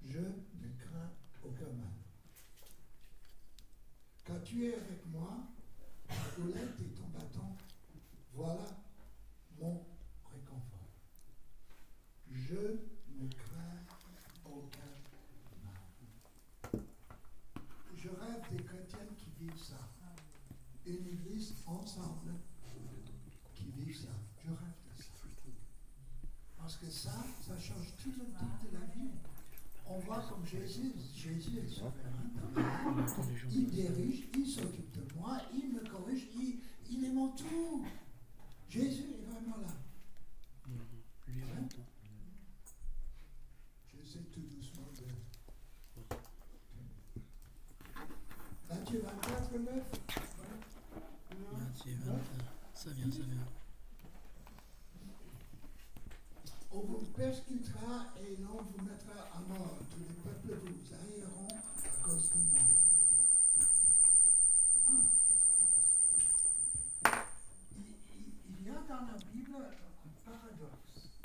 Je 0.04 0.20
ne 0.20 0.68
crains 0.78 1.10
aucun 1.42 1.72
mal. 1.72 1.90
Quand 4.30 4.40
tu 4.44 4.66
es 4.66 4.74
avec 4.74 5.04
moi, 5.06 5.38
ta 6.06 6.14
houlette 6.40 6.80
et 6.80 6.94
ton 6.94 7.08
bâton, 7.08 7.56
voilà 8.32 8.64
mon 9.58 9.84
réconfort. 10.24 10.92
Je 12.30 12.78
ne 13.08 13.28
crains 13.28 13.82
aucun 14.44 14.92
mal. 15.64 16.82
Je 17.96 18.08
rêve 18.08 18.42
des 18.52 18.62
chrétiens 18.62 19.08
qui 19.18 19.30
vivent 19.40 19.58
ça. 19.58 19.80
Une 20.90 21.06
église 21.06 21.54
ensemble 21.66 22.34
qui 23.54 23.70
vit 23.76 23.94
ça. 23.94 24.08
Je 24.44 24.48
rêve 24.48 24.58
de 24.58 25.02
ça. 25.02 25.12
Parce 26.58 26.76
que 26.76 26.86
ça, 26.86 27.12
ça 27.40 27.56
change 27.58 27.94
tout 28.02 28.10
le 28.18 28.24
type 28.26 28.72
de 28.72 28.78
la 28.78 28.86
vie. 28.86 29.10
On 29.86 29.98
voit 30.00 30.22
comme 30.28 30.44
Jésus, 30.46 30.92
Jésus 31.14 31.58
est 31.58 31.68
souverain. 31.68 31.92
Il 33.50 33.66
dirige, 33.70 34.28
il 34.36 34.46
s'occupe 34.46 34.92
de 34.92 35.14
moi, 35.14 35.40
il 35.52 35.72
me 35.72 35.80
corrige, 35.88 36.28
il, 36.34 36.60
il 36.90 37.04
est 37.04 37.12
mon 37.12 37.28
tout. 37.30 37.84
Jésus 38.68 39.04
est 39.18 39.24
vraiment 39.30 39.56
là. 39.58 39.68
Lui, 41.28 41.42
en 41.42 41.54
même 41.54 41.68
temps. 41.68 41.86
J'essaie 43.92 44.24
tout 44.32 44.40
doucement 44.40 44.88
de. 44.96 45.04
Matthieu 48.68 49.02
24, 49.02 49.52
9. 49.52 49.84
Matthieu 51.58 51.96
21. 52.04 52.14
Ça 52.82 52.90
vient, 52.92 53.10
ça 53.10 53.18
vient. 53.22 53.46
On 56.72 56.80
vous 56.80 57.04
persécutera 57.16 58.06
et 58.22 58.36
l'on 58.36 58.62
vous 58.62 58.84
mettra 58.84 59.12
à 59.34 59.40
mort. 59.48 59.78
Tous 59.90 59.98
les 59.98 60.14
peuples 60.22 60.54
vous 60.64 60.94
haïront 60.94 61.48
à 61.84 62.04
cause 62.08 62.30
de 62.30 62.38
moi. 62.50 62.60
Ah. 64.88 64.92
Il, 67.76 67.82
il- 67.82 68.60
il 68.60 68.66
y 68.66 68.70
a 68.70 68.80
dans 68.88 69.04
la 69.06 69.18
Bible 69.32 69.56
un 69.56 70.30
paradoxe. 70.30 71.20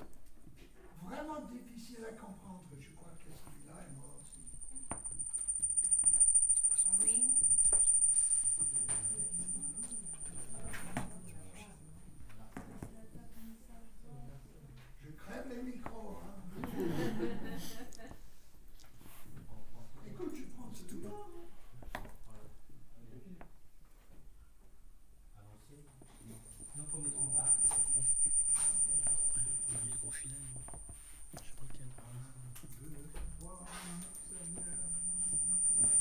Vraiment 1.03 1.41
difficile 1.51 2.03
à 2.09 2.13
comprendre, 2.13 2.63
je 2.81 2.89
crois 2.95 3.11
que 3.11 3.31
celui-là 3.31 3.77
est 3.87 3.93
moi 3.93 4.09
aussi. 4.19 4.41
Allô 6.87 7.21
Je 15.03 15.11
crève 15.11 15.45
les 15.49 15.61
micros. 15.71 16.19
Hein. 16.23 16.33
Écoute, 20.07 20.33
je 20.35 20.43
prends 20.55 20.71
ce 20.73 20.83
tout 20.83 21.01
À 25.35 25.41
l'ancienne. 25.41 25.85
Sinon, 26.71 26.85
faut 26.91 26.99
mettre 26.99 27.19
une 27.21 27.31
barre. 27.33 27.53
Le 29.71 29.77
micro 29.91 30.11
filet. 30.11 30.33
Je 31.33 31.37
sais 31.39 31.43
pas 31.57 31.63
lequel. 31.65 31.89
Deux, 32.81 33.09
trois, 33.39 33.59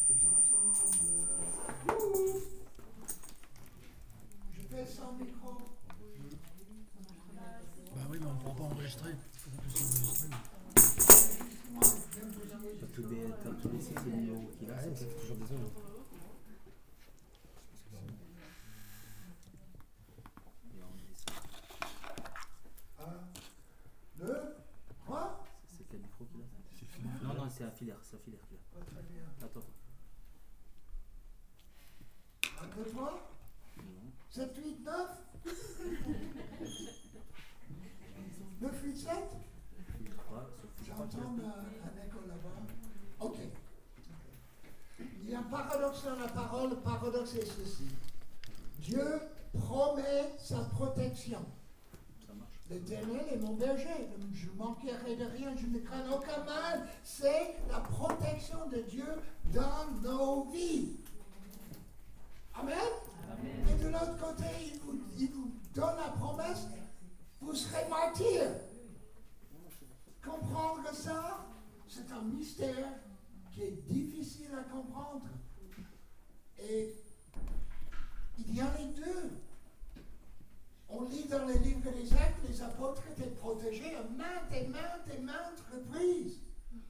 Seigneur, 0.07 0.33
ensemble. 0.33 0.75
Ouh. 1.89 2.41
Je 4.53 4.61
fais 4.69 4.87
sans 4.87 5.13
micro. 5.13 5.51
Bah 7.95 8.01
oui, 8.11 8.19
mais 8.21 8.27
on 8.27 8.35
ne 8.35 8.39
pourra 8.41 8.55
pas 8.55 8.63
enregistrer. 8.65 9.11
Il 9.13 9.39
faut 9.41 9.51
qu'on 9.51 9.63
puisse 9.63 9.81
enregistrer. 9.83 10.29
Moi, 11.71 11.83
bien 12.11 12.27
posé. 12.31 12.79
T'as 12.81 12.87
tout 12.87 13.03
des- 13.03 13.31
t'as 13.43 13.51
tout 13.51 13.69
laissé 13.71 13.93
ces 13.95 14.11
numéros 14.11 14.51
qu'il 14.59 14.71
a, 14.71 14.73
ça 14.83 14.89
fait 15.07 15.15
toujours 15.21 15.37
des 15.37 15.53
ondes. 15.55 15.71
Et 20.73 20.83
on 20.83 20.91
met 20.97 21.15
ça. 21.15 21.33
Un, 23.05 24.25
deux, 24.25 24.43
trois. 25.05 25.45
C'est 25.77 25.85
quel 25.89 26.01
micro 26.01 26.25
qu'il 26.27 26.41
a 26.43 26.45
Non, 27.29 27.35
non, 27.44 27.44
c'est 27.57 27.65
un 27.65 27.71
filaire, 27.71 27.99
c'est 28.03 28.17
un 28.17 28.19
filaire 28.19 28.41
qu'il 28.49 28.57
a. 28.57 28.61
Pas 28.79 28.85
très 28.85 29.03
bien. 29.03 29.23
Attends. 29.43 29.61
Un, 32.61 32.67
deux, 32.77 32.91
trois. 32.91 33.31
Non. 33.77 34.11
7, 34.31 34.57
8, 34.57 34.85
9 34.85 34.93
9, 38.61 38.83
8, 38.83 38.97
7 38.97 39.09
Fil 39.99 40.11
3, 40.11 40.51
c'est 40.57 40.85
fil 40.85 40.93
3 40.93 41.07
qu'il 41.07 41.21
a. 41.21 41.23
J'entends 41.23 41.29
un, 41.39 41.89
un 41.89 42.07
écho 42.07 42.21
là-bas. 42.27 42.61
Ok. 43.21 43.37
Il 44.99 45.31
y 45.31 45.35
a 45.35 45.39
un 45.39 45.43
paradoxe 45.45 46.05
dans 46.05 46.17
la 46.17 46.29
parole. 46.29 46.71
Le 46.71 46.77
paradoxe 46.77 47.35
est 47.35 47.47
ceci. 47.47 47.87
Dieu 48.81 49.21
promet 49.53 50.35
sa 50.39 50.65
protection. 50.65 51.45
L'éternel 52.71 53.27
est 53.31 53.37
mon 53.37 53.55
berger. 53.55 54.09
Je 54.33 54.47
ne 54.47 54.57
manquerai 54.57 55.17
de 55.17 55.25
rien. 55.25 55.55
Je 55.57 55.67
ne 55.67 55.79
crains 55.79 56.11
aucun 56.11 56.43
mal. 56.45 56.87
C'est 57.03 57.57
la 57.71 57.81
protection 57.81 58.69
de 58.69 58.79
Dieu 58.83 59.07
dans 59.53 59.91
nos 60.03 60.45
vies. 60.51 60.97
Amen. 62.55 62.77
Et 63.69 63.83
de 63.83 63.89
l'autre 63.89 64.17
côté, 64.19 64.45
il 64.73 64.81
vous, 64.81 65.01
il 65.19 65.31
vous 65.31 65.53
donne 65.75 65.97
la 65.97 66.11
promesse, 66.11 66.67
vous 67.41 67.55
serez 67.55 67.89
martyrs. 67.89 68.51
Comprendre 70.25 70.89
ça, 70.95 71.47
c'est 71.89 72.11
un 72.13 72.23
mystère 72.23 72.95
qui 73.53 73.63
est 73.63 73.83
difficile 73.89 74.51
à 74.59 74.63
comprendre. 74.63 75.27
Et 76.59 76.95
il 78.39 78.55
y 78.55 78.61
a 78.61 78.73
les 78.79 78.87
deux. 78.95 79.31
On 80.97 81.03
lit 81.09 81.27
dans 81.29 81.45
les 81.47 81.59
livres 81.59 81.91
des 81.91 82.13
actes, 82.13 82.49
les 82.49 82.63
apôtres 82.63 83.03
étaient 83.11 83.31
protégés 83.31 83.97
à 83.97 84.03
maintes 84.17 84.53
et 84.53 84.69
maintes 84.69 85.09
et 85.13 85.21
maintes 85.21 85.63
reprises. 85.73 86.41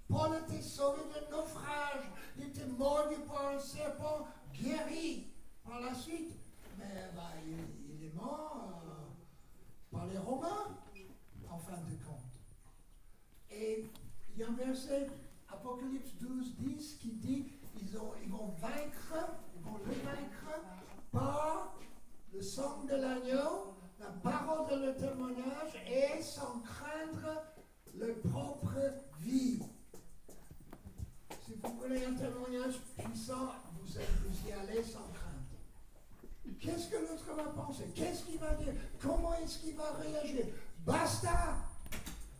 Paul 0.08 0.36
était 0.46 0.60
sauvé 0.62 1.00
d'un 1.12 1.34
naufrage, 1.34 2.04
il 2.36 2.48
était 2.48 2.66
mordu 2.66 3.14
par 3.26 3.48
un 3.48 3.58
serpent, 3.58 4.28
guéri 4.52 5.28
par 5.64 5.80
la 5.80 5.94
suite. 5.94 6.34
Mais 6.78 7.10
bah, 7.16 7.30
il, 7.46 8.04
est 8.04 8.14
mort 8.14 8.82
euh, 8.84 9.96
par 9.96 10.06
les 10.06 10.18
Romains, 10.18 10.76
en 11.48 11.58
fin 11.58 11.78
de 11.78 12.04
compte. 12.04 12.20
Et 13.50 13.86
il 14.34 14.38
y 14.38 14.44
a 14.44 14.48
un 14.48 14.52
verset, 14.52 15.08
Apocalypse 15.48 16.12
12, 16.20 16.56
10, 16.56 16.96
qui 17.00 17.12
dit 17.12 17.46
ils, 17.80 17.98
ils 18.22 18.30
vont 18.30 18.52
vaincre, 18.60 19.14
ils 19.56 19.62
vont 19.62 19.78
les 19.88 19.94
vaincre 20.02 20.60
par 21.10 21.74
le 22.34 22.42
sang 22.42 22.84
de 22.84 22.96
l'agneau, 22.96 23.74
la 24.04 24.30
parole 24.30 24.68
de 24.70 24.86
le 24.86 24.96
témoignage 24.96 25.74
et 25.88 26.22
sans 26.22 26.60
craindre 26.60 27.42
leur 27.96 28.16
propre 28.30 28.74
vie. 29.20 29.60
Si 31.44 31.54
vous 31.62 31.78
voulez 31.80 32.04
un 32.04 32.14
témoignage 32.14 32.80
puissant, 32.96 33.52
vous, 33.74 33.86
vous 33.86 34.48
y 34.48 34.52
allez 34.52 34.82
sans 34.82 35.08
crainte. 35.12 35.32
Qu'est-ce 36.60 36.88
que 36.88 36.96
l'autre 36.96 37.34
va 37.34 37.44
penser? 37.44 37.84
Qu'est-ce 37.94 38.24
qu'il 38.24 38.38
va 38.38 38.54
dire? 38.54 38.74
Comment 39.00 39.34
est-ce 39.34 39.58
qu'il 39.58 39.76
va 39.76 39.92
réagir? 39.92 40.46
Basta 40.84 41.56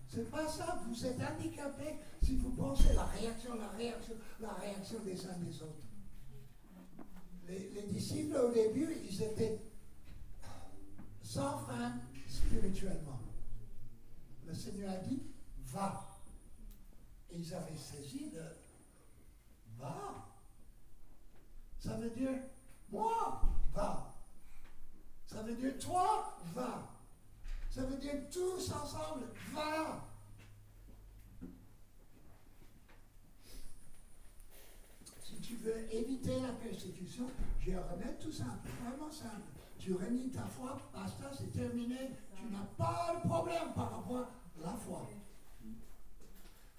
C'est 0.08 0.30
pas 0.30 0.46
ça, 0.46 0.78
vous 0.86 1.06
êtes 1.06 1.18
handicapé 1.20 1.96
si 2.22 2.36
vous 2.36 2.50
pensez 2.50 2.92
la 2.94 3.04
réaction, 3.04 3.54
la 3.54 3.68
réaction, 3.68 4.14
la 4.40 4.52
réaction 4.52 4.98
des 5.00 5.26
uns 5.26 5.38
des 5.38 5.62
autres. 5.62 5.82
Les, 7.46 7.70
les 7.70 7.82
disciples 7.82 8.36
au 8.36 8.52
début, 8.52 8.96
ils 9.08 9.22
étaient 9.22 9.60
sans 11.34 11.58
frein, 11.58 12.00
spirituellement. 12.28 13.18
Le 14.46 14.54
Seigneur 14.54 14.92
a 14.92 14.96
dit, 14.98 15.20
va. 15.64 16.08
Et 17.30 17.38
ils 17.38 17.54
avaient 17.54 17.76
saisi 17.76 18.30
le 18.32 18.44
va. 19.76 20.28
Ça 21.80 21.96
veut 21.96 22.10
dire, 22.10 22.38
moi, 22.88 23.42
va. 23.72 24.14
Ça 25.26 25.42
veut 25.42 25.56
dire, 25.56 25.76
toi, 25.80 26.38
va. 26.54 26.88
Ça 27.68 27.82
veut 27.82 27.96
dire, 27.96 28.30
tous 28.30 28.70
ensemble, 28.70 29.26
va. 29.52 30.08
Si 35.24 35.40
tu 35.40 35.56
veux 35.56 35.92
éviter 35.92 36.40
la 36.40 36.52
persécution, 36.52 37.28
un 37.66 37.92
remède 37.92 38.20
tout 38.20 38.30
simple, 38.30 38.68
vraiment 38.84 39.10
simple. 39.10 39.53
Tu 39.84 39.92
renies 39.92 40.30
ta 40.30 40.46
foi, 40.46 40.80
basta, 40.94 41.30
c'est 41.36 41.52
terminé. 41.52 42.16
Tu 42.34 42.44
n'as 42.50 42.64
pas 42.78 43.20
de 43.22 43.28
problème 43.28 43.70
par 43.74 43.90
rapport 43.96 44.28
à 44.56 44.64
la 44.64 44.72
foi. 44.72 45.10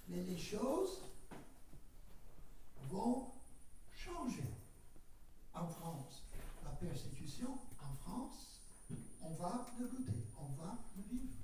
Mais 0.08 0.24
les 0.24 0.40
choses 0.40 1.04
vont 2.90 3.28
changer 3.92 4.50
en 5.54 5.68
France. 5.68 6.24
La 6.64 6.72
persécution 6.72 7.60
en 7.80 7.94
France, 7.94 8.62
on 9.22 9.34
va 9.36 9.68
le 9.80 9.86
goûter, 9.86 10.26
on 10.40 10.60
va 10.60 10.76
le 10.98 11.04
vivre. 11.04 11.36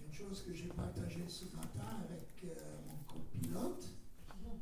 Une 0.00 0.14
chose 0.14 0.44
que 0.44 0.54
j'ai 0.54 0.68
partagée 0.68 1.28
ce 1.28 1.46
matin 1.56 2.04
avec 2.04 2.44
euh, 2.44 2.54
mon 2.86 3.12
copilote, 3.12 3.84
mon 4.44 4.54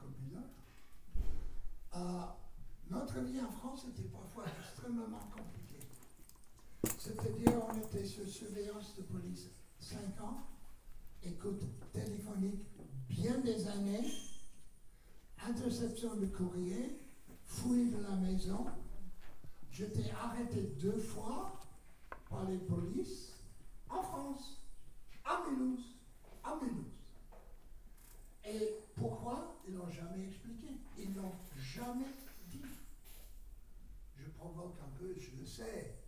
copilote, 0.00 0.42
euh, 1.94 2.26
en 3.18 3.50
France 3.50 3.86
était 3.88 4.08
parfois 4.08 4.44
extrêmement 4.60 5.30
compliquée. 5.34 5.88
C'est-à-dire, 6.98 7.62
on 7.70 7.76
était 7.78 8.04
sur 8.04 8.28
surveillance 8.28 8.94
de 8.96 9.02
police 9.02 9.48
5 9.78 10.20
ans, 10.20 10.46
écoute 11.22 11.62
téléphonique 11.92 12.66
bien 13.08 13.38
des 13.38 13.66
années, 13.68 14.04
interception 15.46 16.16
de 16.16 16.26
courrier, 16.26 17.00
fouille 17.44 17.90
de 17.90 18.02
la 18.02 18.16
maison. 18.16 18.66
J'étais 19.70 20.10
arrêté 20.10 20.74
deux 20.80 20.98
fois 20.98 21.58
par 22.28 22.44
les 22.44 22.58
polices 22.58 23.32
en 23.88 24.02
France, 24.02 24.60
à 25.24 25.42
Mulhouse, 25.48 25.94
à 26.44 26.56
Mulhouse. 26.56 26.92
Et 28.44 28.74
pourquoi? 28.94 29.56
Ils 29.66 29.74
n'ont 29.74 29.90
jamais 29.90 30.26
expliqué. 30.26 30.68
Ils 30.98 31.12
n'ont 31.12 31.32
jamais 31.56 32.12
dit. 32.50 32.62
Provoque 34.38 34.78
un 34.84 34.98
peu, 34.98 35.14
je 35.18 35.38
le 35.38 35.46
sais. 35.46 35.98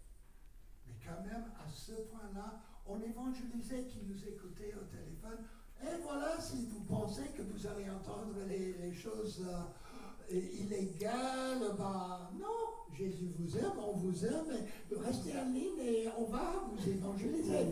Mais 0.86 0.94
quand 1.04 1.22
même, 1.22 1.52
à 1.64 1.68
ce 1.68 1.92
point-là, 1.92 2.60
on 2.86 3.00
évangélisait 3.00 3.84
qui 3.84 4.00
nous 4.06 4.24
écoutait 4.26 4.74
au 4.74 4.84
téléphone. 4.84 5.44
Et 5.82 6.02
voilà, 6.02 6.40
si 6.40 6.66
vous 6.66 6.80
pensez 6.84 7.28
que 7.36 7.42
vous 7.42 7.66
allez 7.66 7.88
entendre 7.88 8.34
les, 8.48 8.72
les 8.74 8.92
choses 8.92 9.46
euh, 9.46 10.34
illégales, 10.34 11.76
bah 11.78 12.30
non, 12.38 12.92
Jésus 12.92 13.32
vous 13.38 13.56
aime, 13.58 13.78
on 13.78 13.92
vous 13.92 14.24
aime, 14.24 14.66
et 14.90 14.94
restez 14.96 15.38
en 15.38 15.50
ligne 15.50 15.78
et 15.80 16.08
on 16.18 16.24
va 16.24 16.64
vous 16.68 16.88
évangéliser. 16.88 17.68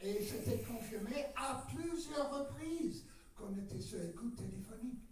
Et 0.00 0.22
c'était 0.22 0.62
confirmé 0.62 1.26
à 1.36 1.66
plusieurs 1.68 2.30
reprises 2.36 3.04
qu'on 3.36 3.54
était 3.56 3.80
sur 3.80 4.02
écoute 4.02 4.36
téléphonique. 4.36 5.07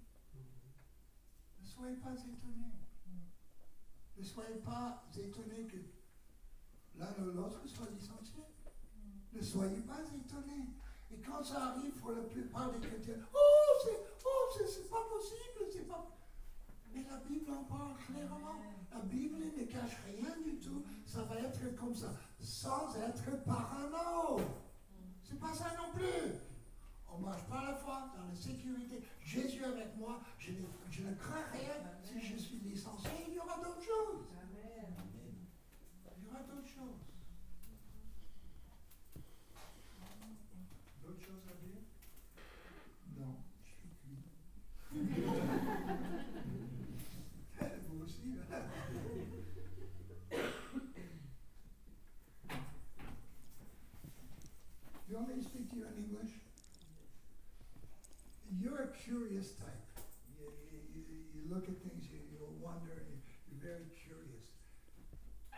Ne 1.79 1.83
soyez 1.83 1.97
pas 1.97 2.13
étonnés. 2.15 2.73
Ne 4.17 4.25
soyez 4.25 4.57
pas 4.57 5.05
étonnés 5.15 5.67
que 5.67 5.77
l'un 6.99 7.13
ou 7.23 7.31
l'autre 7.33 7.61
soit 7.67 7.89
licencié. 7.91 8.43
Ne 9.33 9.43
soyez 9.43 9.81
pas 9.83 10.01
étonnés. 10.01 10.69
Et 11.11 11.19
quand 11.21 11.45
ça 11.45 11.67
arrive 11.73 11.93
pour 12.01 12.13
la 12.13 12.23
plupart 12.23 12.73
des 12.73 12.81
chrétiens, 12.81 13.15
oh, 13.35 13.39
c'est 13.85 13.99
oh, 14.25 14.49
c'est- 14.67 14.89
pas 14.91 15.05
possible, 15.09 15.71
c'est 15.71 15.87
pas. 15.87 16.11
Mais 16.93 17.05
la 17.09 17.19
Bible 17.19 17.51
en 17.53 17.65
parle 17.65 17.95
clairement. 18.07 18.55
La 18.91 19.01
Bible 19.01 19.39
ne 19.57 19.65
cache 19.65 19.99
rien 20.07 20.35
du 20.43 20.59
tout. 20.59 20.83
Ça 21.05 21.23
va 21.25 21.39
être 21.41 21.77
comme 21.77 21.95
ça, 21.95 22.11
sans 22.41 22.97
être 22.97 23.45
parano. 23.45 24.41
C'est 25.23 25.39
pas 25.39 25.53
ça 25.53 25.73
non 25.77 25.93
plus. 25.93 26.33
On 27.17 27.21
marche 27.21 27.45
par 27.49 27.65
la 27.65 27.75
foi, 27.75 28.13
dans 28.17 28.29
la 28.29 28.35
sécurité. 28.35 29.03
Jésus 29.21 29.65
avec 29.65 29.97
moi, 29.97 30.21
je 30.39 30.53
ne, 30.53 30.59
je 30.91 31.03
ne 31.03 31.15
crains 31.15 31.47
rien. 31.53 31.75
Si 32.03 32.21
je 32.21 32.37
suis 32.37 32.59
licencié, 32.59 33.11
il 33.29 33.35
y 33.35 33.39
aura 33.39 33.57
d'autres 33.57 33.83
choses. 33.83 34.27
Amen. 34.43 34.95
Il 36.19 36.25
y 36.25 36.29
aura 36.29 36.41
d'autres 36.41 36.69
choses. 36.69 37.06